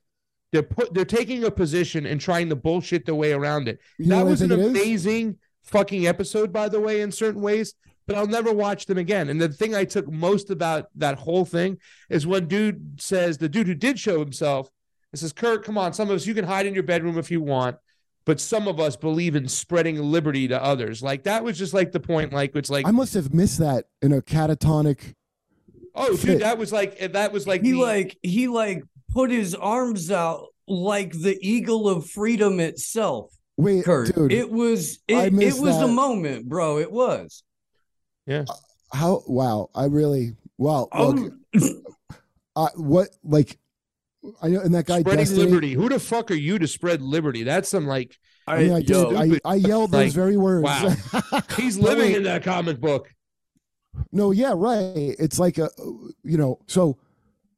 [0.53, 3.81] they're put they're taking a position and trying to bullshit their way around it.
[3.99, 4.71] You that was an think it is?
[4.71, 7.75] amazing fucking episode, by the way, in certain ways.
[8.07, 9.29] But I'll never watch them again.
[9.31, 11.79] And the thing I took most about that whole thing
[12.09, 14.71] is when dude says the dude who did show himself,
[15.13, 17.33] it says, Kurt, come on, some of us you can hide in your bedroom if
[17.33, 17.79] you want,
[18.25, 21.03] but some of us believe in spreading liberty to others.
[21.03, 22.33] Like that was just like the point.
[22.33, 25.15] Like it's like I must have missed that in a catatonic.
[25.97, 26.41] Oh dude, fit.
[26.41, 28.83] that was like that was like he the- like he like
[29.13, 33.33] put his arms out like the eagle of freedom itself.
[33.57, 36.79] Wait, Kurt, dude, it was it, it missed was a moment, bro.
[36.79, 37.43] It was.
[38.27, 38.45] Yeah.
[38.93, 39.23] How?
[39.27, 39.71] Wow.
[39.75, 40.37] I really.
[40.59, 40.89] Wow.
[40.93, 41.85] Um, Look.
[42.57, 43.09] uh, what?
[43.25, 43.59] Like.
[44.43, 45.45] I know, and that guy spreading Destiny.
[45.45, 45.73] liberty.
[45.73, 47.45] Who the fuck are you to spread liberty?
[47.45, 48.19] That's some like
[48.49, 49.15] I mean, I did.
[49.15, 50.65] I, I yelled those Like, very words.
[50.65, 50.95] Wow.
[51.57, 52.17] He's living wait.
[52.17, 53.09] in that comic book.
[54.13, 55.17] No, yeah, right.
[55.19, 55.69] It's like a,
[56.23, 56.99] you know, so,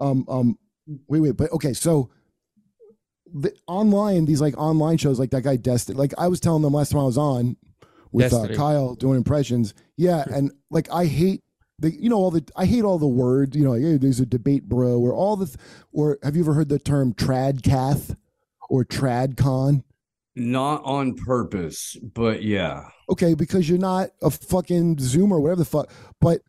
[0.00, 0.58] um, um,
[1.08, 2.10] wait, wait, but okay, so
[3.32, 6.72] the online, these like online shows, like that guy Destiny, like I was telling them
[6.72, 7.56] last time I was on
[8.10, 11.42] with uh, Kyle doing impressions, yeah, and like I hate
[11.78, 14.20] the, you know, all the, I hate all the words, you know, like, hey, there's
[14.20, 15.58] a debate, bro, or all the, th-
[15.92, 18.16] or have you ever heard the term trad cath
[18.68, 19.84] or tradcon?
[20.38, 22.88] Not on purpose, but yeah.
[23.10, 25.90] Okay, because you're not a fucking Zoomer whatever the fuck.
[26.20, 26.40] But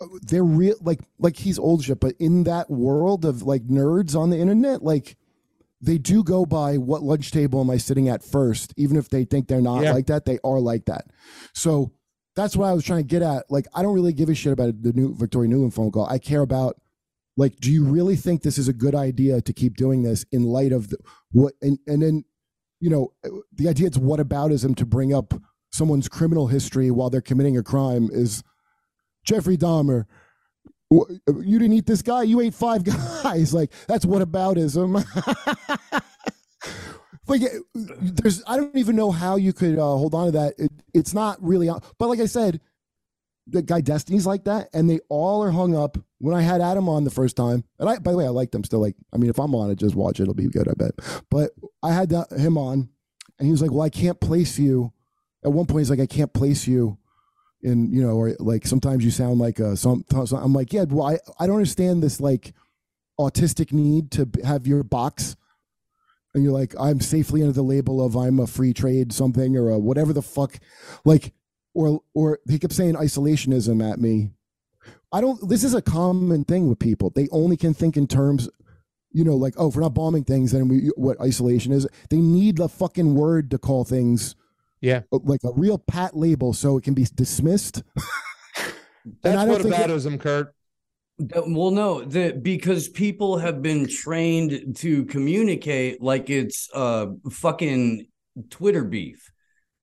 [0.00, 2.00] uh, they're real, like like he's old shit.
[2.00, 5.16] But in that world of like nerds on the internet, like
[5.80, 9.24] they do go by what lunch table am I sitting at first, even if they
[9.24, 9.92] think they're not Yeah.
[9.92, 10.24] like that.
[10.24, 11.06] They are like that.
[11.54, 11.92] So
[12.36, 13.50] that's what I was trying to get at.
[13.50, 16.06] Like I don't really give a shit about the new Victoria Nuland phone call.
[16.06, 16.80] I care about
[17.36, 20.44] like, do you really think this is a good idea to keep doing this in
[20.44, 20.98] light of the,
[21.32, 22.24] what and and then
[22.82, 23.12] you know,
[23.54, 25.34] the idea it's whataboutism to bring up
[25.72, 28.42] someone's criminal history while they're committing a crime is
[29.24, 30.04] Jeffrey Dahmer.
[30.90, 32.24] You didn't eat this guy.
[32.24, 32.82] You ate five
[33.22, 33.54] guys.
[33.54, 34.94] Like that's whataboutism.
[37.28, 40.54] like it- there's, I don't even know how you could uh, hold on to that.
[40.58, 42.60] It, it's not really, but like I said,
[43.46, 45.98] the guy Destiny's like that, and they all are hung up.
[46.18, 48.52] When I had Adam on the first time, and I, by the way, I like
[48.52, 48.80] them still.
[48.80, 50.92] Like, I mean, if I'm on it, just watch it; it'll be good, I bet.
[51.30, 51.50] But
[51.82, 52.88] I had that, him on,
[53.38, 54.92] and he was like, "Well, I can't place you."
[55.44, 56.98] At one point, he's like, "I can't place you,"
[57.62, 60.04] in you know, or like sometimes you sound like a some.
[60.10, 62.52] so I'm like, "Yeah, well, I I don't understand this like
[63.18, 65.36] autistic need to have your box."
[66.34, 69.68] And you're like, I'm safely under the label of I'm a free trade something or
[69.68, 70.58] a whatever the fuck,
[71.04, 71.34] like,
[71.74, 74.30] or or he kept saying isolationism at me.
[75.12, 75.48] I don't.
[75.48, 77.10] This is a common thing with people.
[77.10, 78.48] They only can think in terms,
[79.12, 81.86] you know, like oh, if we're not bombing things, then we what isolation is.
[82.10, 84.34] They need the fucking word to call things.
[84.80, 87.82] Yeah, like a real pat label, so it can be dismissed.
[89.22, 90.54] That's I don't what think it- aboutism, Kurt.
[91.46, 98.08] Well, no, that because people have been trained to communicate like it's uh fucking
[98.50, 99.30] Twitter beef,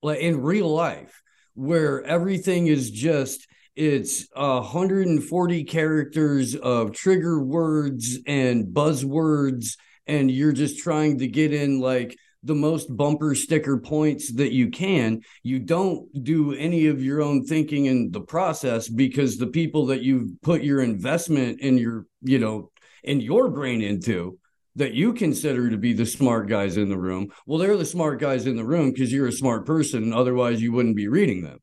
[0.01, 1.22] like in real life,
[1.60, 3.45] where everything is just
[3.76, 9.77] it's uh 140 characters of trigger words and buzzwords,
[10.07, 14.69] and you're just trying to get in like the most bumper sticker points that you
[14.69, 15.22] can.
[15.44, 20.02] You don't do any of your own thinking in the process because the people that
[20.02, 22.72] you've put your investment in your, you know,
[23.03, 24.40] in your brain into
[24.80, 27.27] that you consider to be the smart guys in the room.
[27.45, 30.11] Well, they're the smart guys in the room because you're a smart person.
[30.14, 31.60] Otherwise, you wouldn't be reading them.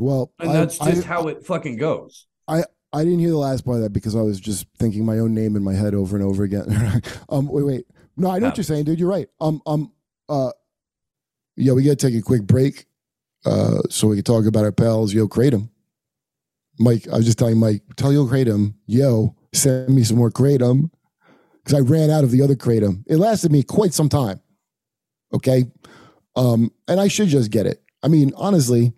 [0.00, 2.26] Well, And I- that's just I- how it fucking goes.
[2.48, 5.18] I I didn't hear the last part of that because I was just thinking my
[5.18, 7.02] own name in my head over and over again.
[7.28, 7.86] um, wait, wait.
[8.16, 9.00] No, I know what you're saying, dude.
[9.00, 9.28] You're right.
[9.40, 9.92] Um, um,
[10.28, 10.52] uh,
[11.56, 12.86] yeah, we got to take a quick break,
[13.44, 15.70] uh, so we can talk about our pals, Yo Kratom.
[16.78, 20.90] Mike, I was just telling Mike, tell Yo Kratom, yo, send me some more Kratom
[21.64, 23.04] because I ran out of the other Kratom.
[23.06, 24.40] It lasted me quite some time.
[25.32, 25.64] Okay,
[26.36, 27.82] um, and I should just get it.
[28.02, 28.92] I mean, honestly,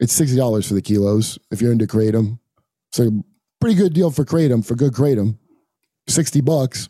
[0.00, 2.38] it's sixty dollars for the kilos if you're into Kratom.
[2.92, 3.24] So
[3.60, 5.38] pretty good deal for Kratom for good Kratom.
[6.08, 6.88] 60 bucks.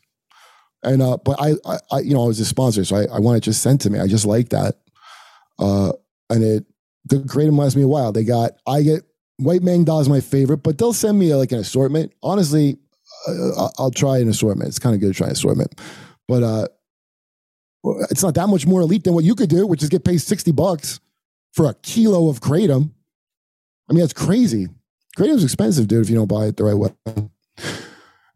[0.83, 3.19] And uh, but I, I, I you know, I was a sponsor, so I, I
[3.19, 3.99] want it just sent to me.
[3.99, 4.77] I just like that.
[5.59, 5.93] Uh,
[6.31, 6.67] and it
[7.07, 8.13] the kratom lasts me a while.
[8.13, 9.03] They got I get
[9.39, 12.13] white Maeng Da is my favorite, but they'll send me like an assortment.
[12.23, 12.79] Honestly,
[13.27, 14.69] I'll- I'll try an assortment.
[14.69, 15.81] It's kind of good to try an assortment,
[16.29, 16.67] but uh,
[18.11, 20.21] it's not that much more elite than what you could do, which is get paid
[20.21, 21.01] sixty bucks
[21.53, 22.91] for a kilo of kratom.
[23.89, 24.69] I mean, that's crazy.
[25.17, 26.03] Kratom's expensive, dude.
[26.03, 26.91] If you don't buy it the right way.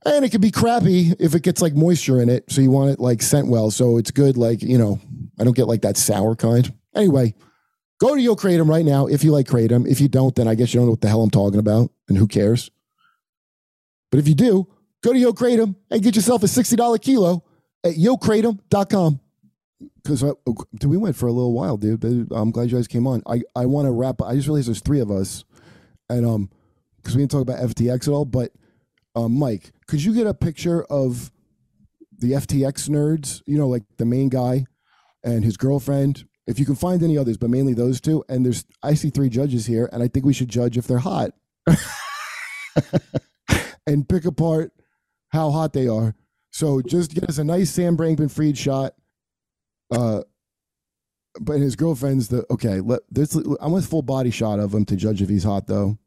[0.07, 2.51] And it could be crappy if it gets like moisture in it.
[2.51, 3.71] So you want it like scent well.
[3.71, 4.99] So it's good, like, you know,
[5.39, 6.73] I don't get like that sour kind.
[6.95, 7.35] Anyway,
[8.01, 9.87] go to Yo Kratom right now if you like Kratom.
[9.87, 11.91] If you don't, then I guess you don't know what the hell I'm talking about
[12.09, 12.71] and who cares.
[14.11, 14.69] But if you do,
[15.03, 17.45] go to Yo Kratom and get yourself a $60 kilo
[17.85, 19.21] at yokratom.com.
[20.03, 20.35] Because uh,
[20.85, 22.05] we went for a little while, dude.
[22.33, 23.23] I'm glad you guys came on.
[23.27, 24.21] I, I want to wrap.
[24.21, 24.29] up.
[24.29, 25.45] I just realized there's three of us,
[26.09, 26.51] and um,
[26.97, 28.27] because we didn't talk about FTX at all.
[28.27, 28.53] But
[29.15, 31.31] um, Mike, could you get a picture of
[32.19, 33.43] the FTX nerds?
[33.47, 34.67] You know, like the main guy
[35.25, 36.27] and his girlfriend.
[36.47, 38.25] If you can find any others, but mainly those two.
[38.29, 40.99] And there's, I see three judges here, and I think we should judge if they're
[40.99, 41.33] hot,
[43.87, 44.73] and pick apart
[45.31, 46.15] how hot they are.
[46.51, 48.95] So just get us a nice Sam Bankman Fried shot.
[49.91, 50.23] Uh,
[51.41, 52.81] but his girlfriend's the okay.
[52.81, 53.37] Let this.
[53.61, 55.99] I want a full body shot of him to judge if he's hot, though.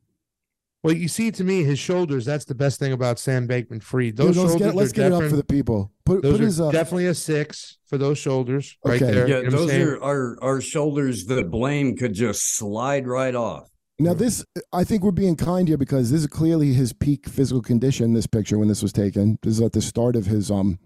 [0.83, 2.25] Well, you see, to me, his shoulders.
[2.25, 4.15] That's the best thing about Sam Bankman Fried.
[4.15, 5.93] Dude, Those let's shoulders get, let's are get it up for the people.
[6.05, 9.13] Put, Those put are his uh, definitely a six for those shoulders right Okay.
[9.13, 9.29] there.
[9.29, 13.69] Yeah, You know those are our our shoulders that blame could just slide right off.
[13.99, 17.61] Now this, I think we're being kind here because this is clearly his peak physical
[17.61, 18.13] condition.
[18.13, 20.79] This picture when this was taken, this is at the start of his um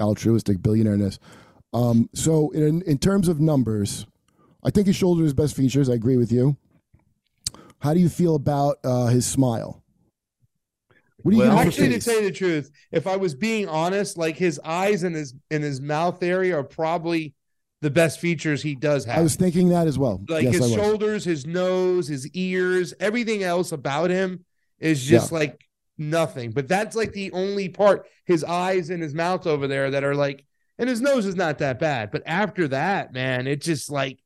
[0.00, 1.18] altruistic billionaireness.
[1.72, 4.06] Um, so in in terms of numbers,
[4.64, 5.88] I think his shoulder is best features.
[5.90, 6.56] I agree with you.
[7.80, 9.82] How do you feel about uh, his smile?
[11.22, 13.34] What do you Well, give him actually, to tell you the truth, if I was
[13.34, 17.34] being honest, like his eyes and his and his mouth area are probably
[17.82, 19.18] the best features he does have.
[19.18, 20.22] I was thinking that as well.
[20.28, 24.44] like yes, his shoulders, his nose, his ears, everything else about him
[24.78, 25.38] is just Yeah.
[25.38, 25.60] like
[25.98, 26.50] nothing.
[26.50, 28.06] But that's like the only part.
[28.26, 30.44] His eyes and his mouth over there that are like,
[30.78, 32.10] and his nose is not that bad.
[32.10, 34.18] But after that, man, it just like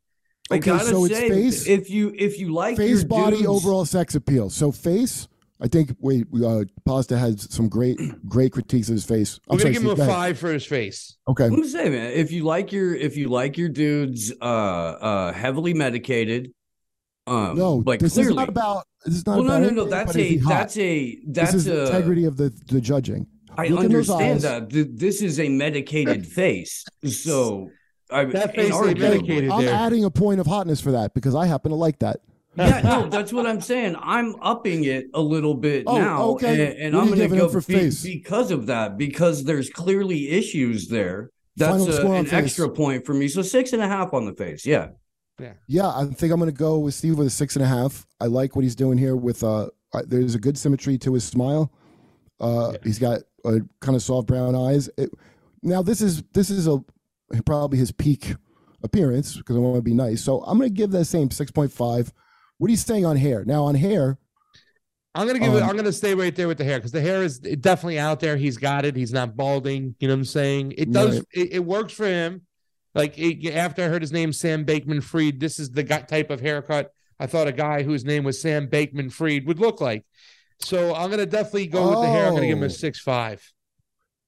[0.51, 3.36] I Okay, gotta so it's say, face- if you if you like face, your body,
[3.39, 4.51] dudes- overall sex appeal.
[4.51, 5.26] So face,
[5.65, 5.97] I think.
[5.99, 9.41] Wait, uh, Pasta has some great, great critiques of his face.
[9.49, 10.15] we're I'm gonna sorry, give him a Steve, go ahead.
[10.15, 11.16] five for his face.
[11.27, 11.45] Okay.
[11.45, 15.32] I'm gonna say, man, if you like your if you like your dudes uh uh
[15.32, 16.53] heavily medicated,
[17.27, 18.85] um No, like this clearly is not about.
[19.07, 19.73] This is not well, no, about.
[19.74, 19.91] no, no.
[19.91, 23.27] anything, That's a that's a that's this is a integrity of the the judging.
[23.57, 27.70] I Look understand that Th- this is a medicated face, so
[28.11, 29.51] I That in face our ain't view- medicated.
[29.51, 29.74] I'm there.
[29.74, 32.20] adding a point of hotness for that because I happen to like that.
[32.56, 33.97] Yeah, no, that's what I'm saying.
[34.01, 36.70] I'm upping it a little bit Oh, now, okay.
[36.72, 38.02] and, and I'm going to go for be- face?
[38.02, 38.97] because of that.
[38.97, 41.31] Because there's clearly issues there.
[41.56, 42.32] That's a, score on an face.
[42.44, 43.28] extra point for me.
[43.28, 44.66] So six and a half on the face.
[44.66, 44.89] Yeah.
[45.40, 45.89] Yeah, yeah.
[45.89, 48.06] I think I'm going to go with Steve with a six and a half.
[48.20, 49.16] I like what he's doing here.
[49.16, 49.68] With uh,
[50.06, 51.72] there's a good symmetry to his smile.
[52.39, 54.89] Uh, he's got a kind of soft brown eyes.
[54.97, 55.10] It,
[55.62, 56.78] now this is this is a
[57.44, 58.36] probably his peak
[58.85, 60.22] appearance because I want to be nice.
[60.22, 62.12] So I'm going to give that same six point five.
[62.65, 63.45] What are you saying on hair?
[63.45, 64.16] Now on hair,
[65.15, 65.62] I'm gonna give it.
[65.62, 68.20] Um, I'm gonna stay right there with the hair because the hair is definitely out
[68.20, 68.39] there.
[68.39, 68.97] He's got it.
[68.97, 69.95] He's not balding.
[69.99, 70.73] You know what I'm saying?
[70.78, 71.16] It does.
[71.16, 71.27] Right.
[71.35, 72.47] It, it works for him.
[72.95, 75.41] Like it, after I heard his name, Sam Bankman Fried.
[75.41, 78.66] This is the guy, type of haircut I thought a guy whose name was Sam
[78.66, 80.07] Bankman Fried would look like.
[80.61, 82.28] So I'm gonna definitely go with the hair.
[82.28, 82.69] I'm gonna give him Oh.
[82.69, 83.47] a six five.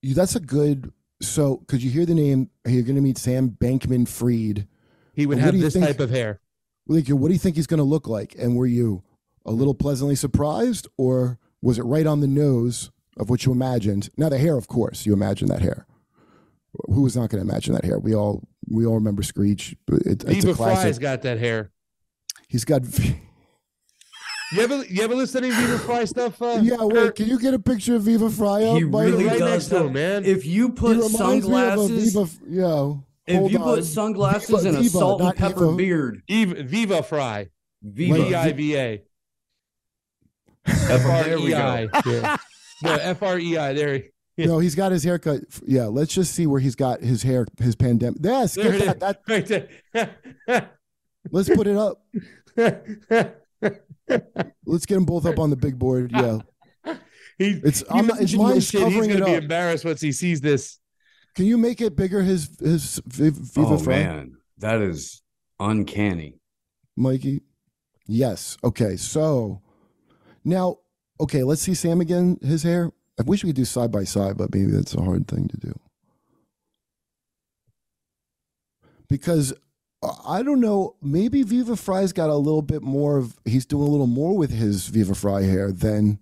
[0.02, 0.92] you, that's a good.
[1.22, 2.50] So could you hear the name?
[2.66, 4.68] You're going to meet Sam Bankman Fried.
[5.14, 6.42] He would have this think- type of hair.
[6.86, 8.34] Like, what do you think he's going to look like?
[8.38, 9.02] And were you
[9.44, 14.10] a little pleasantly surprised, or was it right on the nose of what you imagined?
[14.16, 15.86] Now, the hair, of course, you imagine that hair.
[16.88, 17.98] Who was not going to imagine that hair?
[17.98, 19.74] We all we all remember Screech.
[19.86, 21.02] but It, it's a Viva Frei's classic.
[21.02, 21.70] got that hair.
[22.48, 22.82] He's got.
[24.52, 26.40] You ever you ever listen to any Viva Frei stuff?
[26.40, 27.16] Uh, Yeah, wait.
[27.16, 28.76] Can you get a picture of Viva Frei up?
[28.76, 30.24] He by really right does next to him, man.
[30.24, 32.30] If you put reminds me of a sunglasses, Viva.
[32.48, 32.94] Yeah.
[33.26, 33.64] If hold you on.
[33.64, 35.76] put sunglasses Viva- and a Viva, salt and not pepper Eva.
[35.76, 37.48] beard, Eva, Viva Frei.
[37.82, 38.14] Viva.
[38.24, 39.02] V I V A.
[40.66, 41.04] F
[41.40, 41.56] we E go.
[41.58, 41.88] I.
[42.06, 42.36] Yeah.
[42.82, 43.72] No, F R E I.
[43.72, 44.02] There.
[44.36, 45.40] he- No, he's got his haircut.
[45.66, 48.18] Yeah, let's just see where he's got his hair, his pandemic.
[48.22, 49.20] Yeah, skip There it that.
[49.28, 49.70] is.
[49.92, 50.18] that.
[50.46, 50.68] Right.
[51.32, 52.02] Let's put it up.
[54.64, 56.12] Let's get them both up on the big board.
[56.12, 56.38] Yeah.
[57.38, 58.80] He, It's- he I'm not- it's know mine's shit.
[58.82, 59.42] He's covering gonna be up.
[59.42, 60.78] embarrassed once he sees this.
[61.36, 62.22] Can you make it bigger?
[62.22, 63.98] His his Viva, oh Fry?
[63.98, 65.22] man, that is
[65.60, 66.40] uncanny.
[66.96, 67.42] Mikey.
[68.06, 68.56] Yes.
[68.64, 68.96] Okay.
[68.96, 69.60] So
[70.44, 70.78] now,
[71.20, 72.38] okay, let's see Sam again.
[72.42, 72.90] His hair.
[73.20, 75.56] I wish we could do side by side, but maybe that's a hard thing to
[75.56, 75.78] do.
[79.08, 79.52] Because
[80.02, 83.86] uh, I don't know, maybe Viva Frei's got a little bit more of, he's doing
[83.86, 86.18] a little more with his Viva Frei hair than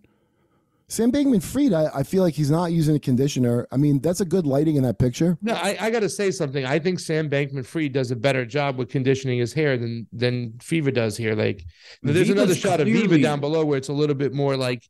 [0.95, 1.73] Sam Bankman Fried.
[1.73, 3.67] I, I feel like he's not using a conditioner.
[3.73, 5.37] I mean, that's a good lighting in that picture.
[5.43, 6.65] No, I, I got to say something.
[6.65, 10.55] I think Sam Bankman Fried does a better job with conditioning his hair than than
[10.63, 11.35] Viva does here.
[11.35, 11.65] Like,
[12.03, 14.89] there's Viva's another shot of Viva down below where it's a little bit more like,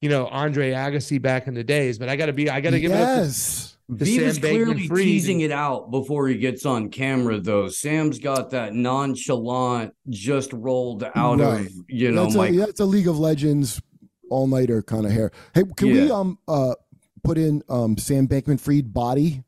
[0.00, 1.98] you know, Andre Agassi back in the days.
[1.98, 3.76] But I got to be, I got to give Yes.
[3.88, 4.98] it up to, to Viva's clearly Bankman Fried.
[5.02, 7.68] teasing it out before he gets on camera, though.
[7.68, 11.66] Sam's got that nonchalant, just rolled out Right.
[11.66, 13.80] of you know that's a, yeah, it's a League of Legends
[14.34, 15.30] all nighter kind of hair.
[15.54, 16.74] Hey, can we um uh
[17.22, 19.42] put in um Sam Bankman Fried body?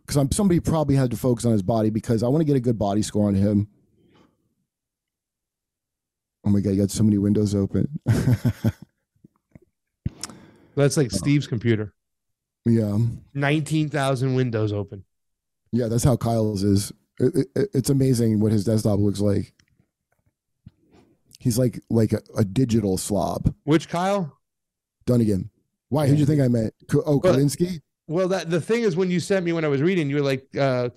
[0.00, 2.56] Because I'm somebody probably had to focus on his body because I want to get
[2.56, 3.68] a good body score on him.
[6.46, 7.88] Oh my god, you got so many windows open.
[10.76, 11.94] That's like Steve's computer.
[12.66, 12.98] yeah,
[13.32, 15.04] Nineteen thousand windows open.
[15.72, 16.92] yeah, that's how Kyle's is.
[17.20, 19.52] It, it, it's amazing what his desktop looks like.
[21.44, 23.54] He's like like a, a digital slob.
[23.64, 24.38] Which Kyle?
[25.04, 25.50] Dunnigan.
[25.90, 26.06] Why?
[26.06, 26.72] Who'd you think I meant?
[26.88, 27.80] Ko- Oh, Well, Kulinski?
[28.08, 30.22] Well, that the thing is when you sent me when I was reading, you were
[30.22, 30.88] like, uh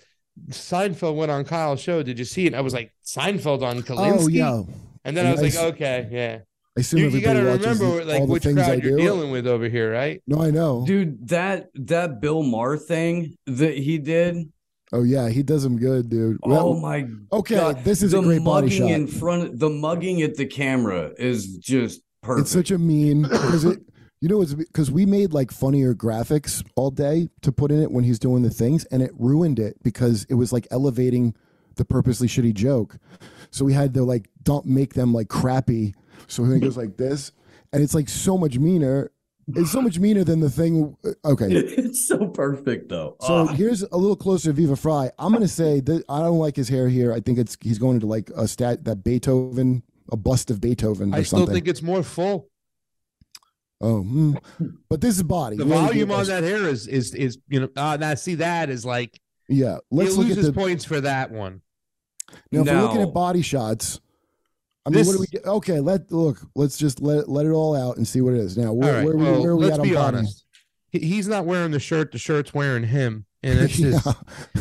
[0.49, 2.01] Seinfeld went on Kyle's show.
[2.01, 2.53] Did you see it?
[2.53, 4.21] I was like, Seinfeld on Kulinski.
[4.23, 4.63] Oh yeah.
[5.03, 6.39] And then I was And like, I s- okay, yeah.
[6.77, 8.83] I assume You, you got to remember the- like all the which things I crowd
[8.83, 9.03] you're do.
[9.03, 10.21] dealing with over here, right?
[10.27, 10.85] No, I know.
[10.87, 14.49] Dude, that that Bill Maher thing that he did.
[14.93, 16.37] Oh yeah, he does them good, dude.
[16.43, 17.83] Oh Well, my Okay, God.
[17.83, 18.91] this is the a great body mugging shot.
[18.91, 19.59] in front.
[19.59, 22.43] The mugging at the camera is just perfect.
[22.43, 23.79] It's such a meme because it,
[24.21, 27.91] you know, it's because we made like funnier graphics all day to put in it
[27.91, 31.35] when he's doing the things, and it ruined it because it was like elevating
[31.75, 32.97] the purposely shitty joke.
[33.51, 35.93] So we had to like don't make them like crappy.
[36.27, 37.31] So he goes like this,
[37.73, 39.11] and it's like so much meaner.
[39.55, 40.97] It's so much meaner than the thing.
[41.05, 43.15] uh, Okay, it's so perfect though.
[43.21, 43.47] So Ah.
[43.47, 45.09] here's a little closer Viva Frei.
[45.17, 47.13] I'm gonna say that I don't like his hair here.
[47.13, 51.13] I think it's he's going into like a stat that Beethoven, a bust of Beethoven
[51.13, 51.55] or I still something.
[51.55, 52.49] think it's more full.
[53.81, 54.33] oh, hmm.
[54.89, 55.55] but this is body.
[55.57, 58.69] The really volume on that hair is is is you know uh, that see that
[58.69, 61.61] is like Yeah, let's he look at loses the points for that one.
[62.51, 62.61] now.
[62.61, 64.01] If we're looking at body shots,
[64.87, 65.27] I mean, what do we?
[65.27, 65.45] Get?
[65.45, 66.39] Okay, let look.
[66.55, 68.57] Let's just let let it all out and see what it is.
[68.57, 70.45] Now, where, right, where, well, where are we let's at be honest.
[70.91, 72.11] He, he's not wearing the shirt.
[72.11, 73.91] The shirt's wearing him, and it's Yeah.
[73.91, 74.07] just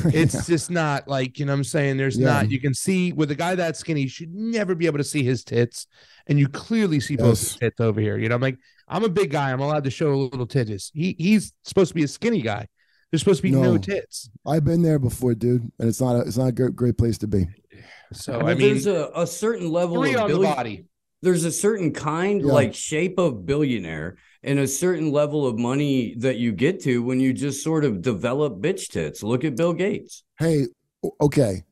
[0.07, 1.53] it's just not like you know.
[1.53, 2.27] what I'm saying there's Yeah.
[2.27, 2.51] not.
[2.51, 5.23] You can see with a guy that skinny, you should never be able to see
[5.23, 5.87] his tits,
[6.27, 8.19] and you clearly see both his tits over here.
[8.19, 8.59] You know, I'm like
[8.89, 9.53] I'm a big guy.
[9.53, 10.91] I'm allowed to show a little titties.
[10.93, 12.67] He he's supposed to be a skinny guy.
[13.13, 13.79] There's supposed to be no, No.
[13.79, 14.29] tits.
[14.45, 17.19] I've been there before, dude, and it's not a it's not a great, great place
[17.19, 17.47] to be.
[18.13, 20.85] So But I mean, there's a, a certain level three of on the body.
[21.23, 22.53] There's a certain kind, Yeah.
[22.53, 27.21] like shape of billionaire, and a certain level of money that you get to when
[27.21, 29.23] you just sort of develop bitch tits.
[29.23, 30.23] Look at Bill Gates.
[30.39, 30.67] Hey,
[31.21, 31.65] okay,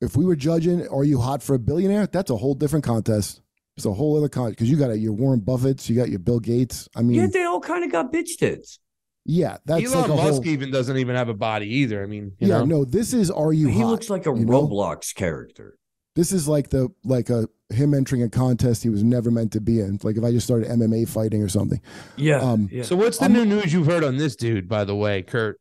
[0.00, 2.06] if we were judging, are you hot for a billionaire?
[2.06, 3.40] That's a whole different contest.
[3.76, 6.38] It's a whole other contest because you got your Warren Buffett's, you got your Bill
[6.38, 6.88] Gates.
[6.94, 8.78] I mean, Yeah, they all kind of got bitch tits.
[9.24, 10.46] Yeah, that's Elon like a Musk whole.
[10.48, 12.02] even doesn't even have a body either.
[12.02, 13.88] I mean, you Yeah, know, no, this is are you He hot?
[13.88, 14.66] looks like a you know?
[14.66, 15.78] Roblox character.
[16.16, 19.60] This is like the like a him entering a contest he was never meant to
[19.60, 19.98] be in.
[20.02, 21.80] Like if I just started MMA fighting or something.
[22.16, 22.36] Yeah.
[22.40, 22.84] Um, yeah.
[22.84, 25.58] So what's the I'm- new news you've heard on this dude, by the way, Kurt?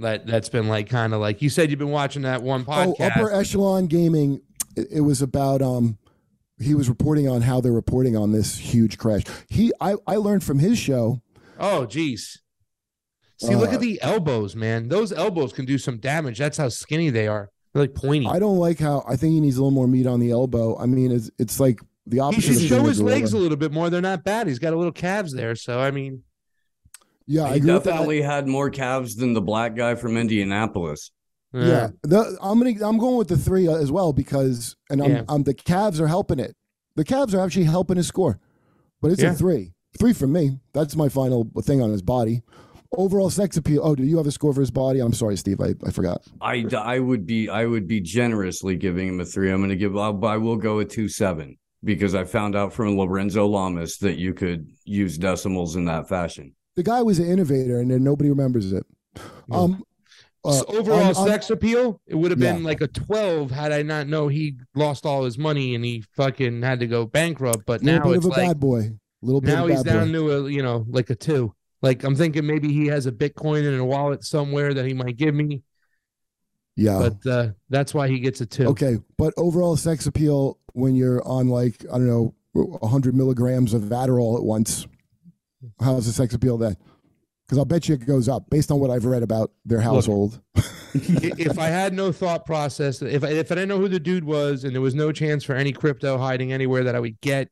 [0.00, 3.00] That that's been like kind of like you said you've been watching that one podcast.
[3.00, 4.40] upper echelon gaming.
[4.76, 5.98] It, it was about um
[6.58, 9.22] he was reporting on how they're reporting on this huge crash.
[9.48, 11.20] He I I learned from his show.
[11.60, 12.40] oh, geez.
[13.46, 14.88] See, look Uh, at the elbows, man.
[14.88, 16.38] Those elbows can do some damage.
[16.38, 17.50] That's how skinny they are.
[17.72, 18.26] They're like pointy.
[18.26, 20.78] I don't like how I think he needs a little more meat on the elbow.
[20.78, 22.52] I mean, it's it's like the opposite.
[22.52, 23.90] he should of show his legs a little bit more.
[23.90, 24.46] They're not bad.
[24.46, 25.54] He's got a little calves there.
[25.56, 26.22] So I mean,
[27.26, 31.10] Yeah, I he agree definitely had more calves than the black guy from Indianapolis.
[31.52, 35.10] Yeah, the, I'm gonna I'm going with the three uh, as well because and I'm,
[35.10, 35.22] Yeah.
[35.28, 36.56] I'm the calves are helping it.
[36.96, 38.38] The calves are actually helping his score,
[39.00, 39.32] but it's Yeah.
[39.32, 39.72] a three.
[39.98, 40.58] Three for me.
[40.72, 42.42] That's my final thing on his body.
[42.98, 43.80] Overall sex appeal.
[43.84, 45.00] Oh, do you have a score for his body?
[45.00, 45.60] I'm sorry, Steve.
[45.60, 46.22] I, I forgot.
[46.40, 49.50] I, I would be I would be generously giving him a three.
[49.50, 52.72] I'm going to give I, I will go a two seven because I found out
[52.72, 56.54] from Lorenzo Lamas that you could use decimals in that fashion.
[56.76, 58.84] The guy was an innovator, and then nobody remembers it.
[59.52, 59.84] Um,
[60.44, 62.64] uh, So overall on- on- sex appeal, it would have been Yeah.
[62.64, 66.62] like a 12 had I not know he lost all his money and he fucking
[66.62, 67.64] had to go bankrupt.
[67.66, 68.90] But now it's a like bad boy.
[69.22, 71.54] Little bit now of a he's bad down to a you know like a two.
[71.84, 75.16] Like I'm thinking maybe he has a Bitcoin in a wallet somewhere that he might
[75.16, 75.62] give me,
[76.76, 76.98] Yeah.
[77.22, 78.66] but uh, that's why he gets a two.
[78.68, 83.82] Okay, but overall sex appeal when you're on like I don't know 100 milligrams of
[83.82, 84.86] Adderall at once.
[85.80, 86.76] How's the sex appeal then?
[87.46, 90.40] Because I'll bet you it goes up based on what I've read about their household.
[90.54, 90.60] I-
[90.94, 94.24] if I had no thought process, if I, if I didn't know who the dude
[94.24, 97.48] was, and there was no chance for any crypto hiding anywhere that I would get,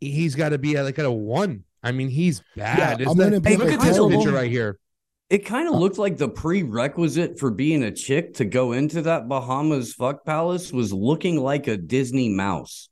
[0.00, 1.64] he's got to be at like at a one.
[1.82, 3.00] I mean, he's bad.
[3.00, 4.10] I'm Isn't gonna that- be look like at this terrible.
[4.18, 4.78] picture right here.
[5.30, 9.28] It kind of looked like the prerequisite for being a chick to go into that
[9.28, 12.88] Bahamas fuck palace was looking like a Disney mouse.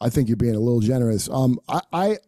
[0.00, 1.28] I think you're being a little generous.
[1.30, 2.18] Um, I, I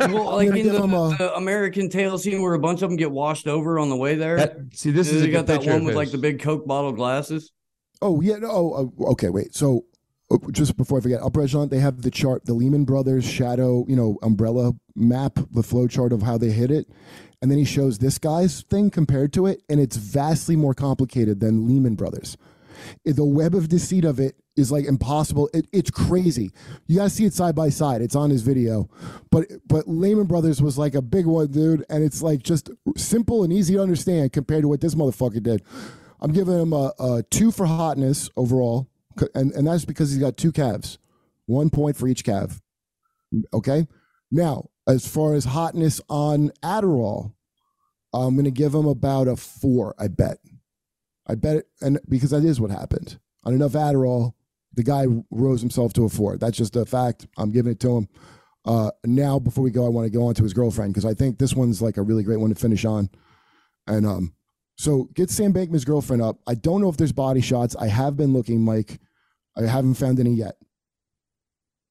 [0.00, 2.96] Well, I'm like in the, a- the American Tail scene where a bunch of them
[2.98, 4.36] get washed over on the way there.
[4.36, 6.66] That- see, this is they a got good that one with like the big Coke
[6.66, 7.52] bottle glasses.
[8.02, 8.50] Oh yeah, no.
[8.50, 9.54] Oh, oh, okay, wait.
[9.54, 9.86] So
[10.32, 13.94] Oh, just before I forget, Echelon, they have the chart, the Lehman Brothers shadow, you
[13.94, 16.88] know, umbrella map, the flow chart of how they hit it,
[17.42, 21.40] and then he shows this guy's thing compared to it, and it's vastly more complicated
[21.40, 22.38] than Lehman Brothers.
[23.04, 25.50] The web of deceit of it is like impossible.
[25.52, 26.50] It, it's crazy.
[26.86, 28.00] You gotta see it side by side.
[28.00, 28.88] It's on his video,
[29.30, 33.44] but but Lehman Brothers was like a big one, dude, and it's like just simple
[33.44, 35.62] and easy to understand compared to what this motherfucker did.
[36.20, 38.88] I'm giving him a, a two for hotness overall,
[39.34, 40.98] and and that's because he's got two calves,
[41.46, 42.60] one point for each calf.
[43.52, 43.86] Okay,
[44.30, 47.32] now as far as hotness on Adderall,
[48.12, 49.94] I'm gonna give him about a four.
[49.98, 50.38] I bet.
[51.26, 54.34] I bet it, and because that is what happened on enough Adderall,
[54.74, 56.36] the guy rose himself to a four.
[56.36, 57.26] That's just a fact.
[57.36, 58.08] I'm giving it to him.
[58.64, 61.14] Uh, now, before we go, I want to go on to his girlfriend because I
[61.14, 63.10] think this one's like a really great one to finish on.
[63.86, 64.34] And um,
[64.76, 66.38] so get Sam Bankman's girlfriend up.
[66.46, 67.76] I don't know if there's body shots.
[67.76, 69.00] I have been looking, Mike.
[69.56, 70.56] I haven't found any yet.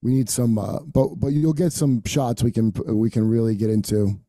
[0.03, 3.55] We need some, uh, but but you'll get some shots we can we can really
[3.55, 4.19] get into.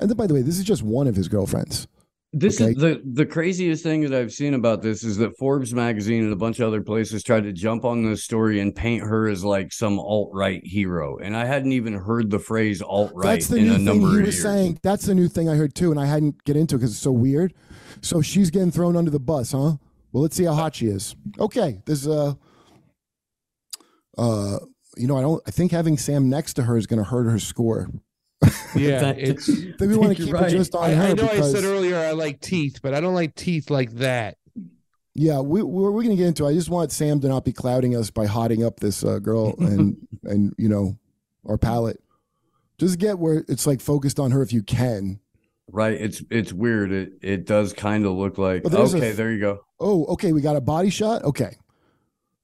[0.00, 1.86] And then, by the way, this is just one of his girlfriends.
[2.32, 2.70] This Okay.
[2.72, 6.32] is the the craziest thing that I've seen about this is that Forbes magazine and
[6.32, 9.44] a bunch of other places tried to jump on this story and paint her as
[9.44, 13.48] like some alt right hero, and I hadn't even heard the phrase alt right That's
[13.48, 14.42] the in new a thing number he of was years.
[14.42, 14.80] saying.
[14.82, 17.12] That's the new thing I heard too, and I hadn't get into because it's so
[17.12, 17.52] weird.
[18.06, 19.76] So she's getting thrown under the bus, huh?
[20.12, 21.16] Well, let's see how hot she is.
[21.38, 22.34] Okay, there's uh,
[24.16, 24.58] uh,
[24.96, 25.42] you know, I don't.
[25.46, 27.90] I think having Sam next to her is going to hurt her score.
[28.74, 29.46] Yeah, it's.
[29.52, 30.52] Think we want to keep right.
[30.52, 32.92] it just on I, her I know because I said earlier I like teeth, but
[32.92, 34.36] I don't like teeth like that.
[35.14, 36.44] yeah, we, we're we're going to get into.
[36.44, 36.50] it.
[36.50, 39.54] I just want Sam to not be clouding us by hotting up this uh, girl
[39.58, 40.98] and and you know
[41.46, 42.02] our palate.
[42.76, 45.20] Just get where it's like focused on her if you can.
[45.70, 45.94] Right?
[45.94, 46.92] It's it's weird.
[46.92, 49.12] It it does kind of look like there's a okay.
[49.12, 49.60] there you go.
[49.80, 50.32] Oh, okay.
[50.32, 51.24] We got a body shot.
[51.24, 51.56] Okay,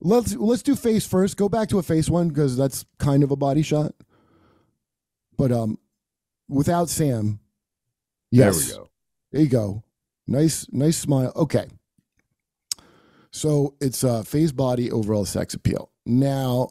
[0.01, 1.36] let's let's do face first.
[1.36, 3.93] Go back to a face one because that's kind of a body shot.
[5.39, 5.78] But um,
[6.49, 7.40] without Sam,
[8.31, 8.90] yes, There we go.
[9.31, 9.85] There you go.
[10.27, 11.32] Nice, nice smile.
[11.35, 11.66] Okay.
[13.31, 15.90] So it's uh, face, body, overall sex appeal.
[16.05, 16.70] Now,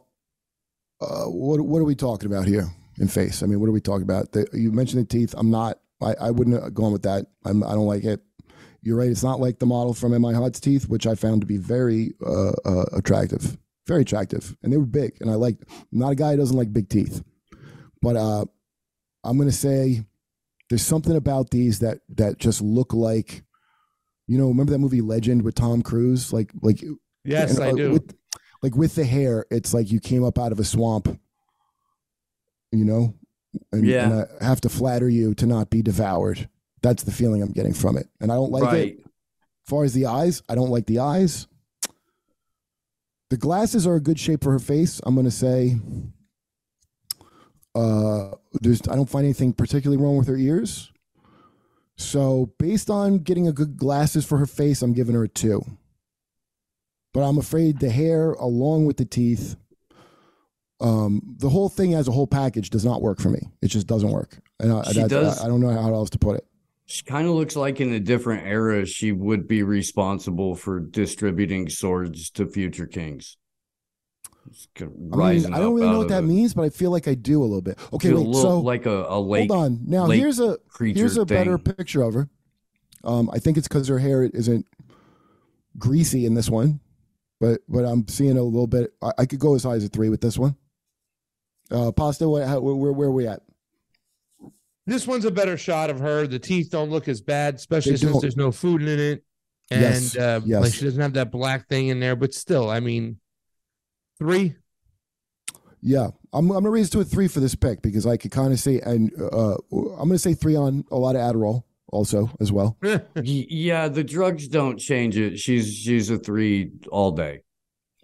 [1.00, 2.68] uh, what what are we talking about here
[2.98, 3.42] in face?
[3.42, 4.32] I mean, what are we talking about?
[4.32, 5.34] The, you mentioned the teeth.
[5.36, 5.78] I'm not.
[6.02, 7.26] I, I wouldn't have gone with that.
[7.44, 8.20] I'm, I don't like it.
[8.82, 9.08] You're right.
[9.08, 12.14] It's not like the model from MI Hot's teeth, which I found to be very
[12.24, 13.56] uh, uh, attractive,
[13.86, 15.16] very attractive, and they were big.
[15.20, 15.58] And I like.
[15.92, 17.22] Not a guy who doesn't like big teeth,
[18.00, 18.44] but uh,
[19.22, 20.04] I'm gonna say
[20.68, 23.44] there's something about these that that just look like,
[24.26, 26.32] you know, remember that movie Legend with Tom Cruise?
[26.32, 26.82] Like like
[27.24, 27.92] Yes, and, I uh, do.
[27.92, 28.14] With,
[28.62, 31.08] like with the hair, it's like you came up out of a swamp.
[32.70, 33.14] You know,
[33.72, 34.10] and, Yeah.
[34.10, 36.48] and I have to flatter you to not be devoured.
[36.82, 38.96] That's the feeling I'm getting from it, and I don't like right.
[38.96, 38.98] it.
[38.98, 41.46] As far as the eyes, I don't like the eyes.
[43.30, 45.00] The glasses are a good shape for her face.
[45.04, 45.76] I'm going to say.
[47.74, 50.92] Uh, there's I don't find anything particularly wrong with her ears.
[51.96, 55.64] So based on getting a good glasses for her face, I'm giving her a two.
[57.14, 59.56] But I'm afraid the hair, along with the teeth,
[60.82, 63.40] um, the whole thing as a whole package does not work for me.
[63.62, 66.18] It just doesn't work, and I, that's- does- I, I don't know how else to
[66.18, 66.46] put it.
[66.86, 71.68] She kind of looks like in a different era she would be responsible for distributing
[71.70, 73.38] swords to future kings.
[74.80, 77.14] I, mean, I don't really know what that the- mean, but I feel like I
[77.14, 77.78] do a little bit.
[77.92, 78.26] Okay, wait.
[78.26, 79.48] little So like a, a lake.
[79.50, 79.78] hold on.
[79.86, 82.28] Now here's a here's a better picture of her.
[83.04, 84.66] Um, I think it's because her hair isn't
[85.78, 86.80] greasy in this one,
[87.40, 88.92] but but I'm seeing a little bit.
[89.00, 90.56] I, I could go as high as a three with this one.
[91.72, 92.28] Uh, pasta.
[92.28, 92.46] What?
[92.46, 93.40] How, where, where where are we at?
[94.86, 96.26] This one's a better shot of her.
[96.26, 98.20] The teeth don't look as bad, especially They since don't.
[98.20, 99.24] there's no food in it,
[99.70, 100.60] and Yes, uh, yes.
[100.62, 102.16] like she doesn't have that black thing in there.
[102.16, 103.18] But still, I mean,
[104.18, 104.54] three.
[105.80, 108.30] Yeah, I'm I'm gonna raise it to a three for this pick because I could
[108.32, 111.62] kind of say, and uh, I'm gonna say three on a lot of Adderall
[111.92, 112.76] also as well.
[113.22, 115.38] Yeah, the drugs don't change it.
[115.38, 117.42] She's she's a three all day,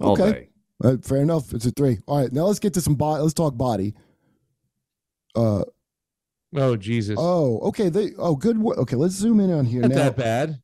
[0.00, 0.32] all Okay.
[0.32, 0.47] day.
[0.82, 1.52] Uh, fair enough.
[1.52, 1.98] It's a three.
[2.06, 3.22] All right, now let's get to some body.
[3.22, 3.94] Let's talk body.
[5.34, 5.64] Uh,
[6.56, 7.16] Oh Jesus!
[7.20, 7.90] Oh, okay.
[7.90, 8.56] They oh good.
[8.56, 9.96] wo- Okay, let's zoom in on here Not now.
[9.96, 10.62] that bad.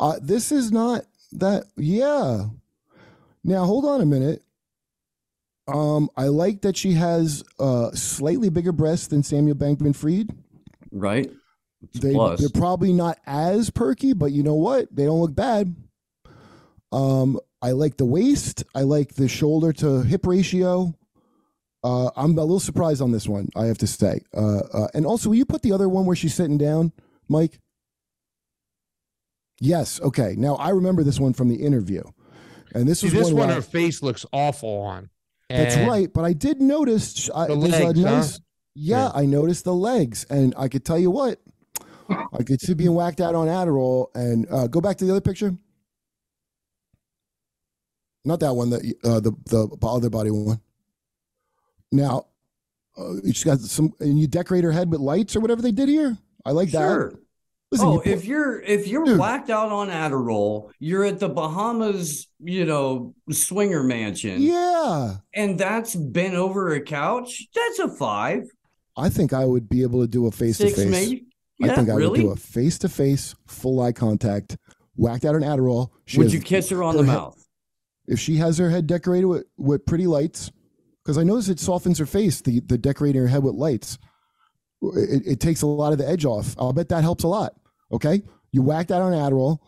[0.00, 1.64] Uh, this is not that.
[1.76, 2.46] Yeah.
[3.44, 4.42] Now hold on a minute.
[5.68, 10.30] Um, I like that she has uh slightly bigger breasts than Samuel Bankman Fried.
[10.90, 11.30] Right.
[11.92, 12.40] They plus.
[12.40, 14.88] they're probably not as perky, but you know what?
[14.94, 15.76] They don't look bad.
[16.92, 18.64] Um, I like the waist.
[18.74, 20.94] I like the shoulder to hip ratio.
[21.82, 23.48] Uh, I'm a little surprised on this one.
[23.56, 24.20] I have to say.
[24.36, 26.92] Uh, uh, and also, will you put the other one where she's sitting down,
[27.28, 27.60] Mike?
[29.60, 30.00] Yes.
[30.00, 30.34] Okay.
[30.36, 32.02] Now I remember this one from the interview,
[32.74, 33.34] and this See, is this one.
[33.34, 35.10] one, where I- her face looks awful on.
[35.48, 36.12] that's right.
[36.12, 37.92] But I did notice I, The legs, a huh?
[38.16, 38.40] nice.
[38.74, 41.40] Yeah, I noticed the legs, and I could tell you what,
[42.10, 44.08] I could see being whacked out on Adderall.
[44.14, 45.56] And uh, go back to the other picture.
[48.26, 48.70] Not that one.
[48.70, 50.60] The uh, the the other body one.
[51.92, 52.26] Now,
[52.98, 55.88] uh, she's got some, and you decorate her head with lights or whatever they did
[55.88, 56.18] here.
[56.44, 57.10] I like Sure.
[57.10, 57.18] that.
[57.72, 61.28] Listen, oh, you put- if you're if you're whacked out on Adderall, you're at the
[61.28, 64.40] Bahamas, you know, swinger mansion.
[64.42, 65.16] Yeah.
[65.34, 67.46] And that's bent over a couch.
[67.54, 68.44] That's a five.
[68.96, 71.20] I think I would be able to do a face to face.
[71.62, 72.20] I think I would really?
[72.20, 74.56] do a face to face, full eye contact,
[74.96, 75.90] whacked out an Adderall.
[76.16, 77.35] Would you kiss her on the head- mouth?
[78.06, 80.50] If she has her head decorated with, with pretty lights?
[81.04, 82.40] Because I notice it softens her face.
[82.40, 83.98] The the decorating her head with lights,
[84.82, 86.56] it, it takes a lot of the edge off.
[86.58, 87.54] I'll bet that helps a lot.
[87.92, 89.58] Okay, you whack that on Adderall,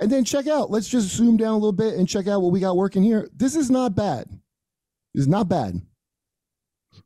[0.00, 0.70] and then check out.
[0.70, 3.28] Let's just zoom down a little bit and check out what we got working here.
[3.34, 4.26] This is not bad.
[5.14, 5.80] It's not bad.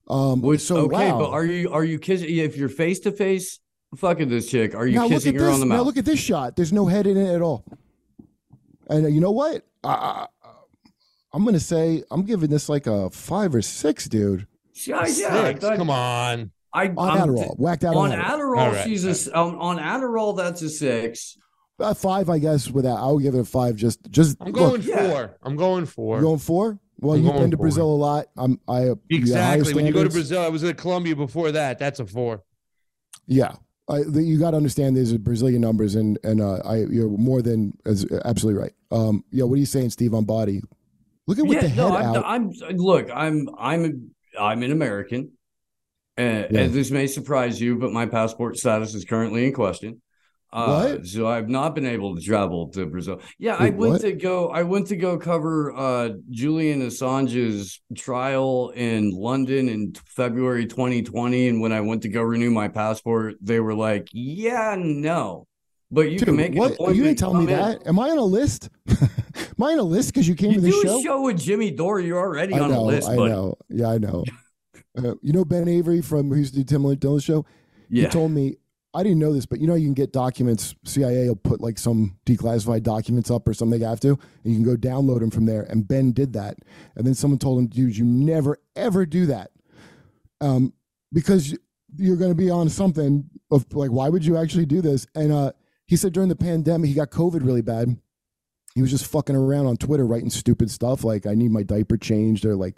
[0.09, 0.59] Um.
[0.59, 1.19] so okay, wow.
[1.19, 3.61] but are you are you kissing if you're face to face
[3.97, 5.55] fucking this chick, are you now look kissing at her this.
[5.55, 5.79] on the mouth?
[5.79, 6.57] Now look at this shot.
[6.57, 7.65] There's no head in it at all.
[8.89, 9.65] And uh, you know what?
[9.85, 10.27] I,
[11.37, 14.47] I'm gonna say I'm giving this like a five or six, dude.
[14.87, 16.51] Yeah, yeah, Six, come on.
[16.73, 18.25] I On I'm- Adderall, whacked out on on Adderall.
[18.39, 18.59] Adderall.
[18.59, 20.35] All right, she's a s- on, on Adderall.
[20.35, 21.37] That's a six.
[21.79, 22.71] Uh, five, I guess.
[22.71, 23.77] With that, I would give it a five.
[23.77, 24.39] Just, just.
[24.41, 25.37] I'm going look, four.
[25.43, 26.17] I'm going four.
[26.17, 26.79] You going four?
[27.01, 27.65] Well, I'm you've been to four.
[27.65, 28.27] Brazil a lot.
[28.39, 28.59] I'm.
[28.67, 29.75] I you got higher Exactly.
[29.75, 30.09] When you go to.
[30.11, 31.79] Brazil, I was at Colombia before that.
[31.79, 32.43] That's a four.
[33.27, 33.57] Yeah,
[33.91, 37.43] I, you got to understand these are Brazilian numbers, and and uh, I you're more
[37.43, 38.73] than as absolutely right.
[38.91, 39.45] Um, yeah.
[39.45, 40.15] What are you saying, Steve?
[40.15, 40.63] On body,
[41.27, 41.95] look at with the head no.
[42.23, 43.09] I'm, I'm look.
[43.15, 45.33] I'm I'm I'm an American,
[46.17, 46.61] and, Yeah.
[46.61, 50.03] and this may surprise you, but my passport status is currently in question.
[50.53, 51.07] Uh, What?
[51.07, 53.21] So I've not been able to travel to Brazil.
[53.39, 54.01] Yeah, I went what?
[54.03, 54.49] to go.
[54.49, 61.61] I went to go cover uh, Julian Assange's trial in London in February 2020, and
[61.61, 65.47] when I went to go renew my passport, they were like, "Yeah, no."
[65.91, 66.97] But you Dude, can make an appointment.
[66.97, 67.47] You didn't tell me in.
[67.51, 67.87] that.
[67.87, 68.71] Am I on a list?
[69.59, 70.99] Am I on a list because you came You to do show?
[70.99, 72.01] a show with Jimmy Dore.
[72.01, 73.55] You're already I on know, a list, I but know.
[73.69, 74.25] Yeah, I know.
[74.97, 77.45] Uh, you know Ben Avery from who's the do Tim Dillon's show?
[77.91, 78.57] He told me
[78.95, 80.75] I didn't know this, but you know you can get documents.
[80.85, 84.55] CIA will put like some declassified documents up or something they have to, and you
[84.55, 85.63] can go download them from there.
[85.63, 86.57] And Ben did that,
[86.97, 89.51] and then someone told him, "Dude, you never ever do that,
[90.41, 90.73] um,
[91.13, 91.55] because
[91.95, 95.31] you're going to be on something of like, why would you actually do this?" And
[95.31, 95.53] uh,
[95.87, 97.99] he said during the pandemic he got COVID really bad.
[98.77, 101.97] He was just fucking around on Twitter writing stupid stuff like, "I need my diaper
[101.97, 102.77] changed," or like.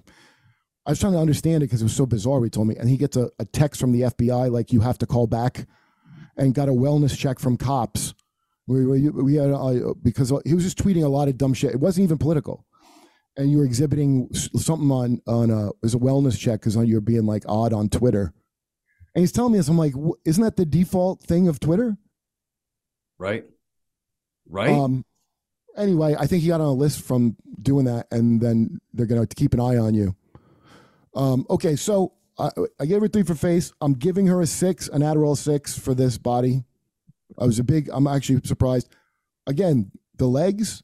[0.87, 2.43] I was trying to understand it because it was so bizarre.
[2.43, 4.97] He told me, and he gets a, a text from the FBI like you have
[4.99, 5.67] to call back,
[6.37, 8.15] and got a wellness check from cops.
[8.69, 11.73] We we, we had uh, because he was just tweeting a lot of dumb shit.
[11.73, 12.65] It wasn't even political,
[13.37, 17.27] and you were exhibiting something on on a as a wellness check because you're being
[17.27, 18.33] like odd on Twitter.
[19.15, 19.69] And he's telling me this.
[19.69, 19.95] I'm like,
[20.25, 21.99] isn't that the default thing of Twitter?
[23.19, 23.45] right,
[24.49, 24.71] right.
[24.71, 25.05] Um.
[25.79, 29.27] Anyway, I think he got on a list from doing that, and then they're gonna
[29.27, 30.15] keep an eye on you.
[31.15, 31.47] Um.
[31.49, 32.51] Okay, so I,
[32.81, 33.73] I gave her three for face.
[33.81, 36.65] I'm giving her a six, an Adderall six for this body.
[37.39, 37.89] I was a big.
[37.93, 38.89] I'm actually surprised.
[39.47, 40.83] Again, the legs.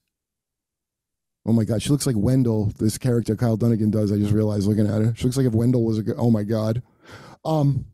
[1.46, 2.72] Oh my god, she looks like Wendell.
[2.78, 4.10] This character Kyle Dunnigan does.
[4.10, 5.14] I just realized looking at her.
[5.16, 6.02] She looks like if Wendell was a.
[6.02, 6.82] good- Oh my god.
[7.44, 7.84] Um.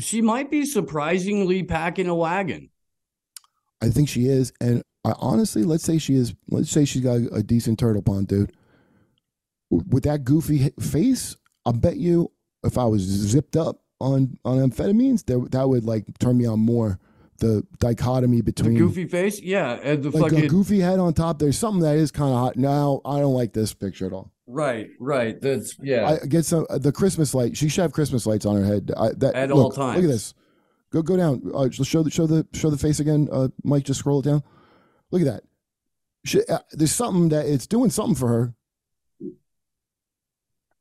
[0.00, 2.68] she might be surprisingly packing a wagon.
[3.80, 6.34] I think she is, and I honestly, let's say she is.
[6.48, 8.52] Let's say she's got a decent turtle pond, dude.
[9.70, 12.30] With that goofy face, I bet you,
[12.62, 16.60] if I was zipped up on on amphetamines, that that would like turn me on
[16.60, 16.98] more.
[17.38, 21.12] The dichotomy The between goofy face, yeah, and the like a fucking goofy head on
[21.12, 21.40] top.
[21.40, 22.56] There's something that is kind of hot.
[22.56, 24.30] Now I don't like this picture at all.
[24.46, 25.40] right, right.
[25.40, 26.18] That's yeah.
[26.22, 27.56] I get some the Christmas light.
[27.56, 28.92] She should have Christmas lights on her head.
[28.96, 30.34] I, that, At look, all Look at this.
[30.92, 31.50] Go go down.
[31.52, 33.28] Uh, show the show the show the face again.
[33.32, 34.44] Uh, Mike, just scroll it down.
[35.12, 35.44] Look at that.
[36.24, 38.54] She, uh, there's something that it's doing something for her.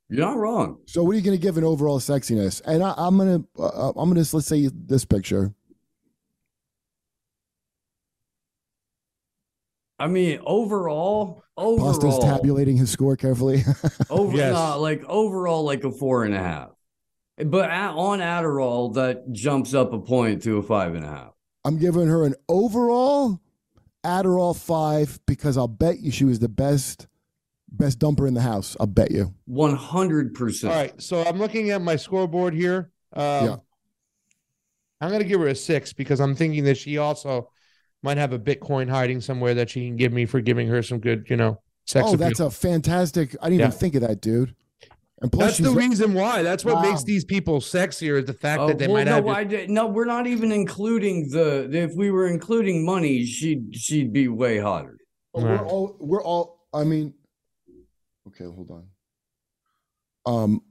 [0.09, 0.79] You're not wrong.
[0.87, 2.61] So what are you going to give an overall sexiness?
[2.65, 5.53] And I, I'm gonna uh, I'm gonna let's say this picture.
[9.97, 13.63] I mean, overall, overall, Pasta's tabulating his score carefully.
[14.09, 16.71] over, nah, like overall, like a four and a half.
[17.37, 21.33] But at, on Adderall, that jumps up a point to a five and a half.
[21.63, 23.39] I'm giving her an overall
[24.03, 27.07] Adderall five because I'll bet you she was the best
[27.71, 28.75] best dumper in the house.
[28.79, 29.33] I'll bet you.
[29.45, 30.73] One hundred percent.
[30.73, 32.91] All right, so I'm looking at my scoreboard here.
[33.13, 33.55] Um, Yeah.
[34.99, 37.49] I'm going to give her a six because I'm thinking that she also
[38.03, 40.99] might have a Bitcoin hiding somewhere that she can give me for giving her some
[40.99, 42.27] good, you know, sex oh, appeal.
[42.27, 43.35] that's a fantastic.
[43.41, 43.67] I didn't Yeah.
[43.67, 44.55] even think of that, dude.
[45.21, 46.41] And plus, That's the she's- reason why.
[46.41, 49.13] That's what makes these people sexier is the fact Oh, that they well, might no,
[49.15, 49.27] have.
[49.27, 51.69] I did, no, we're not even including the.
[51.71, 54.97] If we were including money, she'd she'd be way hotter.
[55.35, 57.13] Oh, we're all we're all I mean
[58.29, 58.87] okay, hold on.
[60.25, 60.61] Um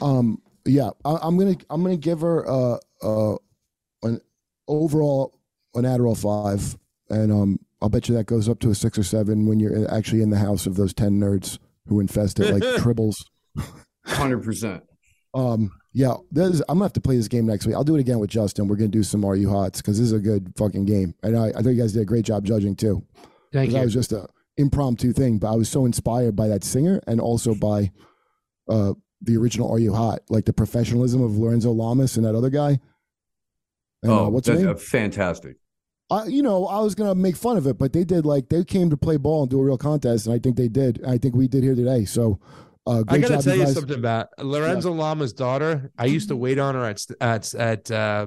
[0.00, 3.36] um yeah, I, I'm gonna I'm gonna give her uh uh
[4.02, 4.20] an
[4.66, 5.38] overall
[5.74, 6.76] an Adderall five
[7.10, 9.88] and um I'll bet you that goes up to a six or seven when you're
[9.92, 13.14] actually in the house of those ten nerds who infest it like tribbles.
[14.08, 14.82] Hundred percent.
[15.34, 17.74] Um, yeah, there's, I'm gonna have to play this game next week.
[17.76, 18.66] I'll do it again with Justin.
[18.68, 21.36] We're gonna do some Are You Hots because this is a good fucking game, and
[21.36, 23.04] I, I think you guys did a great job judging too.
[23.52, 23.78] Thank 'Cause you.
[23.78, 24.26] That was just a
[24.56, 27.90] impromptu thing, but I was so inspired by that singer and also by
[28.68, 32.50] uh the original Are You Hot, like the professionalism of Lorenzo Lamas and that other
[32.50, 32.80] guy.
[34.02, 34.74] And, oh, uh, what's his that's name?
[34.74, 35.56] uh, fantastic.
[36.10, 38.64] I, you know, I was gonna make fun of it, but they did like they
[38.64, 41.04] came to play ball and do a real contest, and I think they did.
[41.04, 42.04] I think we did here today.
[42.04, 42.38] So,
[42.88, 43.74] uh, I gotta tell you guys.
[43.74, 45.90] something about Lorenzo Lamas' daughter.
[45.98, 48.26] I used to wait on her at at at uh,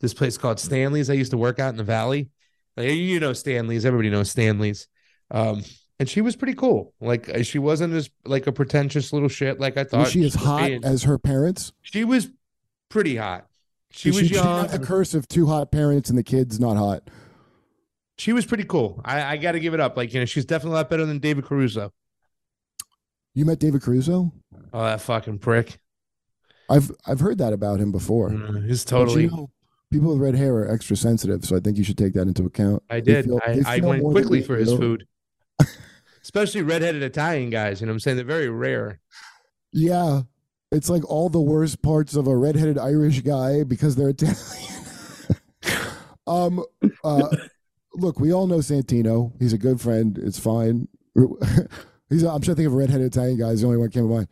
[0.00, 1.10] this place called Stanley's.
[1.10, 2.30] I used to work out in the valley.
[2.76, 3.84] Like, you know Stanley's.
[3.84, 4.88] Everybody knows Stanley's.
[5.30, 5.64] Um,
[5.98, 6.94] and she was pretty cool.
[7.00, 10.00] Like uh, she wasn't as like a pretentious little shit like I thought.
[10.00, 10.70] Was she as hot.
[10.70, 11.72] And as her parents?
[11.82, 12.30] she was
[12.88, 13.46] pretty hot.
[13.90, 14.68] She was she, she young.
[14.68, 17.08] the curse of two hot parents and the kids not hot.
[18.18, 19.00] She was pretty cool.
[19.04, 19.96] I, I got to give it up.
[19.96, 21.92] Like you know, she's definitely a lot better than David Caruso.
[23.38, 24.32] You met David Caruso?
[24.72, 25.78] Oh, that fucking prick.
[26.68, 28.30] I've I've heard that about him before.
[28.30, 29.26] Mm, he's But you totally.
[29.28, 29.50] know,
[29.92, 32.44] people with red hair are extra sensitive, so I think you should take that into
[32.46, 32.82] account.
[32.90, 33.26] I did.
[33.26, 34.76] feel- I, I went quickly for his do.
[34.76, 35.06] food.
[36.22, 37.80] Especially redheaded Italian guys.
[37.80, 38.16] You know what I'm saying?
[38.16, 38.98] They're very rare.
[39.72, 40.22] Yeah,
[40.72, 44.36] it's like all the worst parts of a redheaded Irish guy because they're Italian.
[46.26, 46.64] um,
[47.04, 47.28] uh,
[47.94, 49.32] look, we all know Santino.
[49.38, 50.18] He's a good friend.
[50.18, 50.88] It's fine.
[52.10, 52.22] He's.
[52.24, 53.48] I'm trying to think of a redheaded Italian guy.
[53.50, 54.28] Is the only one that came to mind.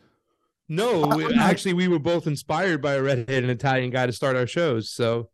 [0.69, 4.47] No, we, actually, we were both inspired by a redheaded Italian guy to start our
[4.49, 4.91] shows.
[4.91, 5.29] So,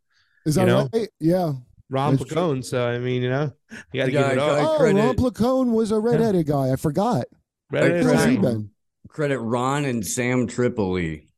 [0.45, 1.09] Is you that know, right?
[1.19, 1.53] Yeah.
[1.89, 2.37] Ron That's true.
[2.37, 2.63] Placone.
[2.65, 3.51] So, I mean, you know,
[3.91, 4.79] you got to Yeah, give it I- up.
[4.79, 6.71] Oh, Ron Placone was a redheaded guy.
[6.71, 7.25] I forgot.
[7.71, 8.69] Redheaded Where's he been?
[9.09, 11.29] Credit Ron and Sam Tripoli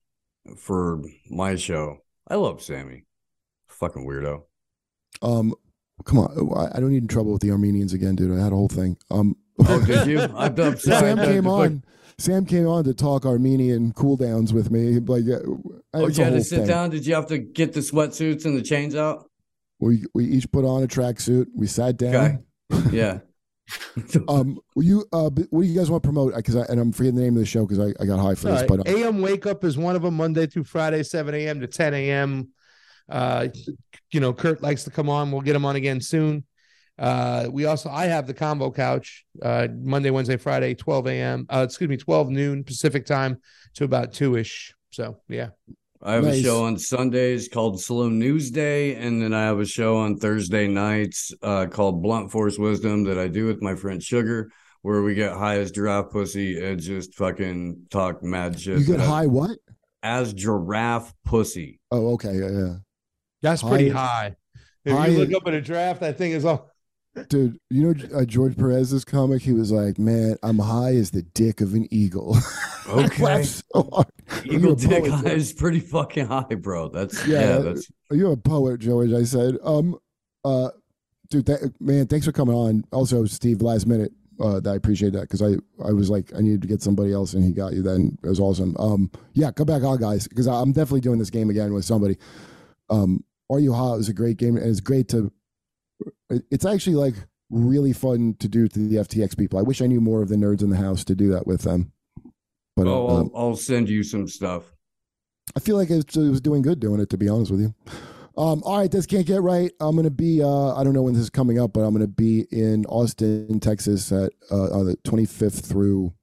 [0.57, 1.99] for my show.
[2.27, 3.06] I love Sammy.
[3.68, 4.44] Fucking weirdo.
[5.22, 5.53] Um,
[6.03, 6.53] come on.
[6.57, 8.38] I- I don't need in trouble with the Armenians again, dude.
[8.38, 8.98] I had a whole thing.
[9.10, 10.19] Um, Oh, did you?
[10.36, 10.99] I'm, I'm sorry.
[10.99, 11.84] Sam came on.
[12.18, 14.99] Sam came on to talk Armenian cool downs with me.
[14.99, 15.40] Like, uh,
[15.94, 16.68] Oh, you had to sit thing.
[16.68, 16.90] down.
[16.90, 19.30] Did you have to get the sweatsuits and the chains out?
[19.80, 21.48] We we each put on a tracksuit.
[21.53, 22.15] We sat down.
[22.15, 22.38] Okay.
[22.95, 23.19] Yeah.
[24.27, 26.36] Um, will you uh, what do you guys want to promote?
[26.36, 28.36] Because I and I'm forgetting the name of the show because I, I got high
[28.36, 28.61] for All this.
[28.61, 28.68] right.
[28.69, 31.60] But uh, AM Wake Up is one of them, Monday through Friday, 7 a.m.
[31.61, 32.49] to 10 a.m.
[33.10, 33.48] Uh,
[34.11, 35.32] you know, Kurt likes to come on.
[35.32, 36.44] We'll get him on again soon.
[36.98, 41.46] Uh, we also, I have the combo couch uh, Monday, Wednesday, Friday, 12 a.m.
[41.50, 43.38] Uh, excuse me, 12 noon Pacific time
[43.76, 44.74] to about two ish.
[44.92, 45.50] So, yeah.
[46.02, 46.40] I have Nice.
[46.40, 50.18] a show on Sundays called Saloon News Day, and then I have a show on
[50.18, 54.50] Thursday nights uh, called Blunt Force Wisdom that I do with my friend Sugar,
[54.84, 58.80] where we get high as giraffe pussy and just fucking talk mad shit.
[58.80, 59.58] you get as, high what?
[60.04, 61.80] as giraffe pussy.
[61.92, 62.76] Oh, okay, yeah, yeah.
[63.42, 64.36] That's pretty High- high.
[64.86, 66.70] If high- you look up at a draft, I think is all.
[67.30, 69.42] Dude, you know uh, George Perez's comic?
[69.42, 72.38] He was like, "Man, I'm high as the dick of an eagle."
[72.88, 73.24] Okay.
[73.24, 74.08] laughed so hard.
[74.46, 76.88] Eagle dick poet, high is pretty fucking high, bro.
[76.88, 79.12] That's Yeah, yeah, that's You're a poet, George.
[79.12, 79.98] I said, um,
[80.44, 80.70] uh,
[81.32, 82.84] dude, th- man, thanks for coming on.
[82.92, 86.42] Also, Steve, last minute, uh, that I appreciate that because I, I was like, I
[86.42, 87.82] needed to get somebody else, and he got you.
[87.82, 88.76] Then it was awesome.
[88.78, 92.18] Um, yeah, come back on, guys, because I'm definitely doing this game again with somebody.
[92.90, 95.32] Um, Are You Hot is a great game, and it's great to.
[96.30, 97.16] It- It's actually like
[97.50, 99.60] really fun to do to the FTX people.
[99.60, 101.62] I wish I knew more of the nerds in the house to do that with
[101.62, 101.92] them.
[102.76, 104.76] But oh, um, I'll, I'll send you some stuff.
[105.56, 107.74] I feel like it, it was doing good doing it, to be honest with you.
[108.38, 109.72] Um, all right, this can't get right.
[109.80, 110.44] I'm gonna be.
[110.44, 113.62] Uh, I don't know when this is coming up, but I'm gonna be in Austin,
[113.62, 116.14] Texas, at uh, on the 25th through.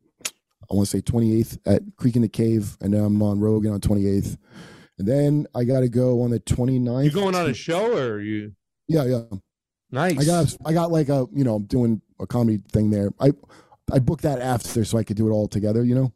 [0.70, 3.72] I want to say 28th at Creek and the Cave, and then I'm on Rogan
[3.72, 4.36] on 28th,
[4.98, 7.04] and then I got to go on the 29th.
[7.04, 8.52] You going on a show or are you?
[8.88, 9.22] Yeah, yeah.
[9.92, 10.18] Nice.
[10.18, 13.12] I got I got like a you know I'm doing a comedy thing there.
[13.20, 13.32] I
[13.92, 15.84] I booked that after so I could do it all together.
[15.84, 16.12] You know.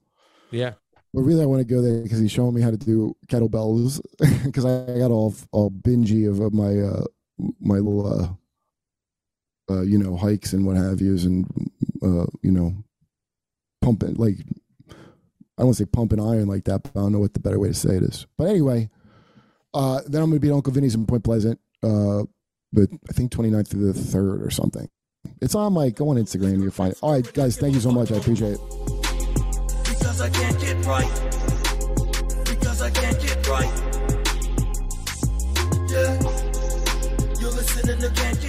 [0.50, 0.72] Yeah.
[1.12, 4.00] But really, I want to go there because he's showing me how to do kettlebells.
[4.44, 7.04] Because I got all all bingy of, of my uh,
[7.60, 8.38] my little
[9.68, 11.46] uh, uh, you know hikes and what have yous, and
[12.02, 12.74] uh, you know
[13.82, 14.36] pumping like
[15.58, 17.40] I don't want to say pumping iron like that, but I don't know what the
[17.40, 18.26] better way to say it is.
[18.36, 18.90] But anyway,
[19.72, 22.24] uh, then I'm going to be at Uncle Vinny's in Point Pleasant, uh,
[22.72, 24.88] but I think 29th to the 3rd or something.
[25.40, 26.98] It's on my go on Instagram, you'll find it.
[27.02, 28.12] All right, guys, thank you so much.
[28.12, 28.60] I appreciate it.
[29.84, 31.10] Because I can't get right.
[32.44, 33.82] Because I can't get right.
[35.90, 36.20] Yeah.
[37.40, 38.45] You're listening to Can't Get